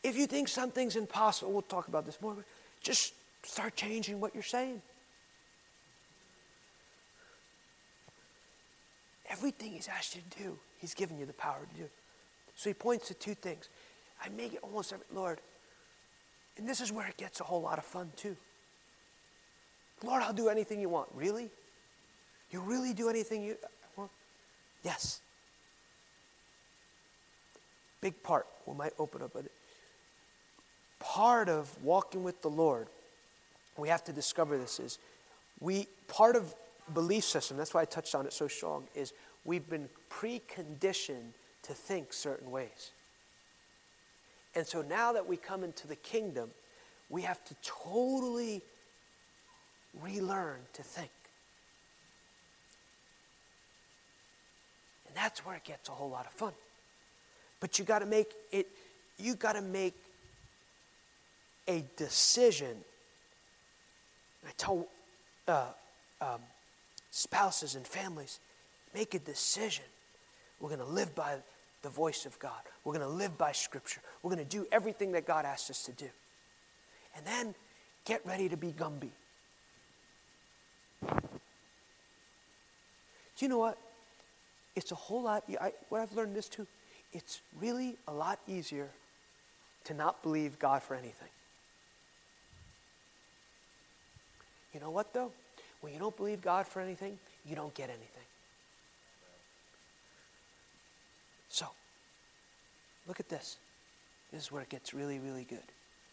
If 0.03 0.16
you 0.16 0.26
think 0.26 0.49
something's 0.49 0.97
impossible, 0.97 1.53
we'll 1.53 1.62
talk 1.62 1.88
about 1.88 2.05
this 2.05 2.20
more, 2.20 2.36
just 2.82 3.14
start 3.43 3.76
changing 3.76 4.20
what 4.20 4.34
you're 4.34 4.43
saying. 4.43 4.82
Everything 9.31 9.72
he's 9.72 9.89
asked 9.89 10.16
you 10.16 10.22
to 10.31 10.43
do, 10.43 10.59
he's 10.81 10.95
given 10.95 11.18
you 11.18 11.26
the 11.26 11.33
power 11.33 11.61
to 11.74 11.83
do. 11.83 11.89
So 12.57 12.68
he 12.70 12.74
points 12.74 13.09
to 13.09 13.14
two 13.14 13.35
things. 13.35 13.68
I 14.22 14.28
make 14.31 14.55
it 14.55 14.61
almost 14.62 14.93
every, 14.93 15.07
Lord, 15.14 15.39
and 16.59 16.68
this 16.68 16.81
is 16.81 16.93
where 16.93 17.07
it 17.07 17.16
gets 17.16 17.41
a 17.41 17.45
whole 17.45 17.62
lot 17.62 17.78
of 17.78 17.85
fun 17.85 18.11
too. 18.16 18.37
Lord, 20.03 20.22
I'll 20.22 20.33
do 20.33 20.49
anything 20.49 20.81
you 20.81 20.89
want. 20.89 21.09
Really? 21.14 21.49
You 22.51 22.61
really 22.61 22.93
do 22.93 23.09
anything 23.09 23.45
you 23.45 23.57
want? 23.97 24.11
Yes 24.85 25.20
big 28.01 28.22
part. 28.22 28.47
We 28.66 28.74
might 28.74 28.93
open 28.99 29.22
up, 29.22 29.33
but 29.35 29.45
part 30.99 31.49
of 31.49 31.70
walking 31.83 32.22
with 32.22 32.41
the 32.43 32.51
Lord, 32.51 32.87
we 33.76 33.89
have 33.89 34.05
to 34.05 34.12
discover 34.12 34.59
this 34.59 34.81
is 34.81 34.99
we 35.61 35.87
part 36.09 36.37
of 36.37 36.55
belief 36.95 37.24
system. 37.24 37.57
That's 37.57 37.74
why 37.74 37.82
I 37.82 37.84
touched 37.84 38.14
on 38.14 38.26
it 38.26 38.32
so 38.32 38.49
strong. 38.49 38.84
Is 38.95 39.12
we've 39.45 39.68
been 39.68 39.88
preconditioned 40.11 41.32
to 41.62 41.72
think 41.74 42.12
certain 42.12 42.51
ways, 42.51 42.91
and 44.55 44.66
so 44.66 44.82
now 44.82 45.12
that 45.12 45.26
we 45.26 45.36
come 45.36 45.64
into 45.64 45.86
the 45.86 45.97
kingdom, 45.97 46.51
we 47.09 47.22
have 47.22 47.45
to 47.47 47.55
totally 47.62 48.62
relearn 50.03 50.59
to 50.74 50.82
think. 50.82 51.11
And 55.09 55.16
that's 55.16 55.45
where 55.45 55.57
it 55.57 55.64
gets 55.64 55.88
a 55.88 55.93
whole 55.93 56.11
lot 56.11 56.26
of 56.26 56.32
fun. 56.32 56.53
But 57.59 57.78
you 57.78 57.84
got 57.84 57.99
to 57.99 58.07
make 58.07 58.30
it, 58.53 58.66
you 59.18 59.34
got 59.34 59.55
to 59.55 59.61
make 59.61 59.95
a 61.66 61.84
decision. 61.97 62.76
I 64.47 64.51
tell 64.57 64.86
uh, 65.47 65.66
um, 66.20 66.41
spouses 67.11 67.74
and 67.74 67.86
families, 67.86 68.38
make 68.94 69.14
a 69.14 69.18
decision. 69.18 69.84
We're 70.61 70.68
going 70.68 70.80
to 70.80 70.86
live 70.86 71.14
by 71.14 71.36
the 71.82 71.88
voice 71.88 72.26
of 72.26 72.38
God. 72.38 72.52
We're 72.84 72.94
going 72.94 73.06
to 73.06 73.12
live 73.12 73.38
by 73.38 73.52
Scripture. 73.52 74.00
We're 74.22 74.34
going 74.34 74.44
to 74.44 74.50
do 74.50 74.66
everything 74.70 75.12
that 75.12 75.26
God 75.26 75.44
asks 75.44 75.70
us 75.70 75.84
to 75.84 75.92
do. 75.92 76.08
And 77.16 77.26
then 77.26 77.54
get 78.04 78.24
ready 78.26 78.48
to 78.48 78.56
be 78.56 78.68
Gumby. 78.68 79.11
Do 81.02 83.46
you 83.46 83.48
know 83.48 83.58
what? 83.58 83.78
It's 84.76 84.92
a 84.92 84.96
whole 84.96 85.22
lot. 85.22 85.44
I, 85.61 85.72
what 85.88 86.00
I've 86.00 86.12
learned 86.12 86.36
this 86.36 86.48
too 86.48 86.66
it's 87.12 87.40
really 87.61 87.96
a 88.06 88.12
lot 88.12 88.38
easier 88.46 88.88
to 89.84 89.94
not 89.94 90.22
believe 90.22 90.58
God 90.58 90.82
for 90.82 90.94
anything. 90.94 91.28
You 94.74 94.80
know 94.80 94.90
what, 94.90 95.12
though? 95.12 95.32
When 95.81 95.93
you 95.93 95.99
don't 95.99 96.16
believe 96.16 96.43
God 96.43 96.66
for 96.66 96.81
anything, 96.81 97.18
you 97.47 97.57
don't 97.57 97.74
get 97.74 97.89
anything. 97.89 98.07
So, 101.49 101.66
look 103.09 103.20
at 103.20 103.28
this. 103.28 103.57
This 104.33 104.43
is 104.43 104.53
where 104.53 104.62
it 104.62 104.68
gets 104.68 104.95
really, 104.95 105.18
really 105.18 105.45
good. 105.45 105.59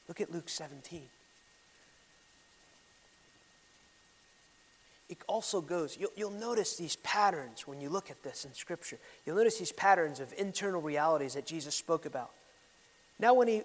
Look 0.07 0.21
at 0.21 0.31
Luke 0.31 0.49
17. 0.49 1.01
it 5.09 5.17
also 5.27 5.61
goes, 5.61 5.97
you'll, 5.99 6.11
you'll, 6.15 6.31
notice 6.31 6.75
these 6.75 6.97
patterns 6.97 7.65
when 7.65 7.79
you 7.79 7.89
look 7.89 8.11
at 8.11 8.21
this 8.23 8.43
in 8.43 8.53
Scripture. 8.53 8.97
You'll 9.25 9.37
notice 9.37 9.57
these 9.57 9.71
patterns 9.71 10.19
of 10.19 10.33
internal 10.37 10.81
realities 10.81 11.35
that 11.35 11.45
Jesus 11.45 11.75
spoke 11.75 12.05
about. 12.05 12.31
Now, 13.17 13.33
when 13.33 13.47
he, 13.47 13.61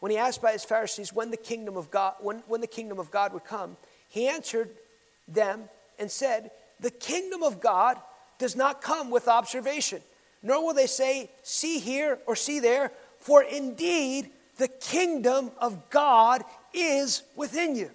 when 0.00 0.10
he 0.10 0.18
asked 0.18 0.42
by 0.42 0.52
his 0.52 0.64
Pharisees 0.64 1.12
when 1.12 1.30
the 1.30 1.36
kingdom 1.36 1.76
of 1.76 1.90
God, 1.90 2.14
when, 2.20 2.42
when 2.48 2.60
the 2.60 2.66
kingdom 2.66 2.98
of 2.98 3.10
God 3.10 3.32
would 3.32 3.44
come, 3.44 3.76
he 4.08 4.26
answered 4.26 4.70
them 5.32 5.64
and 5.98 6.10
said, 6.10 6.50
The 6.80 6.90
kingdom 6.90 7.42
of 7.42 7.60
God 7.60 7.96
does 8.38 8.56
not 8.56 8.82
come 8.82 9.10
with 9.10 9.28
observation, 9.28 10.00
nor 10.42 10.64
will 10.64 10.74
they 10.74 10.86
say, 10.86 11.30
See 11.42 11.78
here 11.78 12.18
or 12.26 12.36
see 12.36 12.60
there, 12.60 12.90
for 13.20 13.42
indeed 13.42 14.30
the 14.56 14.68
kingdom 14.68 15.50
of 15.58 15.90
God 15.90 16.42
is 16.74 17.22
within 17.34 17.74
you. 17.76 17.90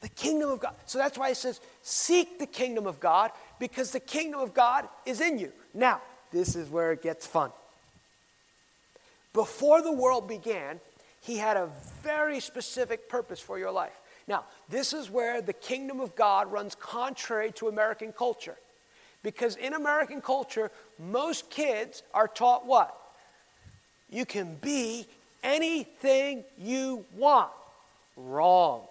The 0.00 0.08
kingdom 0.08 0.50
of 0.50 0.60
God. 0.60 0.74
So 0.86 0.98
that's 0.98 1.18
why 1.18 1.28
he 1.28 1.34
says, 1.34 1.60
seek 1.82 2.38
the 2.38 2.46
kingdom 2.46 2.86
of 2.86 3.00
God 3.00 3.30
because 3.58 3.90
the 3.90 4.00
kingdom 4.00 4.40
of 4.40 4.54
God 4.54 4.88
is 5.06 5.20
in 5.20 5.38
you. 5.38 5.52
Now, 5.74 6.00
this 6.32 6.56
is 6.56 6.68
where 6.68 6.92
it 6.92 7.02
gets 7.02 7.26
fun. 7.26 7.50
Before 9.32 9.82
the 9.82 9.92
world 9.92 10.26
began, 10.26 10.80
he 11.20 11.36
had 11.36 11.56
a 11.56 11.68
very 12.02 12.40
specific 12.40 13.08
purpose 13.08 13.40
for 13.40 13.58
your 13.58 13.70
life. 13.70 13.92
Now, 14.30 14.44
this 14.68 14.92
is 14.92 15.10
where 15.10 15.42
the 15.42 15.52
kingdom 15.52 15.98
of 15.98 16.14
God 16.14 16.52
runs 16.52 16.76
contrary 16.76 17.50
to 17.56 17.66
American 17.66 18.12
culture. 18.12 18.54
Because 19.24 19.56
in 19.56 19.74
American 19.74 20.20
culture, 20.20 20.70
most 21.00 21.50
kids 21.50 22.04
are 22.14 22.28
taught 22.28 22.64
what? 22.64 22.96
You 24.08 24.24
can 24.24 24.54
be 24.54 25.04
anything 25.42 26.44
you 26.56 27.04
want. 27.16 27.50
Wrong. 28.16 28.82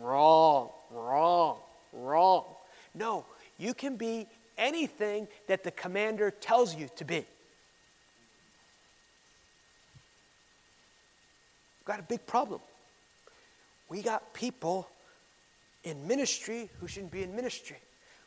Wrong, 0.00 0.70
wrong, 0.90 1.58
wrong. 1.92 2.44
No, 2.94 3.26
you 3.58 3.74
can 3.74 3.96
be 3.96 4.26
anything 4.56 5.28
that 5.46 5.62
the 5.62 5.70
commander 5.70 6.30
tells 6.30 6.74
you 6.74 6.88
to 6.96 7.04
be. 7.04 7.16
We've 7.16 7.26
got 11.84 12.00
a 12.00 12.04
big 12.04 12.26
problem. 12.26 12.62
We 13.92 14.00
got 14.00 14.32
people 14.32 14.88
in 15.84 16.08
ministry 16.08 16.70
who 16.80 16.88
shouldn't 16.88 17.12
be 17.12 17.22
in 17.22 17.36
ministry. 17.36 17.76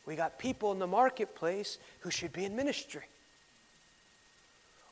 We 0.06 0.16
got 0.16 0.38
people 0.38 0.72
in 0.74 0.78
the 0.78 0.86
marketplace 0.86 1.80
who 2.02 2.12
should 2.12 2.32
be 2.32 2.46
in 2.46 2.56
ministry. 2.56 3.02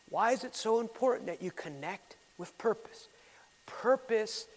Why 0.09 0.31
is 0.31 0.43
it 0.43 0.55
so 0.55 0.79
important 0.79 1.27
that 1.27 1.43
you 1.43 1.51
connect 1.51 2.15
with 2.39 2.57
purpose? 2.57 3.07
Purpose 3.67 4.47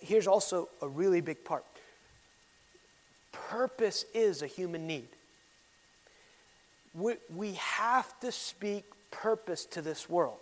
here's 0.00 0.26
also 0.26 0.68
a 0.82 0.86
really 0.88 1.22
big 1.22 1.42
part 1.42 1.64
purpose 3.32 4.04
is 4.12 4.42
a 4.42 4.46
human 4.46 4.86
need. 4.86 5.08
We, 6.94 7.14
we 7.34 7.54
have 7.54 8.20
to 8.20 8.30
speak 8.30 8.84
purpose 9.10 9.64
to 9.66 9.80
this 9.80 10.06
world. 10.10 10.38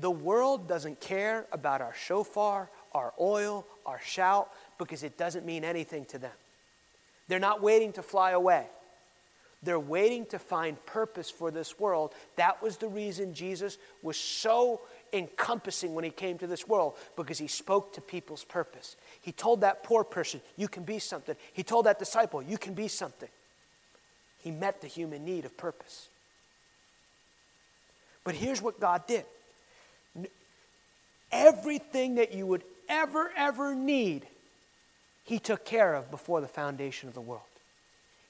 The 0.00 0.10
world 0.10 0.68
doesn't 0.68 1.00
care 1.00 1.46
about 1.50 1.80
our 1.80 1.94
shofar, 1.94 2.68
our 2.94 3.12
oil, 3.20 3.66
our 3.84 4.00
shout, 4.04 4.48
because 4.78 5.02
it 5.02 5.18
doesn't 5.18 5.44
mean 5.44 5.64
anything 5.64 6.04
to 6.06 6.18
them. 6.18 6.32
They're 7.28 7.38
not 7.38 7.62
waiting 7.62 7.92
to 7.94 8.02
fly 8.02 8.32
away. 8.32 8.66
They're 9.62 9.80
waiting 9.80 10.26
to 10.26 10.38
find 10.38 10.84
purpose 10.84 11.30
for 11.30 11.50
this 11.50 11.78
world. 11.80 12.12
That 12.36 12.62
was 12.62 12.76
the 12.76 12.88
reason 12.88 13.34
Jesus 13.34 13.78
was 14.02 14.16
so 14.16 14.80
encompassing 15.12 15.94
when 15.94 16.04
he 16.04 16.10
came 16.10 16.38
to 16.38 16.46
this 16.46 16.68
world 16.68 16.94
because 17.16 17.38
he 17.38 17.46
spoke 17.46 17.94
to 17.94 18.00
people's 18.00 18.44
purpose. 18.44 18.96
He 19.22 19.32
told 19.32 19.62
that 19.62 19.82
poor 19.82 20.04
person, 20.04 20.40
You 20.56 20.68
can 20.68 20.82
be 20.82 20.98
something. 20.98 21.34
He 21.54 21.62
told 21.62 21.86
that 21.86 21.98
disciple, 21.98 22.42
You 22.42 22.58
can 22.58 22.74
be 22.74 22.88
something. 22.88 23.28
He 24.42 24.50
met 24.50 24.82
the 24.82 24.86
human 24.86 25.24
need 25.24 25.46
of 25.46 25.56
purpose. 25.56 26.08
But 28.22 28.34
here's 28.34 28.60
what 28.60 28.80
God 28.80 29.06
did 29.06 29.24
everything 31.32 32.14
that 32.14 32.32
you 32.32 32.46
would 32.46 32.62
ever, 32.88 33.30
ever 33.36 33.74
need, 33.74 34.26
He 35.24 35.38
took 35.38 35.64
care 35.64 35.94
of 35.94 36.10
before 36.10 36.40
the 36.40 36.48
foundation 36.48 37.08
of 37.08 37.14
the 37.14 37.20
world. 37.20 37.42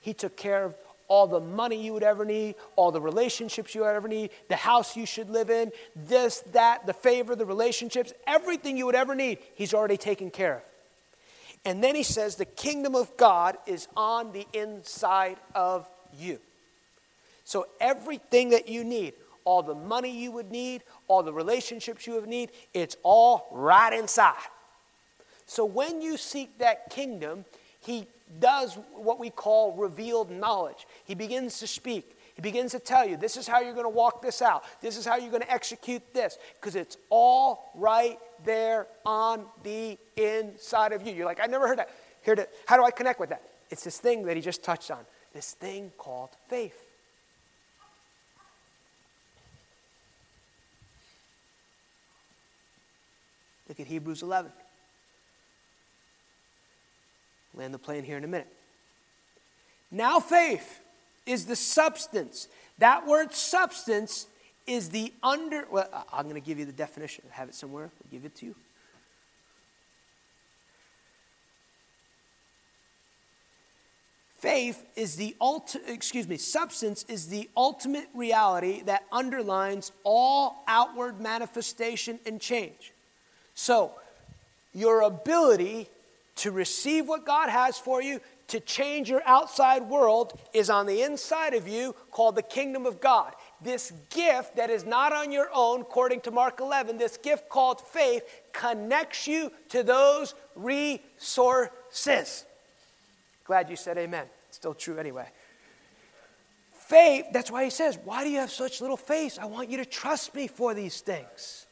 He 0.01 0.15
took 0.15 0.37
care 0.37 0.65
of 0.65 0.75
all 1.09 1.27
the 1.27 1.41
money 1.41 1.85
you 1.85 1.93
would 1.93 2.03
ever 2.03 2.25
need, 2.25 2.55
all 2.77 2.91
the 2.91 3.01
relationships 3.01 3.75
you 3.75 3.83
would 3.83 3.89
ever 3.89 4.09
need, 4.09 4.31
the 4.49 4.57
house 4.57 4.97
you 4.97 5.07
should 5.07 5.29
live 5.29 5.51
in, 5.51 5.71
this, 5.95 6.41
that, 6.53 6.87
the 6.87 6.95
favor, 6.95 7.37
the 7.37 7.45
relationships, 7.45 8.13
everything 8.27 8.77
you 8.77 8.87
would 8.87 8.95
ever 8.95 9.15
need, 9.15 9.39
He's 9.55 9.75
already 9.75 9.97
taken 9.97 10.31
care 10.31 10.57
of. 10.57 10.63
And 11.65 11.83
then 11.83 11.95
He 11.95 12.03
says, 12.03 12.37
the 12.37 12.45
kingdom 12.45 12.95
of 12.95 13.17
God 13.17 13.57
is 13.67 13.89
on 13.97 14.33
the 14.33 14.47
inside 14.53 15.37
of 15.55 15.87
you. 16.19 16.39
So 17.45 17.67
everything 17.81 18.51
that 18.51 18.69
you 18.69 18.85
need, 18.85 19.13
all 19.45 19.63
the 19.63 19.75
money 19.75 20.11
you 20.11 20.31
would 20.33 20.51
need, 20.51 20.83
all 21.09 21.23
the 21.23 21.33
relationships 21.33 22.07
you 22.07 22.15
would 22.15 22.27
need, 22.27 22.51
it's 22.73 22.97
all 23.03 23.47
right 23.53 23.93
inside. 23.93 24.35
So 25.47 25.65
when 25.65 26.01
you 26.01 26.17
seek 26.17 26.59
that 26.59 26.91
kingdom, 26.91 27.45
he 27.81 28.07
does 28.41 28.79
what 28.95 29.19
we 29.19 29.31
call 29.31 29.73
revealed 29.73 30.31
knowledge. 30.31 30.87
He 31.05 31.15
begins 31.15 31.59
to 31.61 31.67
speak. 31.67 32.17
He 32.35 32.43
begins 32.43 32.73
to 32.73 32.79
tell 32.81 33.07
you, 33.07 33.17
this 33.17 33.37
is 33.37 33.47
how 33.47 33.61
you're 33.61 33.75
going 33.75 33.85
to 33.85 33.91
walk 33.91 34.21
this 34.21 34.43
out. 34.43 34.65
This 34.81 34.97
is 34.97 35.05
how 35.07 35.17
you're 35.17 35.31
going 35.31 35.43
to 35.43 35.53
execute 35.53 36.03
this. 36.13 36.39
Because 36.55 36.75
it's 36.75 36.97
all 37.11 37.71
right 37.77 38.19
there 38.45 38.87
on 39.07 39.45
the 39.63 39.97
inside 40.17 40.93
of 40.93 41.07
you. 41.07 41.15
You're 41.15 41.27
like, 41.27 41.41
I 41.41 41.47
never 41.47 41.69
heard 41.69 41.79
that. 41.79 41.91
Here 42.25 42.49
how 42.67 42.77
do 42.77 42.85
I 42.85 42.91
connect 42.91 43.21
with 43.21 43.29
that? 43.29 43.43
It's 43.71 43.85
this 43.85 43.99
thing 43.99 44.25
that 44.25 44.35
he 44.35 44.43
just 44.43 44.65
touched 44.65 44.91
on. 44.91 45.01
This 45.33 45.53
thing 45.53 45.93
called 45.97 46.31
faith. 46.49 46.84
Look 53.69 53.81
at 53.81 53.87
Hebrews 53.87 54.23
11. 54.23 54.53
Land 57.55 57.73
the 57.73 57.79
plane 57.79 58.05
here 58.05 58.17
in 58.17 58.25
a 58.25 58.29
minute. 58.29 58.49
Now, 59.91 60.21
faith 60.21 60.81
is 61.25 61.47
the 61.47 61.57
substance. 61.57 62.49
That 62.79 63.07
word 63.07 63.33
substance 63.33 64.27
is 64.67 64.91
the 64.91 65.13
under. 65.23 65.67
Well, 65.71 65.89
I'm 66.13 66.25
going 66.25 66.41
to 66.41 66.47
give 66.47 66.59
you 66.59 66.65
the 66.65 66.73
definition. 66.73 67.25
I 67.31 67.37
have 67.37 67.49
it 67.49 67.55
somewhere. 67.55 67.85
I'll 67.85 68.11
give 68.11 68.25
it 68.25 68.35
to 68.37 68.47
you. 68.47 68.55
Faith 74.39 74.85
is 74.95 75.17
the 75.17 75.35
ultimate, 75.41 75.89
excuse 75.89 76.29
me, 76.29 76.37
substance 76.37 77.07
is 77.09 77.29
the 77.29 77.49
ultimate 77.57 78.09
reality 78.13 78.83
that 78.83 79.05
underlines 79.11 79.91
all 80.05 80.65
outward 80.69 81.19
manifestation 81.19 82.19
and 82.27 82.41
change. 82.43 82.93
So, 83.55 83.93
your 84.73 85.03
ability 85.03 85.89
to 86.37 86.51
receive 86.51 87.07
what 87.07 87.25
God 87.25 87.49
has 87.49 87.79
for 87.79 88.03
you, 88.03 88.21
to 88.49 88.61
change 88.61 89.09
your 89.09 89.23
outside 89.25 89.85
world, 89.85 90.39
is 90.53 90.69
on 90.69 90.87
the 90.87 91.03
inside 91.03 91.55
of 91.55 91.69
you 91.69 91.95
called 92.11 92.35
the 92.35 92.43
kingdom 92.43 92.85
of 92.85 93.01
God. 93.01 93.33
This 93.63 93.93
gift 94.11 94.57
that 94.57 94.69
is 94.71 94.85
not 94.85 95.13
on 95.13 95.31
your 95.33 95.49
own, 95.55 95.83
according 95.83 96.21
to 96.23 96.31
Mark 96.31 96.61
11, 96.61 96.99
this 96.99 97.17
gift 97.17 97.49
called 97.49 97.81
faith 97.81 98.23
connects 98.53 99.27
you 99.27 99.51
to 99.71 99.83
those 99.83 100.35
resources. 100.57 102.45
Glad 103.45 103.71
you 103.71 103.77
said 103.77 103.97
amen. 103.97 104.27
It's 104.49 104.57
still 104.57 104.75
true 104.75 104.99
anyway. 104.99 105.29
Faith, 106.73 107.27
that's 107.33 107.51
why 107.51 107.65
he 107.65 107.71
says, 107.71 107.99
Why 108.05 108.25
do 108.25 108.31
you 108.31 108.41
have 108.41 108.51
such 108.51 108.81
little 108.81 108.97
faith? 108.97 109.39
I 109.41 109.47
want 109.47 109.71
you 109.71 109.79
to 109.79 109.87
trust 109.87 110.35
me 110.35 110.49
for 110.49 110.75
these 110.75 111.01
things 111.01 111.64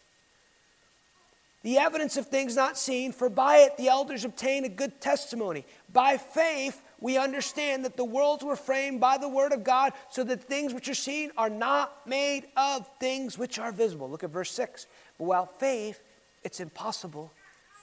the 1.62 1.78
evidence 1.78 2.16
of 2.16 2.26
things 2.26 2.56
not 2.56 2.76
seen, 2.76 3.12
for 3.12 3.28
by 3.28 3.58
it 3.58 3.76
the 3.76 3.88
elders 3.88 4.24
obtain 4.24 4.64
a 4.64 4.68
good 4.68 5.00
testimony. 5.00 5.64
By 5.92 6.16
faith, 6.16 6.82
we 7.00 7.18
understand 7.18 7.84
that 7.84 7.96
the 7.96 8.04
worlds 8.04 8.44
were 8.44 8.56
framed 8.56 9.00
by 9.00 9.18
the 9.18 9.28
word 9.28 9.52
of 9.52 9.64
God, 9.64 9.92
so 10.10 10.24
that 10.24 10.44
things 10.44 10.74
which 10.74 10.88
are 10.88 10.94
seen 10.94 11.30
are 11.36 11.50
not 11.50 12.06
made 12.06 12.44
of 12.56 12.88
things 12.98 13.38
which 13.38 13.58
are 13.58 13.72
visible. 13.72 14.08
Look 14.08 14.24
at 14.24 14.30
verse 14.30 14.50
6. 14.52 14.86
But 15.18 15.24
while 15.24 15.46
faith, 15.46 16.00
it's 16.44 16.60
impossible 16.60 17.32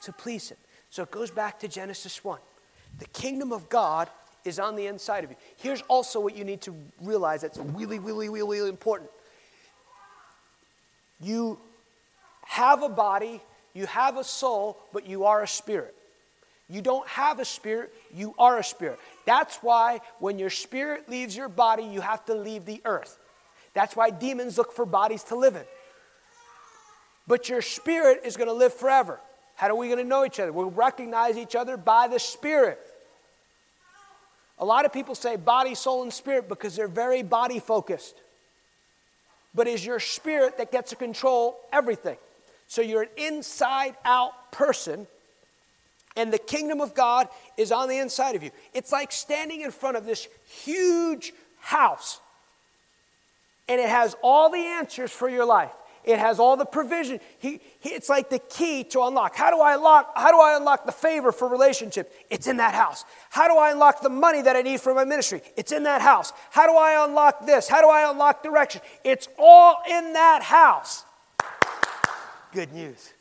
to 0.04 0.12
please 0.12 0.50
Him. 0.50 0.58
So 0.90 1.04
it 1.04 1.12
goes 1.12 1.32
back 1.32 1.60
to 1.60 1.68
Genesis 1.68 2.24
1. 2.24 2.40
The 3.00 3.06
kingdom 3.08 3.52
of 3.52 3.70
God 3.70 4.10
is 4.46 4.60
on 4.60 4.76
the 4.76 4.88
inside 4.88 5.24
of 5.24 5.30
you. 5.30 5.36
Here's 5.58 5.82
also 5.84 6.20
what 6.20 6.36
you 6.36 6.44
need 6.44 6.62
to 6.62 6.74
realize 7.02 7.42
that's 7.42 7.58
really, 7.58 8.00
really, 8.00 8.30
really, 8.30 8.60
really 8.60 8.70
important. 8.70 9.10
You 11.22 11.60
have 12.46 12.84
a 12.84 12.90
body 12.90 13.42
you 13.80 13.86
have 13.86 14.18
a 14.18 14.26
soul, 14.26 14.78
but 14.92 15.08
you 15.08 15.24
are 15.24 15.42
a 15.42 15.48
spirit. 15.48 15.96
You 16.70 16.82
don't 16.82 17.08
have 17.08 17.40
a 17.40 17.46
spirit, 17.46 17.94
you 18.14 18.36
are 18.38 18.60
a 18.60 18.64
spirit. 18.64 19.00
That's 19.26 19.56
why 19.58 20.02
when 20.20 20.38
your 20.38 20.50
spirit 20.50 21.08
leaves 21.10 21.36
your 21.36 21.48
body, 21.48 21.84
you 21.84 22.02
have 22.02 22.24
to 22.26 22.36
leave 22.36 22.66
the 22.66 22.82
earth. 22.84 23.18
That's 23.74 23.96
why 23.96 24.10
demons 24.10 24.58
look 24.58 24.74
for 24.74 24.86
bodies 24.86 25.24
to 25.26 25.36
live 25.36 25.56
in. 25.56 25.64
But 27.26 27.48
your 27.48 27.62
spirit 27.62 28.22
is 28.26 28.36
going 28.36 28.50
to 28.50 28.54
live 28.54 28.74
forever. 28.74 29.18
How 29.56 29.70
are 29.70 29.76
we 29.76 29.88
going 29.88 30.00
to 30.00 30.04
know 30.04 30.26
each 30.26 30.42
other? 30.42 30.52
We'll 30.52 30.70
recognize 30.70 31.38
each 31.38 31.56
other 31.56 31.78
by 31.78 32.10
the 32.10 32.20
spirit. 32.20 32.80
A 34.60 34.66
lot 34.66 34.84
of 34.86 34.92
people 34.92 35.16
say 35.16 35.38
body, 35.38 35.74
soul, 35.74 36.04
and 36.04 36.12
spirit 36.12 36.50
because 36.50 36.76
they're 36.76 36.90
very 36.90 37.24
body 37.24 37.60
focused. 37.60 38.16
But 39.56 39.68
it's 39.68 39.86
your 39.86 40.02
spirit 40.02 40.58
that 40.58 40.70
gets 40.72 40.90
to 40.90 40.98
control 40.98 41.58
everything. 41.72 42.18
So 42.70 42.84
you're 42.84 43.02
an 43.02 43.10
inside 43.18 43.96
out 44.06 44.52
person, 44.52 45.08
and 46.16 46.32
the 46.32 46.38
kingdom 46.38 46.82
of 46.82 46.94
God 46.94 47.28
is 47.58 47.72
on 47.72 47.90
the 47.90 47.98
inside 47.98 48.36
of 48.36 48.44
you. 48.44 48.52
It's 48.76 48.92
like 48.92 49.12
standing 49.12 49.62
in 49.62 49.72
front 49.72 49.98
of 49.98 50.06
this 50.06 50.28
huge 50.64 51.34
house, 51.60 52.22
and 53.68 53.82
it 53.82 53.90
has 53.90 54.16
all 54.22 54.52
the 54.52 54.60
answers 54.60 55.12
for 55.12 55.28
your 55.28 55.46
life. 55.46 55.72
It 56.06 56.20
has 56.20 56.40
all 56.40 56.58
the 56.58 56.66
provision. 56.66 57.20
He, 57.40 57.60
he, 57.80 57.90
it's 57.90 58.08
like 58.08 58.30
the 58.30 58.40
key 58.40 58.84
to 58.86 59.02
unlock. 59.02 59.36
How 59.36 59.50
do 59.50 59.60
I 59.60 59.74
unlock? 59.74 60.12
How 60.16 60.32
do 60.32 60.40
I 60.40 60.56
unlock 60.56 60.86
the 60.86 60.92
favor 60.92 61.32
for 61.32 61.48
relationship? 61.48 62.14
It's 62.30 62.46
in 62.46 62.58
that 62.58 62.76
house. 62.76 63.04
How 63.32 63.48
do 63.48 63.56
I 63.56 63.72
unlock 63.72 64.02
the 64.02 64.10
money 64.10 64.44
that 64.44 64.56
I 64.56 64.62
need 64.62 64.80
for 64.80 64.94
my 64.94 65.06
ministry? 65.06 65.42
It's 65.58 65.72
in 65.72 65.84
that 65.84 66.02
house. 66.02 66.34
How 66.52 66.68
do 66.68 66.74
I 66.74 67.04
unlock 67.04 67.48
this? 67.48 67.68
How 67.68 67.82
do 67.82 67.90
I 67.90 68.10
unlock 68.10 68.44
direction? 68.44 68.82
It's 69.04 69.28
all 69.40 69.82
in 69.90 70.14
that 70.14 70.44
house 70.44 71.04
good 72.52 72.74
news. 72.74 73.14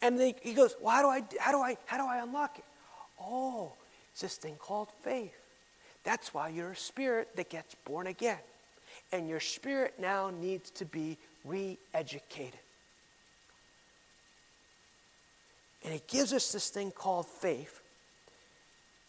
And 0.00 0.18
they, 0.18 0.34
he 0.42 0.54
goes, 0.54 0.74
well, 0.80 0.94
how 0.94 1.02
do 1.02 1.08
I, 1.08 1.22
how 1.40 1.52
do 1.52 1.58
I, 1.58 1.76
how 1.86 1.96
do 1.98 2.04
I 2.04 2.22
unlock 2.22 2.58
it? 2.58 2.64
Oh, 3.20 3.72
it's 4.12 4.20
this 4.20 4.36
thing 4.36 4.54
called 4.58 4.88
faith. 5.02 5.34
That's 6.04 6.32
why 6.32 6.48
you're 6.48 6.72
a 6.72 6.76
spirit 6.76 7.34
that 7.36 7.50
gets 7.50 7.74
born 7.84 8.06
again. 8.06 8.38
And 9.12 9.28
your 9.28 9.40
spirit 9.40 9.94
now 9.98 10.30
needs 10.30 10.70
to 10.72 10.84
be 10.84 11.16
re-educated. 11.44 12.60
And 15.84 15.94
it 15.94 16.06
gives 16.08 16.32
us 16.32 16.52
this 16.52 16.70
thing 16.70 16.90
called 16.90 17.26
faith 17.26 17.80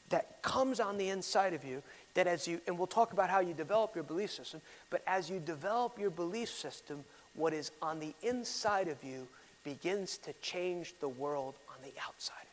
that 0.10 0.42
comes 0.42 0.80
on 0.80 0.98
the 0.98 1.10
inside 1.10 1.54
of 1.54 1.64
you 1.64 1.84
that 2.16 2.28
as 2.28 2.48
you, 2.48 2.60
and 2.68 2.78
we'll 2.78 2.88
talk 2.88 3.14
about 3.14 3.30
how 3.30 3.40
you 3.40 3.54
develop 3.54 3.96
your 3.96 4.04
belief 4.04 4.32
system, 4.32 4.62
but 4.90 5.04
as 5.06 5.30
you 5.30 5.40
develop 5.40 6.00
your 6.00 6.10
belief 6.10 6.50
system, 6.50 7.04
what 7.36 7.54
is 7.54 7.72
on 7.82 8.00
the 8.00 8.14
inside 8.22 8.88
of 8.88 9.04
you 9.04 9.28
begins 9.64 10.18
to 10.18 10.34
change 10.42 10.94
the 11.00 11.10
world 11.10 11.56
on 11.70 11.76
the 11.84 11.92
outside 12.06 12.34
of 12.42 12.48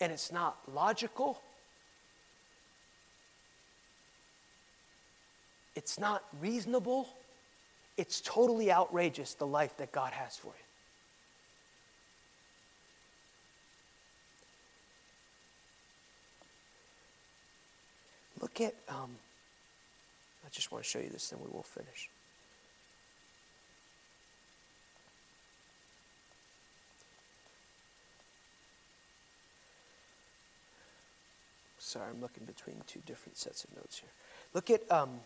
you. 0.00 0.04
And 0.04 0.12
it's 0.12 0.32
not 0.32 0.58
logical. 0.72 1.40
It's 5.74 5.98
not 5.98 6.24
reasonable. 6.40 7.08
It's 7.96 8.20
totally 8.20 8.72
outrageous, 8.72 9.34
the 9.34 9.46
life 9.46 9.76
that 9.76 9.92
God 9.92 10.12
has 10.12 10.36
for 10.36 10.48
you. 10.48 10.52
Look 18.40 18.60
at 18.60 18.74
um, 18.88 19.10
just 20.52 20.70
want 20.70 20.84
to 20.84 20.90
show 20.90 20.98
you 20.98 21.08
this, 21.08 21.28
then 21.28 21.40
we 21.40 21.50
will 21.50 21.62
finish. 21.62 22.08
Sorry, 31.78 32.08
I'm 32.08 32.20
looking 32.20 32.44
between 32.44 32.76
two 32.86 33.00
different 33.06 33.36
sets 33.36 33.64
of 33.64 33.76
notes 33.76 33.98
here. 33.98 34.08
Look 34.54 34.70
at 34.70 34.90
um, 34.90 35.20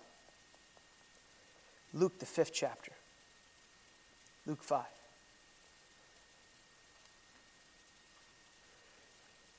Luke, 1.93 2.19
the 2.19 2.27
fifth 2.27 2.53
chapter. 2.53 2.93
Luke 4.47 4.63
5. 4.63 4.85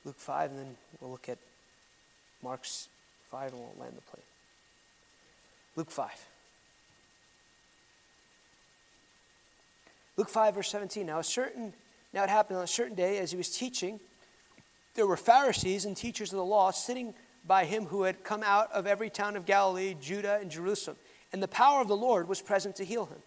Luke 0.05 0.19
5, 0.19 0.51
and 0.51 0.59
then 0.59 0.75
we'll 1.01 1.11
look 1.11 1.29
at 1.29 1.37
Mark's 2.41 2.87
5 3.31 3.51
and 3.51 3.59
we'll 3.59 3.73
land 3.79 3.93
the 3.95 4.01
plane. 4.01 4.23
Luke 5.77 5.91
5. 5.91 6.09
Luke 10.17 10.29
5, 10.29 10.55
verse 10.55 10.71
17. 10.71 11.05
Now, 11.05 11.19
a 11.19 11.23
certain, 11.23 11.71
now 12.13 12.23
it 12.23 12.29
happened 12.29 12.57
on 12.57 12.63
a 12.63 12.67
certain 12.67 12.95
day 12.95 13.19
as 13.19 13.29
he 13.29 13.37
was 13.37 13.55
teaching, 13.55 13.99
there 14.95 15.05
were 15.05 15.15
Pharisees 15.15 15.85
and 15.85 15.95
teachers 15.95 16.33
of 16.33 16.37
the 16.37 16.43
law 16.43 16.71
sitting 16.71 17.13
by 17.45 17.65
him 17.65 17.85
who 17.85 18.01
had 18.03 18.23
come 18.23 18.41
out 18.43 18.71
of 18.71 18.87
every 18.87 19.11
town 19.11 19.35
of 19.35 19.45
Galilee, 19.45 19.95
Judea, 20.01 20.39
and 20.41 20.49
Jerusalem. 20.49 20.97
And 21.31 21.43
the 21.43 21.47
power 21.47 21.79
of 21.79 21.87
the 21.87 21.95
Lord 21.95 22.27
was 22.27 22.41
present 22.41 22.75
to 22.77 22.83
heal 22.83 23.05
him. 23.05 23.19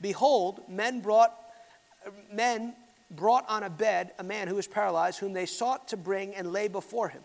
Behold, 0.00 0.60
men 0.68 1.00
brought 1.00 1.34
men 2.30 2.74
brought 3.10 3.48
on 3.48 3.62
a 3.62 3.70
bed 3.70 4.12
a 4.18 4.22
man 4.22 4.48
who 4.48 4.56
was 4.56 4.66
paralyzed, 4.66 5.20
whom 5.20 5.32
they 5.32 5.46
sought 5.46 5.88
to 5.88 5.96
bring 5.96 6.34
and 6.34 6.52
lay 6.52 6.68
before 6.68 7.08
him. 7.08 7.22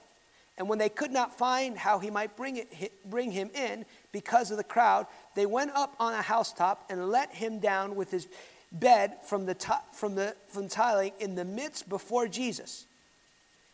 And 0.60 0.68
when 0.68 0.78
they 0.78 0.90
could 0.90 1.12
not 1.12 1.38
find 1.38 1.78
how 1.78 2.00
he 2.00 2.12
might 2.12 2.36
bring, 2.36 2.58
it, 2.58 2.92
bring 3.10 3.32
him 3.32 3.50
in 3.56 3.86
because 4.12 4.52
of 4.52 4.58
the 4.58 4.64
crowd, 4.64 5.08
they 5.34 5.46
went 5.46 5.72
up 5.74 5.96
on 6.00 6.14
a 6.14 6.22
housetop 6.22 6.86
and 6.90 7.10
let 7.10 7.34
him 7.34 7.60
down 7.60 7.96
with 7.96 8.12
his 8.12 8.28
bed 8.74 9.16
from 9.26 9.46
the, 9.46 9.54
top, 9.54 9.96
from 9.96 10.16
the 10.16 10.36
from 10.50 10.68
tiling 10.68 11.14
in 11.20 11.36
the 11.36 11.46
midst 11.46 11.88
before 11.88 12.28
Jesus. 12.28 12.86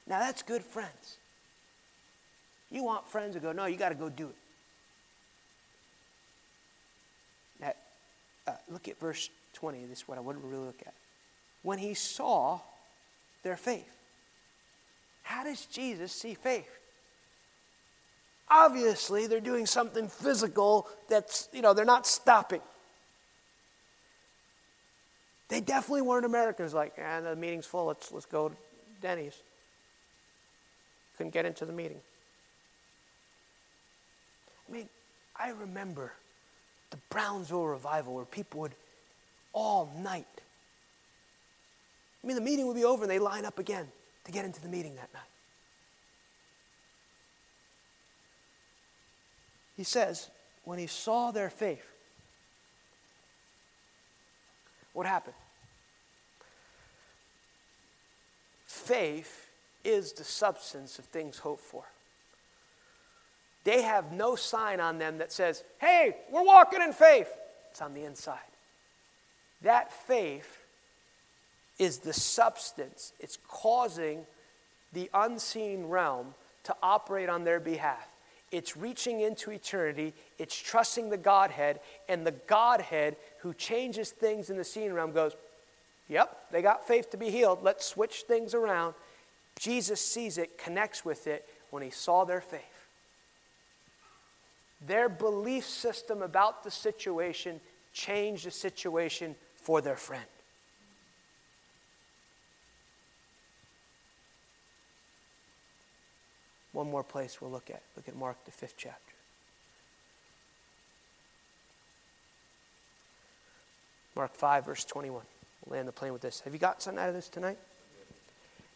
Now 0.08 0.20
that's 0.20 0.44
good 0.44 0.64
friends. 0.64 1.18
You 2.70 2.84
want 2.84 3.10
friends 3.10 3.34
to 3.34 3.40
go, 3.40 3.52
no, 3.52 3.66
you 3.66 3.78
got 3.78 3.90
to 3.90 3.96
go 3.96 4.10
do 4.10 4.28
it. 4.28 4.36
Now, 7.62 7.74
uh, 8.48 8.52
look 8.70 8.88
at 8.88 9.00
verse 9.00 9.30
20. 9.54 9.86
This 9.86 10.00
is 10.00 10.08
what 10.08 10.18
I 10.18 10.22
want 10.22 10.40
to 10.40 10.48
really 10.48 10.66
look 10.66 10.82
at. 10.86 10.94
When 11.64 11.80
he 11.80 11.96
saw 11.96 12.60
their 13.44 13.56
faith. 13.56 13.95
How 15.26 15.44
does 15.44 15.66
Jesus 15.66 16.12
see 16.12 16.36
faith? 16.36 16.70
Obviously, 18.48 19.26
they're 19.26 19.40
doing 19.40 19.66
something 19.66 20.08
physical 20.08 20.88
that's, 21.10 21.50
you 21.52 21.64
know, 21.64 21.74
they're 21.74 21.84
not 21.84 22.06
stopping. 22.06 22.62
They 25.50 25.62
definitely 25.62 26.04
weren't 26.04 26.28
Americans 26.28 26.76
like, 26.76 26.94
and 27.00 27.26
ah, 27.26 27.32
the 27.32 27.36
meeting's 27.36 27.66
full, 27.66 27.86
let's, 27.86 28.12
let's 28.12 28.28
go 28.28 28.50
to 28.50 28.56
Denny's. 29.02 29.36
Couldn't 31.18 31.34
get 31.34 31.46
into 31.46 31.66
the 31.66 31.74
meeting. 31.74 32.00
I 34.70 34.74
mean, 34.74 34.90
I 35.36 35.50
remember 35.50 36.14
the 36.92 36.98
Brownsville 37.10 37.66
revival 37.66 38.14
where 38.14 38.26
people 38.26 38.62
would 38.62 38.74
all 39.54 39.92
night. 39.98 40.28
I 42.24 42.28
mean, 42.28 42.36
the 42.36 42.44
meeting 42.44 42.68
would 42.68 42.76
be 42.76 42.86
over 42.86 43.04
and 43.04 43.12
they 43.12 43.20
line 43.20 43.46
up 43.46 43.58
again 43.58 43.88
to 44.26 44.32
get 44.32 44.46
into 44.46 44.62
the 44.62 44.68
meeting 44.68 44.96
that 44.96 45.14
night. 45.14 45.24
He 49.78 49.84
says, 49.84 50.30
when 50.64 50.80
he 50.80 50.88
saw 50.88 51.32
their 51.32 51.50
faith, 51.50 51.86
what 54.94 55.06
happened? 55.06 55.36
Faith 58.66 59.48
is 59.84 60.14
the 60.14 60.24
substance 60.24 60.98
of 60.98 61.06
things 61.06 61.38
hoped 61.40 61.62
for. 61.62 61.84
They 63.64 63.82
have 63.82 64.12
no 64.12 64.36
sign 64.36 64.80
on 64.80 65.00
them 65.00 65.18
that 65.18 65.32
says, 65.32 65.64
hey, 65.80 66.16
we're 66.32 66.46
walking 66.46 66.82
in 66.82 66.94
faith. 66.94 67.30
It's 67.72 67.82
on 67.82 67.94
the 67.94 68.06
inside. 68.06 68.38
That 69.64 69.92
faith 69.92 70.65
is 71.80 72.00
the 72.00 72.14
substance, 72.14 73.14
it's 73.20 73.38
causing 73.48 74.26
the 74.94 75.10
unseen 75.14 75.88
realm 75.88 76.34
to 76.64 76.76
operate 76.82 77.30
on 77.30 77.44
their 77.44 77.60
behalf. 77.60 78.08
It's 78.52 78.78
reaching 78.78 79.20
into 79.22 79.52
eternity, 79.52 80.14
it's 80.40 80.56
trusting 80.56 81.10
the 81.10 81.18
Godhead, 81.18 81.80
and 82.08 82.26
the 82.26 82.32
Godhead 82.32 83.18
who 83.40 83.54
changes 83.54 84.12
things 84.12 84.50
in 84.50 84.58
the 84.58 84.64
seen 84.64 84.94
realm 84.94 85.12
goes, 85.12 85.34
Yep, 86.08 86.52
they 86.52 86.62
got 86.62 86.88
faith 86.88 87.10
to 87.12 87.18
be 87.18 87.32
healed. 87.32 87.64
Let's 87.64 87.86
switch 87.86 88.24
things 88.28 88.54
around. 88.54 88.94
Jesus 89.60 90.00
sees 90.00 90.38
it, 90.38 90.58
connects 90.58 91.04
with 91.04 91.26
it 91.26 91.48
when 91.72 91.82
he 91.82 91.90
saw 91.90 92.26
their 92.26 92.42
faith. 92.42 92.62
Their 94.86 95.10
belief 95.10 95.66
system 95.66 96.22
about 96.22 96.64
the 96.64 96.70
situation 96.70 97.60
changed 97.94 98.46
the 98.46 98.52
situation 98.52 99.36
for 99.56 99.82
their 99.82 99.96
friend. 99.96 100.26
One 106.76 106.92
more 106.92 107.04
place 107.04 107.40
we'll 107.40 107.52
look 107.52 107.70
at. 107.70 107.82
Look 107.96 108.10
at 108.10 108.18
Mark, 108.18 108.36
the 108.44 108.52
fifth 108.52 108.74
chapter. 108.78 109.00
Mark 114.14 114.36
5, 114.36 114.66
verse 114.66 114.84
21. 114.84 115.22
We'll 115.66 115.78
land 115.78 115.88
the 115.88 115.94
plane 115.94 116.12
with 116.12 116.22
this. 116.22 116.42
Have 116.42 116.52
you 116.52 116.60
got 116.60 116.82
something 116.82 117.02
out 117.02 117.08
of 117.08 117.16
this 117.16 117.30
tonight? 117.30 117.58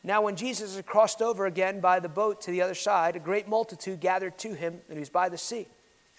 Now, 0.02 0.22
when 0.22 0.38
Jesus 0.38 0.78
had 0.78 0.86
crossed 0.86 1.22
over 1.22 1.46
again 1.46 1.82
by 1.82 2.00
the 2.00 2.08
boat 2.08 2.42
to 2.44 2.52
the 2.52 2.62
other 2.62 2.74
side, 2.74 3.18
a 3.18 3.20
great 3.20 3.50
multitude 3.50 4.00
gathered 4.00 4.38
to 4.40 4.54
him, 4.54 4.80
and 4.88 4.94
he 4.98 5.00
was 5.00 5.10
by 5.10 5.28
the 5.28 5.38
sea. 5.38 5.68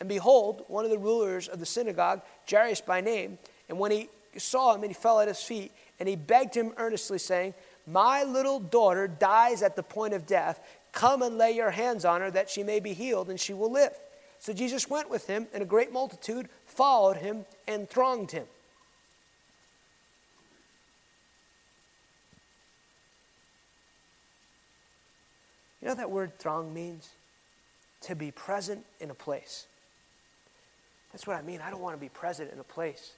And 0.00 0.08
behold, 0.08 0.66
one 0.68 0.84
of 0.84 0.90
the 0.90 0.98
rulers 0.98 1.48
of 1.48 1.60
the 1.60 1.66
synagogue, 1.66 2.20
Jairus 2.50 2.82
by 2.82 3.00
name, 3.00 3.38
and 3.70 3.78
when 3.78 3.90
he 3.90 4.10
saw 4.36 4.74
him, 4.74 4.82
and 4.82 4.90
he 4.90 4.94
fell 4.94 5.18
at 5.18 5.28
his 5.28 5.42
feet, 5.42 5.72
and 5.98 6.06
he 6.06 6.16
begged 6.16 6.54
him 6.54 6.74
earnestly, 6.76 7.18
saying, 7.18 7.54
My 7.86 8.22
little 8.22 8.60
daughter 8.60 9.08
dies 9.08 9.62
at 9.62 9.76
the 9.76 9.82
point 9.82 10.12
of 10.12 10.26
death. 10.26 10.60
Come 10.92 11.22
and 11.22 11.38
lay 11.38 11.52
your 11.52 11.70
hands 11.70 12.04
on 12.04 12.20
her 12.20 12.30
that 12.30 12.50
she 12.50 12.62
may 12.62 12.80
be 12.80 12.92
healed 12.92 13.30
and 13.30 13.38
she 13.38 13.52
will 13.52 13.70
live. 13.70 13.92
So 14.40 14.52
Jesus 14.52 14.88
went 14.88 15.10
with 15.10 15.26
him, 15.26 15.46
and 15.52 15.62
a 15.62 15.66
great 15.66 15.92
multitude 15.92 16.48
followed 16.66 17.18
him 17.18 17.44
and 17.68 17.88
thronged 17.88 18.30
him. 18.30 18.46
You 25.82 25.88
know 25.88 25.94
that 25.94 26.10
word 26.10 26.38
throng 26.38 26.72
means? 26.72 27.10
To 28.02 28.14
be 28.14 28.30
present 28.30 28.84
in 28.98 29.10
a 29.10 29.14
place. 29.14 29.66
That's 31.12 31.26
what 31.26 31.36
I 31.36 31.42
mean. 31.42 31.60
I 31.60 31.70
don't 31.70 31.80
want 31.80 31.96
to 31.96 32.00
be 32.00 32.08
present 32.08 32.50
in 32.50 32.58
a 32.58 32.64
place. 32.64 33.12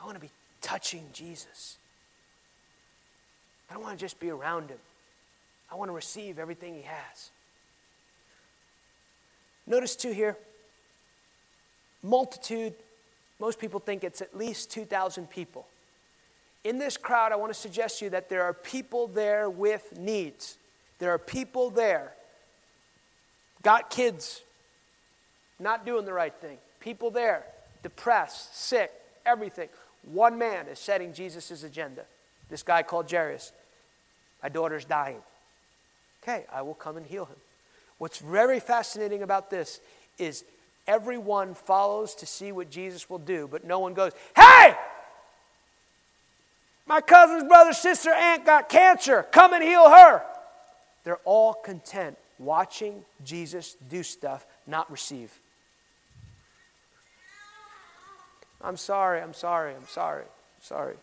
I 0.00 0.04
want 0.06 0.16
to 0.16 0.20
be 0.20 0.30
touching 0.62 1.04
Jesus. 1.12 1.76
I 3.70 3.74
don't 3.74 3.82
want 3.82 3.98
to 3.98 4.02
just 4.02 4.18
be 4.18 4.30
around 4.30 4.70
him. 4.70 4.78
I 5.70 5.76
want 5.76 5.88
to 5.88 5.94
receive 5.94 6.38
everything 6.38 6.74
He 6.74 6.82
has. 6.82 7.30
Notice, 9.66 9.96
too, 9.96 10.12
here 10.12 10.36
multitude, 12.02 12.72
most 13.38 13.58
people 13.58 13.80
think 13.80 14.04
it's 14.04 14.20
at 14.20 14.36
least 14.36 14.70
2,000 14.70 15.28
people. 15.28 15.66
In 16.64 16.78
this 16.78 16.96
crowd, 16.96 17.32
I 17.32 17.36
want 17.36 17.52
to 17.52 17.58
suggest 17.58 17.98
to 17.98 18.06
you 18.06 18.10
that 18.10 18.28
there 18.28 18.42
are 18.42 18.52
people 18.52 19.06
there 19.06 19.48
with 19.48 19.98
needs. 19.98 20.56
There 20.98 21.12
are 21.12 21.18
people 21.18 21.70
there, 21.70 22.12
got 23.62 23.88
kids, 23.88 24.42
not 25.58 25.86
doing 25.86 26.04
the 26.04 26.12
right 26.12 26.34
thing. 26.34 26.58
People 26.80 27.10
there, 27.10 27.44
depressed, 27.82 28.54
sick, 28.56 28.92
everything. 29.24 29.68
One 30.12 30.38
man 30.38 30.66
is 30.66 30.78
setting 30.78 31.14
Jesus' 31.14 31.62
agenda. 31.62 32.02
This 32.50 32.62
guy 32.62 32.82
called 32.82 33.10
Jairus. 33.10 33.52
My 34.42 34.50
daughter's 34.50 34.84
dying. 34.84 35.22
Okay, 36.22 36.44
I 36.52 36.62
will 36.62 36.74
come 36.74 36.96
and 36.96 37.06
heal 37.06 37.24
him. 37.24 37.36
What's 37.98 38.18
very 38.18 38.60
fascinating 38.60 39.22
about 39.22 39.50
this 39.50 39.80
is 40.18 40.44
everyone 40.86 41.54
follows 41.54 42.14
to 42.16 42.26
see 42.26 42.52
what 42.52 42.70
Jesus 42.70 43.08
will 43.08 43.18
do, 43.18 43.48
but 43.50 43.64
no 43.64 43.78
one 43.78 43.94
goes, 43.94 44.12
Hey! 44.36 44.74
My 46.86 47.00
cousin's 47.00 47.44
brother, 47.44 47.72
sister, 47.72 48.10
aunt 48.10 48.44
got 48.44 48.68
cancer. 48.68 49.24
Come 49.30 49.52
and 49.52 49.62
heal 49.62 49.88
her. 49.88 50.22
They're 51.04 51.20
all 51.24 51.54
content 51.54 52.18
watching 52.38 53.04
Jesus 53.24 53.76
do 53.88 54.02
stuff, 54.02 54.44
not 54.66 54.90
receive. 54.90 55.32
I'm 58.60 58.76
sorry, 58.76 59.20
I'm 59.20 59.34
sorry, 59.34 59.74
I'm 59.74 59.86
sorry, 59.86 60.22
I'm 60.22 60.62
sorry. 60.62 60.94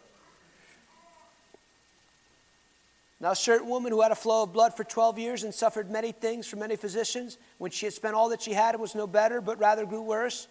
Now, 3.19 3.31
a 3.31 3.35
certain 3.35 3.67
woman 3.67 3.91
who 3.91 4.01
had 4.01 4.11
a 4.11 4.15
flow 4.15 4.43
of 4.43 4.53
blood 4.53 4.75
for 4.75 4.83
12 4.83 5.17
years 5.17 5.43
and 5.43 5.53
suffered 5.53 5.89
many 5.89 6.11
things 6.11 6.45
from 6.45 6.59
many 6.59 6.75
physicians, 6.75 7.37
when 7.57 7.71
she 7.71 7.87
had 7.87 7.93
spent 7.93 8.13
all 8.13 8.29
that 8.29 8.43
she 8.43 8.53
had, 8.53 8.75
it 8.75 8.79
was 8.79 8.93
no 8.93 9.07
better, 9.07 9.41
but 9.41 9.57
rather 9.57 9.85
grew 9.85 10.03
worse. 10.03 10.47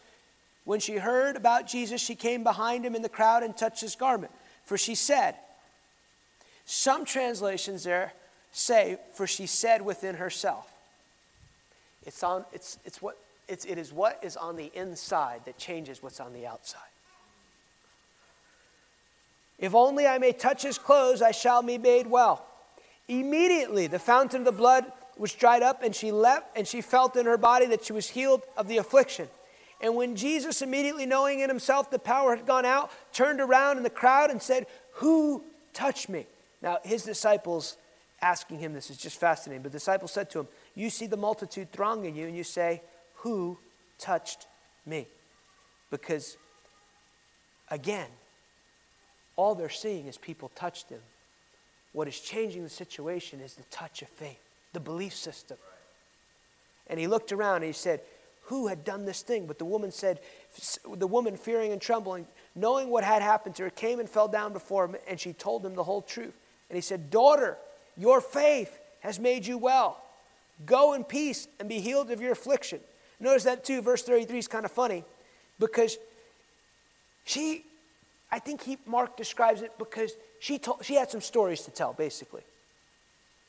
When 0.65 0.81
she 0.81 0.97
heard 0.97 1.37
about 1.37 1.69
Jesus, 1.69 2.01
she 2.01 2.17
came 2.17 2.43
behind 2.43 2.85
him 2.85 2.97
in 2.97 3.03
the 3.03 3.09
crowd 3.09 3.45
and 3.45 3.57
touched 3.57 3.81
his 3.81 3.95
garment. 3.95 4.33
For 4.65 4.77
she 4.77 4.97
said, 4.97 5.37
some 6.65 7.05
translations 7.05 7.85
there 7.85 8.13
say, 8.51 8.99
for 9.15 9.29
she 9.29 9.47
said 9.47 9.81
within 9.83 10.17
herself. 10.17 10.69
It's, 12.05 12.25
on, 12.25 12.45
it's, 12.53 12.79
it's 12.85 13.01
what, 13.01 13.17
it's, 13.49 13.65
it 13.65 13.79
is 13.79 13.93
what 13.93 14.19
is 14.25 14.37
on 14.37 14.57
the 14.57 14.73
inside 14.75 15.43
that 15.45 15.57
changes 15.57 16.03
what's 16.03 16.19
on 16.19 16.33
the 16.33 16.49
outside. 16.49 16.81
If 19.61 19.73
only 19.73 20.07
I 20.07 20.19
may 20.19 20.33
touch 20.33 20.63
his 20.63 20.79
clothes, 20.79 21.23
I 21.23 21.31
shall 21.31 21.63
be 21.63 21.79
made 21.79 22.09
well. 22.09 22.45
Immediately, 23.09 23.87
the 23.87 23.99
fountain 23.99 24.41
of 24.41 24.45
the 24.45 24.53
blood 24.53 24.85
was 25.17 25.33
dried 25.33 25.63
up, 25.63 25.83
and 25.83 25.95
she 25.95 26.13
leapt, 26.13 26.57
and 26.57 26.67
she 26.67 26.81
felt 26.81 27.17
in 27.17 27.27
her 27.27 27.39
body 27.39 27.67
that 27.67 27.85
she 27.85 27.93
was 27.93 28.09
healed 28.09 28.43
of 28.57 28.69
the 28.69 28.79
affliction. 28.79 29.29
And 29.81 29.95
when 29.95 30.17
Jesus, 30.17 30.63
immediately 30.63 31.07
knowing 31.07 31.41
in 31.41 31.49
himself 31.49 31.91
the 31.91 31.99
power 31.99 32.35
had 32.35 32.47
gone 32.47 32.65
out, 32.65 32.91
turned 33.13 33.41
around 33.41 33.77
in 33.77 33.83
the 33.83 33.91
crowd 33.91 34.31
and 34.31 34.41
said, 34.41 34.67
Who 34.95 35.43
touched 35.73 36.09
me? 36.09 36.27
Now, 36.63 36.79
his 36.83 37.03
disciples 37.05 37.77
asking 38.23 38.59
him 38.59 38.73
this 38.73 38.91
is 38.91 38.97
just 38.97 39.19
fascinating. 39.19 39.63
But 39.63 39.73
the 39.73 39.79
disciples 39.79 40.13
said 40.13 40.31
to 40.31 40.41
him, 40.41 40.49
You 40.75 40.91
see 40.91 41.07
the 41.07 41.17
multitude 41.17 41.71
thronging 41.73 42.17
you, 42.17 42.27
and 42.27 42.37
you 42.37 42.45
say, 42.45 42.83
Who 43.17 43.59
touched 43.99 44.47
me? 44.87 45.07
Because, 45.91 46.37
again, 47.71 48.09
all 49.37 49.55
they're 49.55 49.69
seeing 49.69 50.07
is 50.07 50.17
people 50.17 50.51
touched 50.55 50.89
him. 50.89 51.01
What 51.97 52.09
is 52.09 52.21
changing 52.21 52.63
the 52.63 52.69
situation 52.69 53.41
is 53.41 53.55
the 53.55 53.63
touch 53.71 54.03
of 54.03 54.09
faith, 54.09 54.39
the 54.75 54.81
belief 54.81 55.15
system. 55.15 55.57
And 56.89 57.01
he 57.01 57.07
looked 57.07 57.33
around 57.33 57.57
and 57.57 57.65
he 57.65 57.73
said, 57.73 58.03
Who 58.49 58.67
had 58.67 58.85
done 58.85 59.07
this 59.07 59.23
thing? 59.23 59.47
But 59.47 59.59
the 59.59 59.65
woman 59.65 59.91
said, 59.91 60.21
The 60.95 61.07
woman, 61.07 61.39
fearing 61.39 61.73
and 61.73 61.81
trembling, 61.81 62.27
knowing 62.55 62.91
what 62.91 63.03
had 63.03 63.23
happened 63.23 63.55
to 63.55 63.63
her, 63.63 63.71
came 63.71 63.99
and 63.99 64.11
fell 64.11 64.29
down 64.29 64.53
before 64.53 64.85
him, 64.85 64.97
and 65.09 65.19
she 65.19 65.33
told 65.33 65.65
him 65.65 65.75
the 65.75 65.85
whole 65.85 66.03
truth. 66.03 66.35
And 66.69 66.77
he 66.77 66.83
said, 66.83 67.11
Daughter, 67.11 67.57
your 67.97 68.21
faith 68.21 68.79
has 69.01 69.19
made 69.19 69.47
you 69.47 69.57
well. 69.57 69.97
Go 70.67 70.93
in 70.93 71.03
peace 71.03 71.49
and 71.59 71.67
be 71.67 71.81
healed 71.81 72.11
of 72.11 72.21
your 72.21 72.33
affliction. 72.33 72.81
Notice 73.21 73.45
that 73.45 73.65
too, 73.65 73.81
verse 73.81 74.03
33 74.03 74.39
is 74.39 74.49
kind 74.49 74.67
of 74.67 74.71
funny 74.71 75.03
because 75.59 75.97
she, 77.25 77.65
I 78.31 78.39
think 78.39 78.63
he, 78.63 78.79
Mark 78.87 79.17
describes 79.17 79.63
it 79.63 79.73
because 79.79 80.13
she, 80.41 80.59
told, 80.59 80.85
she 80.85 80.95
had 80.95 81.11
some 81.11 81.21
stories 81.21 81.63
to 81.63 81.71
tell, 81.71 81.93
basically. 81.93 82.43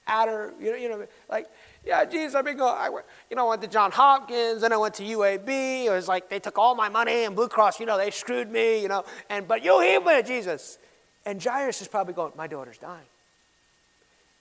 At 0.06 0.28
her, 0.28 0.54
you 0.60 0.72
know, 0.72 0.78
you 0.78 0.90
know, 0.90 1.08
like, 1.30 1.48
yeah, 1.86 2.06
Jesus, 2.06 2.36
I've 2.36 2.46
been 2.46 2.58
going, 2.58 2.76
I 2.78 2.90
went, 2.90 3.06
you 3.30 3.36
know, 3.36 3.48
I 3.48 3.50
went 3.50 3.62
to 3.64 3.68
John 3.68 3.92
Hopkins, 3.92 4.62
then 4.62 4.72
I 4.72 4.78
went 4.78 4.94
to 4.96 5.04
UAB. 5.04 5.86
It 5.86 5.90
was 5.90 6.08
like 6.08 6.30
they 6.30 6.40
took 6.40 6.58
all 6.58 6.76
my 6.76 6.90
money, 6.90 7.26
and 7.26 7.36
Blue 7.36 7.50
Cross, 7.50 7.80
you 7.80 7.86
know, 7.86 7.98
they 7.98 8.12
screwed 8.12 8.50
me, 8.50 8.82
you 8.82 8.88
know, 8.88 9.04
and 9.30 9.48
but 9.48 9.66
you 9.66 9.82
healed 9.82 10.06
me, 10.06 10.22
Jesus. 10.24 10.78
And 11.26 11.44
Jairus 11.44 11.82
is 11.82 11.90
probably 11.90 12.14
going, 12.14 12.32
my 12.38 12.48
daughter's 12.48 12.78
dying. 12.78 13.06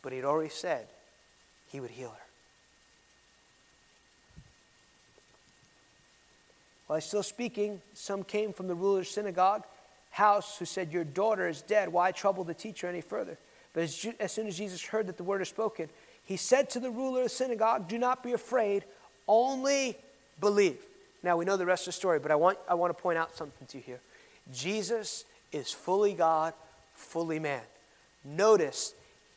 But 0.03 0.13
he'd 0.13 0.25
already 0.25 0.51
said 0.51 0.87
he 1.73 1.81
would 1.81 1.91
heal 1.91 2.11
her. 2.11 2.27
While 6.87 7.01
still 7.01 7.25
speaking, 7.25 7.81
some 7.95 8.23
came 8.23 8.53
from 8.53 8.69
the 8.69 8.75
ruler's 8.75 9.11
synagogue 9.11 9.65
house 10.17 10.59
who 10.59 10.65
said, 10.65 10.93
Your 10.93 11.05
daughter 11.05 11.47
is 11.47 11.63
dead. 11.63 11.91
Why 11.91 12.11
trouble 12.11 12.43
the 12.43 12.55
teacher 12.55 12.87
any 12.89 13.03
further? 13.03 13.37
But 13.75 13.85
as, 13.85 14.07
as 14.19 14.33
soon 14.33 14.47
as 14.47 14.57
Jesus 14.57 14.83
heard 14.83 15.07
that 15.09 15.19
the 15.19 15.25
word 15.25 15.43
is 15.43 15.49
spoken, 15.49 15.89
he 16.25 16.37
said 16.37 16.71
to 16.71 16.81
the 16.81 16.91
ruler 16.91 17.21
of 17.21 17.27
the 17.27 17.31
synagogue, 17.31 17.89
Do 17.89 17.99
not 17.99 18.23
be 18.23 18.33
afraid, 18.33 18.85
only 19.29 19.97
believe. 20.41 20.79
Now 21.23 21.37
we 21.37 21.45
know 21.45 21.57
the 21.57 21.67
rest 21.67 21.83
of 21.83 21.87
the 21.87 21.93
story, 21.93 22.19
but 22.19 22.31
I 22.31 22.35
want, 22.37 22.59
I 22.69 22.75
want 22.75 22.97
to 22.97 23.03
point 23.03 23.19
out 23.19 23.37
something 23.37 23.67
to 23.69 23.77
you 23.77 23.83
here. 23.85 24.01
Jesus 24.55 25.25
is 25.53 25.71
fully 25.71 26.15
God, 26.15 26.55
fully 26.95 27.39
man. 27.39 27.63
Notice 28.25 28.95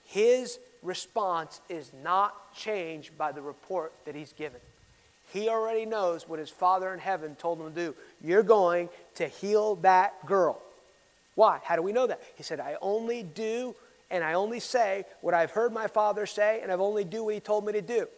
his 0.07 0.59
response 0.81 1.59
is 1.67 1.91
not 2.03 2.55
changed 2.55 3.17
by 3.17 3.33
the 3.33 3.41
report 3.41 3.91
that 4.05 4.15
he's 4.15 4.31
given. 4.33 4.61
He 5.33 5.49
already 5.49 5.85
knows 5.85 6.27
what 6.27 6.39
his 6.39 6.49
Father 6.49 6.93
in 6.93 6.99
heaven 6.99 7.35
told 7.35 7.59
him 7.59 7.73
to 7.73 7.75
do. 7.75 7.95
You're 8.23 8.43
going 8.43 8.89
to 9.15 9.27
heal 9.27 9.75
that 9.77 10.25
girl. 10.25 10.61
Why? 11.39 11.61
How 11.63 11.77
do 11.77 11.81
we 11.81 11.93
know 11.93 12.05
that? 12.05 12.21
He 12.35 12.43
said, 12.43 12.59
I 12.59 12.75
only 12.81 13.23
do 13.23 13.73
and 14.11 14.25
I 14.25 14.33
only 14.33 14.59
say 14.59 15.05
what 15.21 15.33
I've 15.33 15.51
heard 15.51 15.71
my 15.71 15.87
Father 15.87 16.25
say, 16.25 16.59
and 16.61 16.69
I've 16.69 16.81
only 16.81 17.05
do 17.05 17.23
what 17.23 17.33
he 17.33 17.39
told 17.39 17.65
me 17.65 17.71
to 17.71 17.81
do. 17.81 18.09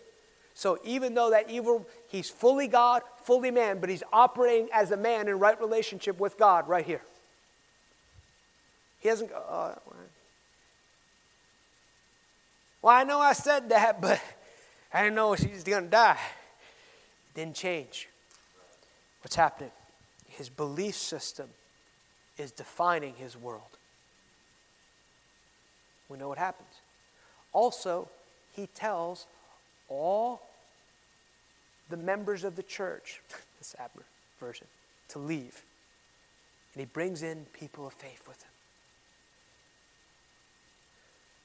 So 0.55 0.79
even 0.83 1.13
though 1.13 1.29
that 1.29 1.47
evil, 1.47 1.85
he's 2.09 2.31
fully 2.31 2.67
God, 2.67 3.03
fully 3.21 3.51
man, 3.51 3.77
but 3.77 3.91
he's 3.91 4.01
operating 4.11 4.69
as 4.73 4.89
a 4.89 4.97
man 4.97 5.27
in 5.27 5.37
right 5.37 5.59
relationship 5.61 6.19
with 6.19 6.35
God 6.39 6.67
right 6.67 6.83
here. 6.83 7.03
He 9.01 9.09
hasn't 9.09 9.29
oh, 9.31 9.75
well, 12.81 12.95
I 12.95 13.03
know 13.03 13.19
I 13.19 13.33
said 13.33 13.69
that, 13.69 14.01
but 14.01 14.19
I 14.91 15.03
didn't 15.03 15.15
know 15.15 15.35
she's 15.35 15.63
going 15.63 15.83
to 15.83 15.91
die. 15.91 16.17
Didn't 17.35 17.55
change. 17.55 18.09
What's 19.21 19.35
happening? 19.35 19.69
His 20.27 20.49
belief 20.49 20.95
system 20.95 21.49
is 22.37 22.51
defining 22.51 23.13
his 23.15 23.37
world. 23.37 23.61
We 26.09 26.17
know 26.17 26.27
what 26.27 26.37
happens. 26.37 26.69
Also, 27.53 28.07
he 28.55 28.67
tells 28.67 29.25
all 29.89 30.41
the 31.89 31.97
members 31.97 32.43
of 32.43 32.55
the 32.55 32.63
church, 32.63 33.21
this 33.59 33.75
Abner 33.79 34.03
version, 34.39 34.67
to 35.09 35.19
leave. 35.19 35.61
And 36.73 36.79
he 36.81 36.85
brings 36.85 37.21
in 37.21 37.45
people 37.53 37.85
of 37.85 37.93
faith 37.93 38.27
with 38.27 38.41
him. 38.41 38.49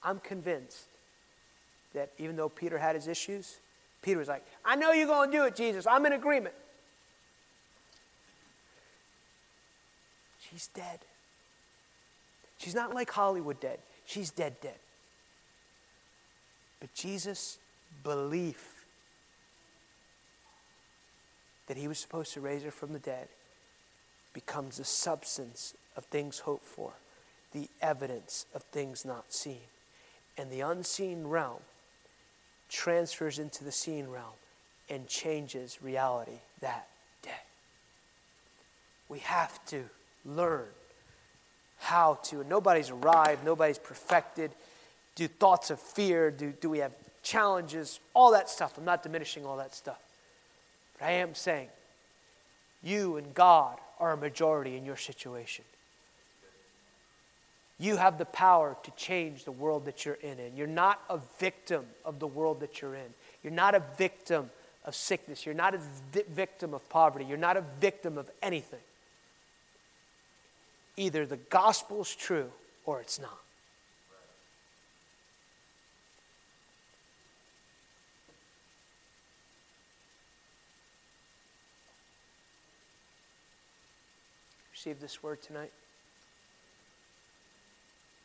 I'm 0.02 0.20
convinced 0.20 0.84
that 1.94 2.10
even 2.18 2.36
though 2.36 2.48
Peter 2.48 2.78
had 2.78 2.94
his 2.94 3.08
issues, 3.08 3.56
Peter 4.02 4.18
was 4.18 4.28
like, 4.28 4.44
I 4.64 4.76
know 4.76 4.92
you're 4.92 5.08
going 5.08 5.30
to 5.30 5.36
do 5.36 5.44
it, 5.44 5.56
Jesus. 5.56 5.86
I'm 5.86 6.06
in 6.06 6.12
agreement. 6.12 6.54
She's 10.50 10.68
dead. 10.68 11.00
She's 12.58 12.74
not 12.74 12.94
like 12.94 13.10
Hollywood 13.10 13.60
dead. 13.60 13.78
She's 14.06 14.30
dead, 14.30 14.56
dead. 14.60 14.78
But 16.80 16.94
Jesus' 16.94 17.58
belief 18.04 18.84
that 21.66 21.76
he 21.76 21.88
was 21.88 21.98
supposed 21.98 22.32
to 22.34 22.40
raise 22.40 22.62
her 22.62 22.70
from 22.70 22.92
the 22.92 22.98
dead 22.98 23.28
becomes 24.32 24.76
the 24.76 24.84
substance 24.84 25.74
of 25.96 26.04
things 26.04 26.40
hoped 26.40 26.64
for, 26.64 26.92
the 27.52 27.68
evidence 27.80 28.46
of 28.54 28.62
things 28.64 29.04
not 29.04 29.32
seen. 29.32 29.60
And 30.38 30.50
the 30.50 30.60
unseen 30.60 31.26
realm 31.26 31.62
transfers 32.68 33.38
into 33.38 33.64
the 33.64 33.72
seen 33.72 34.08
realm 34.08 34.34
and 34.88 35.08
changes 35.08 35.82
reality 35.82 36.38
that 36.60 36.86
day. 37.22 37.30
We 39.08 39.20
have 39.20 39.64
to 39.66 39.84
learn 40.26 40.66
how 41.78 42.18
to, 42.24 42.44
nobody's 42.44 42.90
arrived, 42.90 43.44
nobody's 43.44 43.78
perfected. 43.78 44.50
Do 45.14 45.28
thoughts 45.28 45.70
of 45.70 45.80
fear, 45.80 46.30
do, 46.30 46.52
do 46.60 46.68
we 46.68 46.78
have 46.78 46.92
challenges, 47.22 48.00
all 48.14 48.32
that 48.32 48.48
stuff. 48.48 48.78
I'm 48.78 48.84
not 48.84 49.02
diminishing 49.02 49.44
all 49.44 49.56
that 49.56 49.74
stuff. 49.74 50.00
But 50.98 51.06
I 51.06 51.10
am 51.12 51.34
saying, 51.34 51.68
you 52.82 53.16
and 53.16 53.34
God 53.34 53.78
are 53.98 54.12
a 54.12 54.16
majority 54.16 54.76
in 54.76 54.84
your 54.84 54.96
situation. 54.96 55.64
You 57.78 57.96
have 57.96 58.16
the 58.16 58.24
power 58.24 58.76
to 58.84 58.90
change 58.92 59.44
the 59.44 59.52
world 59.52 59.84
that 59.84 60.04
you're 60.04 60.18
in. 60.22 60.38
And 60.38 60.56
you're 60.56 60.66
not 60.66 61.02
a 61.10 61.18
victim 61.38 61.84
of 62.04 62.20
the 62.20 62.26
world 62.26 62.60
that 62.60 62.80
you're 62.80 62.94
in. 62.94 63.12
You're 63.42 63.52
not 63.52 63.74
a 63.74 63.82
victim 63.98 64.50
of 64.84 64.94
sickness. 64.94 65.44
You're 65.44 65.54
not 65.54 65.74
a 65.74 65.80
victim 66.30 66.72
of 66.72 66.88
poverty. 66.88 67.26
You're 67.26 67.36
not 67.36 67.56
a 67.56 67.64
victim 67.80 68.16
of 68.16 68.30
anything. 68.42 68.80
Either 70.96 71.26
the 71.26 71.36
gospel 71.36 72.00
is 72.00 72.14
true 72.14 72.50
or 72.84 73.00
it's 73.00 73.20
not. 73.20 73.38
Receive 84.72 85.00
this 85.00 85.22
word 85.22 85.42
tonight. 85.42 85.72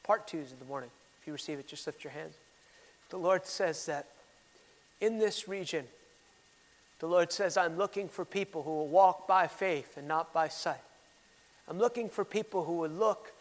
Part 0.04 0.28
two 0.28 0.38
is 0.38 0.52
in 0.52 0.60
the 0.60 0.66
morning. 0.66 0.90
If 1.22 1.28
you 1.28 1.34
receive 1.34 1.58
it, 1.60 1.68
just 1.68 1.88
lift 1.88 2.04
your 2.04 2.12
hands. 2.12 2.36
The 3.10 3.18
Lord 3.18 3.46
says 3.46 3.86
that 3.88 4.06
in 5.00 5.18
this 5.18 5.48
region, 5.48 5.86
the 7.00 7.08
Lord 7.08 7.32
says, 7.32 7.58
I'm 7.58 7.78
looking 7.78 8.08
for 8.08 8.24
people 8.24 8.64
who 8.64 8.70
will 8.72 8.88
walk 8.88 9.28
by 9.28 9.48
faith 9.48 9.98
and 9.98 10.08
not 10.08 10.34
by 10.34 10.50
sight. 10.50 10.78
I'm 11.72 11.80
looking 11.80 12.10
for 12.10 12.26
people 12.26 12.66
who 12.66 12.80
would 12.80 13.00
look 13.00 13.32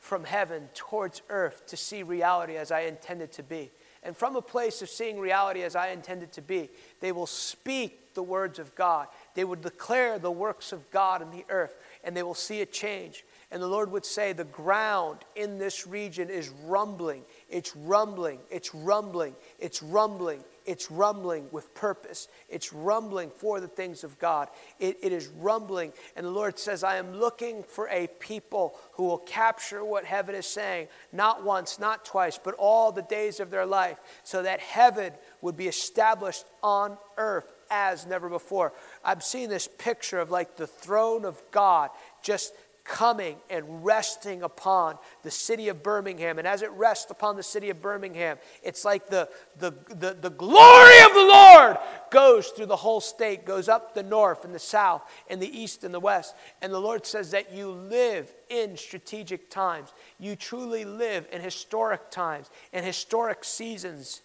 from 0.00 0.24
heaven 0.24 0.70
towards 0.72 1.20
earth 1.28 1.66
to 1.66 1.76
see 1.76 2.02
reality 2.02 2.56
as 2.56 2.72
I 2.72 2.80
intended 2.80 3.32
to 3.32 3.42
be. 3.42 3.68
And 4.02 4.16
from 4.16 4.34
a 4.34 4.40
place 4.40 4.80
of 4.80 4.88
seeing 4.88 5.20
reality 5.20 5.62
as 5.62 5.76
I 5.76 5.88
intended 5.88 6.32
to 6.32 6.40
be, 6.40 6.70
they 7.02 7.12
will 7.12 7.26
speak 7.26 8.14
the 8.14 8.22
words 8.22 8.58
of 8.58 8.74
God. 8.76 9.08
They 9.34 9.44
would 9.44 9.60
declare 9.60 10.18
the 10.18 10.30
works 10.30 10.72
of 10.72 10.90
God 10.90 11.20
in 11.20 11.30
the 11.30 11.44
earth, 11.50 11.76
and 12.02 12.16
they 12.16 12.22
will 12.22 12.32
see 12.32 12.62
a 12.62 12.66
change. 12.66 13.24
And 13.50 13.62
the 13.62 13.68
Lord 13.68 13.92
would 13.92 14.06
say, 14.06 14.32
The 14.32 14.44
ground 14.44 15.18
in 15.34 15.58
this 15.58 15.86
region 15.86 16.30
is 16.30 16.48
rumbling, 16.64 17.24
It's 17.48 17.76
rumbling, 17.76 18.40
it's 18.50 18.74
rumbling, 18.74 19.34
it's 19.60 19.82
rumbling, 19.82 20.42
it's 20.66 20.90
rumbling 20.90 21.46
with 21.52 21.72
purpose. 21.74 22.26
It's 22.48 22.72
rumbling 22.72 23.30
for 23.30 23.60
the 23.60 23.68
things 23.68 24.02
of 24.02 24.18
God. 24.18 24.48
It, 24.80 24.98
it 25.00 25.12
is 25.12 25.28
rumbling. 25.28 25.92
And 26.16 26.26
the 26.26 26.30
Lord 26.30 26.58
says, 26.58 26.82
I 26.82 26.96
am 26.96 27.14
looking 27.14 27.62
for 27.62 27.88
a 27.88 28.08
people 28.18 28.74
who 28.94 29.04
will 29.04 29.18
capture 29.18 29.84
what 29.84 30.04
heaven 30.04 30.34
is 30.34 30.46
saying, 30.46 30.88
not 31.12 31.44
once, 31.44 31.78
not 31.78 32.04
twice, 32.04 32.38
but 32.42 32.54
all 32.58 32.90
the 32.90 33.02
days 33.02 33.38
of 33.38 33.50
their 33.50 33.66
life, 33.66 33.98
so 34.24 34.42
that 34.42 34.58
heaven 34.58 35.12
would 35.40 35.56
be 35.56 35.68
established 35.68 36.44
on 36.64 36.98
earth 37.16 37.46
as 37.70 38.06
never 38.06 38.28
before. 38.28 38.72
I'm 39.04 39.20
seeing 39.20 39.48
this 39.48 39.68
picture 39.78 40.18
of 40.18 40.30
like 40.30 40.56
the 40.56 40.66
throne 40.66 41.24
of 41.24 41.40
God 41.50 41.90
just 42.22 42.52
coming 42.86 43.36
and 43.50 43.84
resting 43.84 44.42
upon 44.42 44.96
the 45.22 45.30
city 45.30 45.68
of 45.68 45.82
Birmingham. 45.82 46.38
And 46.38 46.46
as 46.46 46.62
it 46.62 46.70
rests 46.72 47.10
upon 47.10 47.36
the 47.36 47.42
city 47.42 47.70
of 47.70 47.82
Birmingham, 47.82 48.38
it's 48.62 48.84
like 48.84 49.08
the, 49.08 49.28
the, 49.58 49.72
the, 49.88 50.16
the, 50.20 50.30
glory 50.30 51.00
of 51.00 51.12
the 51.12 51.28
Lord 51.28 51.78
goes 52.10 52.48
through 52.48 52.66
the 52.66 52.76
whole 52.76 53.00
state, 53.00 53.44
goes 53.44 53.68
up 53.68 53.94
the 53.94 54.02
north 54.02 54.44
and 54.44 54.54
the 54.54 54.58
south 54.58 55.02
and 55.28 55.40
the 55.40 55.58
east 55.58 55.84
and 55.84 55.92
the 55.92 56.00
west. 56.00 56.34
And 56.62 56.72
the 56.72 56.80
Lord 56.80 57.06
says 57.06 57.32
that 57.32 57.52
you 57.52 57.70
live 57.70 58.32
in 58.48 58.76
strategic 58.76 59.50
times. 59.50 59.92
You 60.18 60.36
truly 60.36 60.84
live 60.84 61.26
in 61.32 61.40
historic 61.40 62.10
times 62.10 62.50
and 62.72 62.84
historic 62.84 63.44
seasons, 63.44 64.22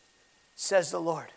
says 0.56 0.92
the 0.92 1.02
Lord. 1.02 1.32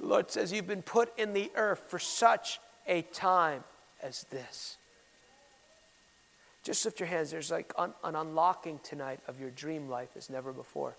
The 0.00 0.06
Lord 0.06 0.30
says 0.30 0.52
you've 0.52 0.66
been 0.66 0.82
put 0.82 1.16
in 1.18 1.32
the 1.32 1.50
earth 1.54 1.84
for 1.88 1.98
such 1.98 2.58
a 2.88 3.02
time 3.02 3.62
as 4.02 4.24
this. 4.30 4.76
Just 6.62 6.84
lift 6.84 7.00
your 7.00 7.08
hands. 7.08 7.30
There's 7.30 7.50
like 7.50 7.72
un- 7.76 7.94
an 8.04 8.14
unlocking 8.14 8.78
tonight 8.84 9.20
of 9.26 9.40
your 9.40 9.50
dream 9.50 9.88
life 9.88 10.10
as 10.16 10.30
never 10.30 10.52
before. 10.52 10.94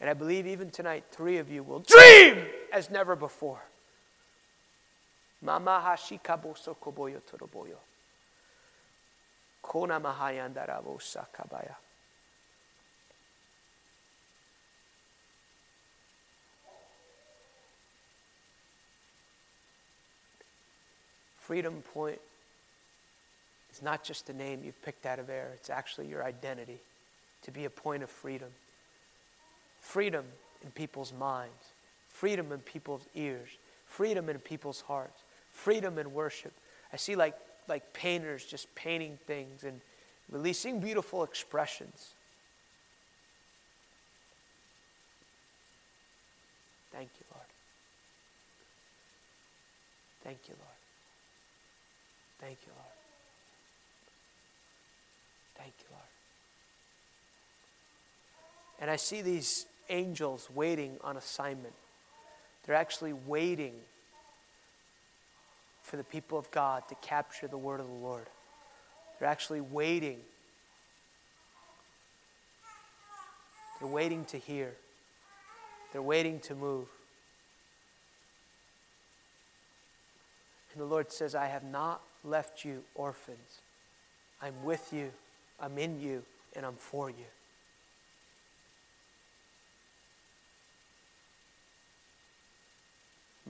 And 0.00 0.10
I 0.10 0.14
believe 0.14 0.46
even 0.46 0.70
tonight, 0.70 1.04
three 1.12 1.38
of 1.38 1.50
you 1.50 1.62
will 1.62 1.78
dream 1.80 2.44
as 2.72 2.90
never 2.90 3.14
before. 3.14 3.62
Mama 5.40 5.82
hashikabo 5.84 6.56
sokoboyo 6.56 7.20
toroboyo. 7.22 7.76
Kona 9.62 10.00
mahayandarabo 10.00 11.00
sakabaya. 11.00 11.74
Freedom 21.40 21.82
Point 21.92 22.18
it's 23.72 23.80
not 23.80 24.04
just 24.04 24.28
a 24.28 24.34
name 24.34 24.60
you've 24.62 24.82
picked 24.82 25.06
out 25.06 25.18
of 25.18 25.30
air, 25.30 25.50
it's 25.54 25.70
actually 25.70 26.06
your 26.06 26.22
identity 26.22 26.76
to 27.40 27.50
be 27.50 27.64
a 27.64 27.70
point 27.70 28.02
of 28.02 28.10
freedom. 28.10 28.50
Freedom 29.80 30.26
in 30.62 30.70
people's 30.72 31.10
minds, 31.18 31.72
freedom 32.10 32.52
in 32.52 32.58
people's 32.58 33.06
ears, 33.14 33.48
freedom 33.86 34.28
in 34.28 34.38
people's 34.40 34.82
hearts, 34.82 35.22
freedom 35.54 35.98
in 35.98 36.12
worship. 36.12 36.52
I 36.92 36.98
see 36.98 37.16
like, 37.16 37.34
like 37.66 37.94
painters 37.94 38.44
just 38.44 38.72
painting 38.74 39.18
things 39.26 39.64
and 39.64 39.80
releasing 40.30 40.78
beautiful 40.78 41.24
expressions. 41.24 42.10
Thank 46.92 47.08
you, 47.18 47.24
Lord. 47.34 47.46
Thank 50.24 50.40
you, 50.46 50.54
Lord. 50.58 50.76
Thank 52.38 52.58
you, 52.66 52.72
Lord. 52.76 52.92
Thank 55.62 55.74
you, 55.78 55.86
Lord. 55.92 56.02
And 58.82 58.90
I 58.90 58.96
see 58.96 59.22
these 59.22 59.64
angels 59.88 60.48
waiting 60.52 60.96
on 61.04 61.16
assignment. 61.16 61.72
They're 62.66 62.74
actually 62.74 63.12
waiting 63.12 63.74
for 65.84 65.96
the 65.96 66.02
people 66.02 66.36
of 66.36 66.50
God 66.50 66.82
to 66.88 66.96
capture 66.96 67.46
the 67.46 67.56
word 67.56 67.78
of 67.78 67.86
the 67.86 67.92
Lord. 67.92 68.26
They're 69.18 69.28
actually 69.28 69.60
waiting. 69.60 70.18
They're 73.78 73.88
waiting 73.88 74.24
to 74.26 74.38
hear. 74.38 74.72
They're 75.92 76.02
waiting 76.02 76.40
to 76.40 76.56
move. 76.56 76.88
And 80.72 80.82
the 80.82 80.86
Lord 80.86 81.12
says, 81.12 81.36
I 81.36 81.46
have 81.46 81.64
not 81.64 82.00
left 82.24 82.64
you 82.64 82.82
orphans. 82.96 83.60
I'm 84.42 84.64
with 84.64 84.92
you. 84.92 85.12
I'm 85.60 85.78
in 85.78 86.00
you 86.00 86.24
and 86.56 86.66
I'm 86.66 86.74
for 86.74 87.10
you. 87.10 87.26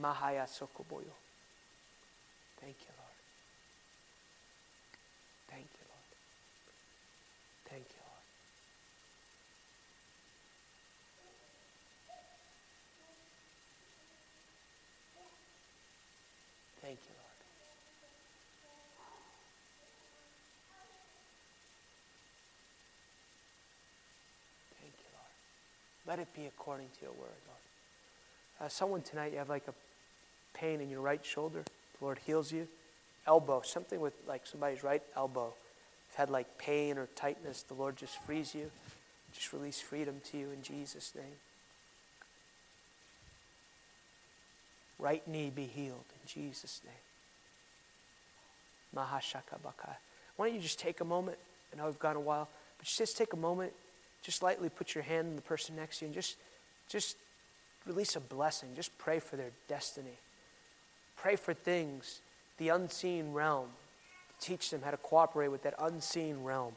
Mahaya 0.03 0.45
Sokoboyo. 0.45 1.15
Thank 2.59 2.75
you, 2.81 2.93
Lord. 2.99 3.17
Thank 5.49 5.67
you, 5.79 5.85
Lord. 5.87 6.09
Thank 7.69 7.87
you, 7.87 8.01
Lord. 8.03 8.23
Thank 16.81 16.99
you, 16.99 17.15
Lord. 17.15 17.39
Thank 24.81 24.91
you, 24.99 25.09
Lord. 25.15 25.31
Let 26.07 26.19
it 26.19 26.27
be 26.35 26.45
according 26.47 26.87
to 26.99 27.01
your 27.03 27.13
word, 27.13 27.39
Lord. 27.47 27.63
Uh, 28.59 28.67
someone 28.67 29.01
tonight, 29.01 29.31
you 29.31 29.37
have 29.37 29.49
like 29.49 29.67
a 29.69 29.73
pain 30.53 30.81
in 30.81 30.89
your 30.89 31.01
right 31.01 31.23
shoulder. 31.25 31.63
The 31.99 32.05
Lord 32.05 32.19
heals 32.25 32.51
you. 32.51 32.67
Elbow, 33.25 33.61
something 33.63 33.99
with 33.99 34.13
like 34.27 34.45
somebody's 34.45 34.83
right 34.83 35.01
elbow. 35.15 35.53
You've 36.09 36.17
had 36.17 36.29
like 36.29 36.57
pain 36.57 36.97
or 36.97 37.07
tightness. 37.15 37.63
The 37.63 37.73
Lord 37.73 37.95
just 37.95 38.17
frees 38.23 38.53
you. 38.53 38.69
Just 39.33 39.53
release 39.53 39.79
freedom 39.79 40.21
to 40.31 40.37
you 40.37 40.49
in 40.51 40.61
Jesus' 40.61 41.13
name. 41.15 41.25
Right 44.99 45.27
knee 45.27 45.51
be 45.53 45.65
healed 45.65 46.05
in 46.21 46.27
Jesus' 46.27 46.81
name. 46.85 46.93
Mahashakabakai. 48.95 49.95
Why 50.35 50.47
don't 50.47 50.55
you 50.55 50.61
just 50.61 50.79
take 50.79 51.01
a 51.01 51.05
moment? 51.05 51.37
I 51.73 51.77
know 51.77 51.85
we've 51.85 51.97
gone 51.97 52.15
a 52.15 52.19
while, 52.19 52.47
but 52.77 52.87
just 52.87 53.17
take 53.17 53.33
a 53.33 53.37
moment 53.37 53.73
just 54.23 54.41
lightly 54.41 54.69
put 54.69 54.95
your 54.95 55.03
hand 55.03 55.27
on 55.27 55.35
the 55.35 55.41
person 55.41 55.75
next 55.75 55.99
to 55.99 56.05
you 56.05 56.07
and 56.07 56.15
just, 56.15 56.37
just 56.89 57.17
release 57.85 58.15
a 58.15 58.19
blessing. 58.19 58.69
Just 58.75 58.97
pray 58.97 59.19
for 59.19 59.35
their 59.35 59.51
destiny. 59.67 60.17
Pray 61.23 61.37
for 61.37 61.53
things, 61.53 62.19
the 62.57 62.67
unseen 62.67 63.31
realm. 63.31 63.69
Teach 64.41 64.69
them 64.69 64.81
how 64.83 64.91
to 64.91 64.97
cooperate 64.97 65.47
with 65.47 65.63
that 65.63 65.73
unseen 65.79 66.43
realm. 66.43 66.73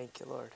Thank 0.00 0.20
you, 0.20 0.26
Lord. 0.28 0.54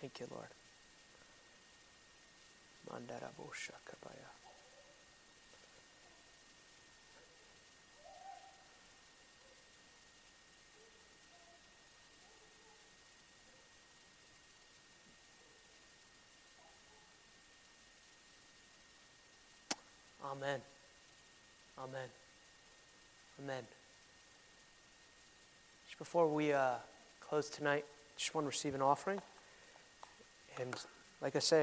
Thank 0.00 0.20
you, 0.20 0.26
Lord. 0.30 0.48
Mandarabosha 2.90 3.74
kabaya. 3.84 4.41
Amen. 20.32 20.60
Amen. 21.78 22.08
Amen. 23.42 23.62
Just 25.86 25.98
before 25.98 26.26
we 26.26 26.54
uh, 26.54 26.76
close 27.20 27.50
tonight, 27.50 27.84
just 28.16 28.34
want 28.34 28.46
to 28.46 28.48
receive 28.48 28.74
an 28.74 28.80
offering. 28.80 29.20
And 30.58 30.74
like 31.20 31.36
I 31.36 31.38
say, 31.38 31.60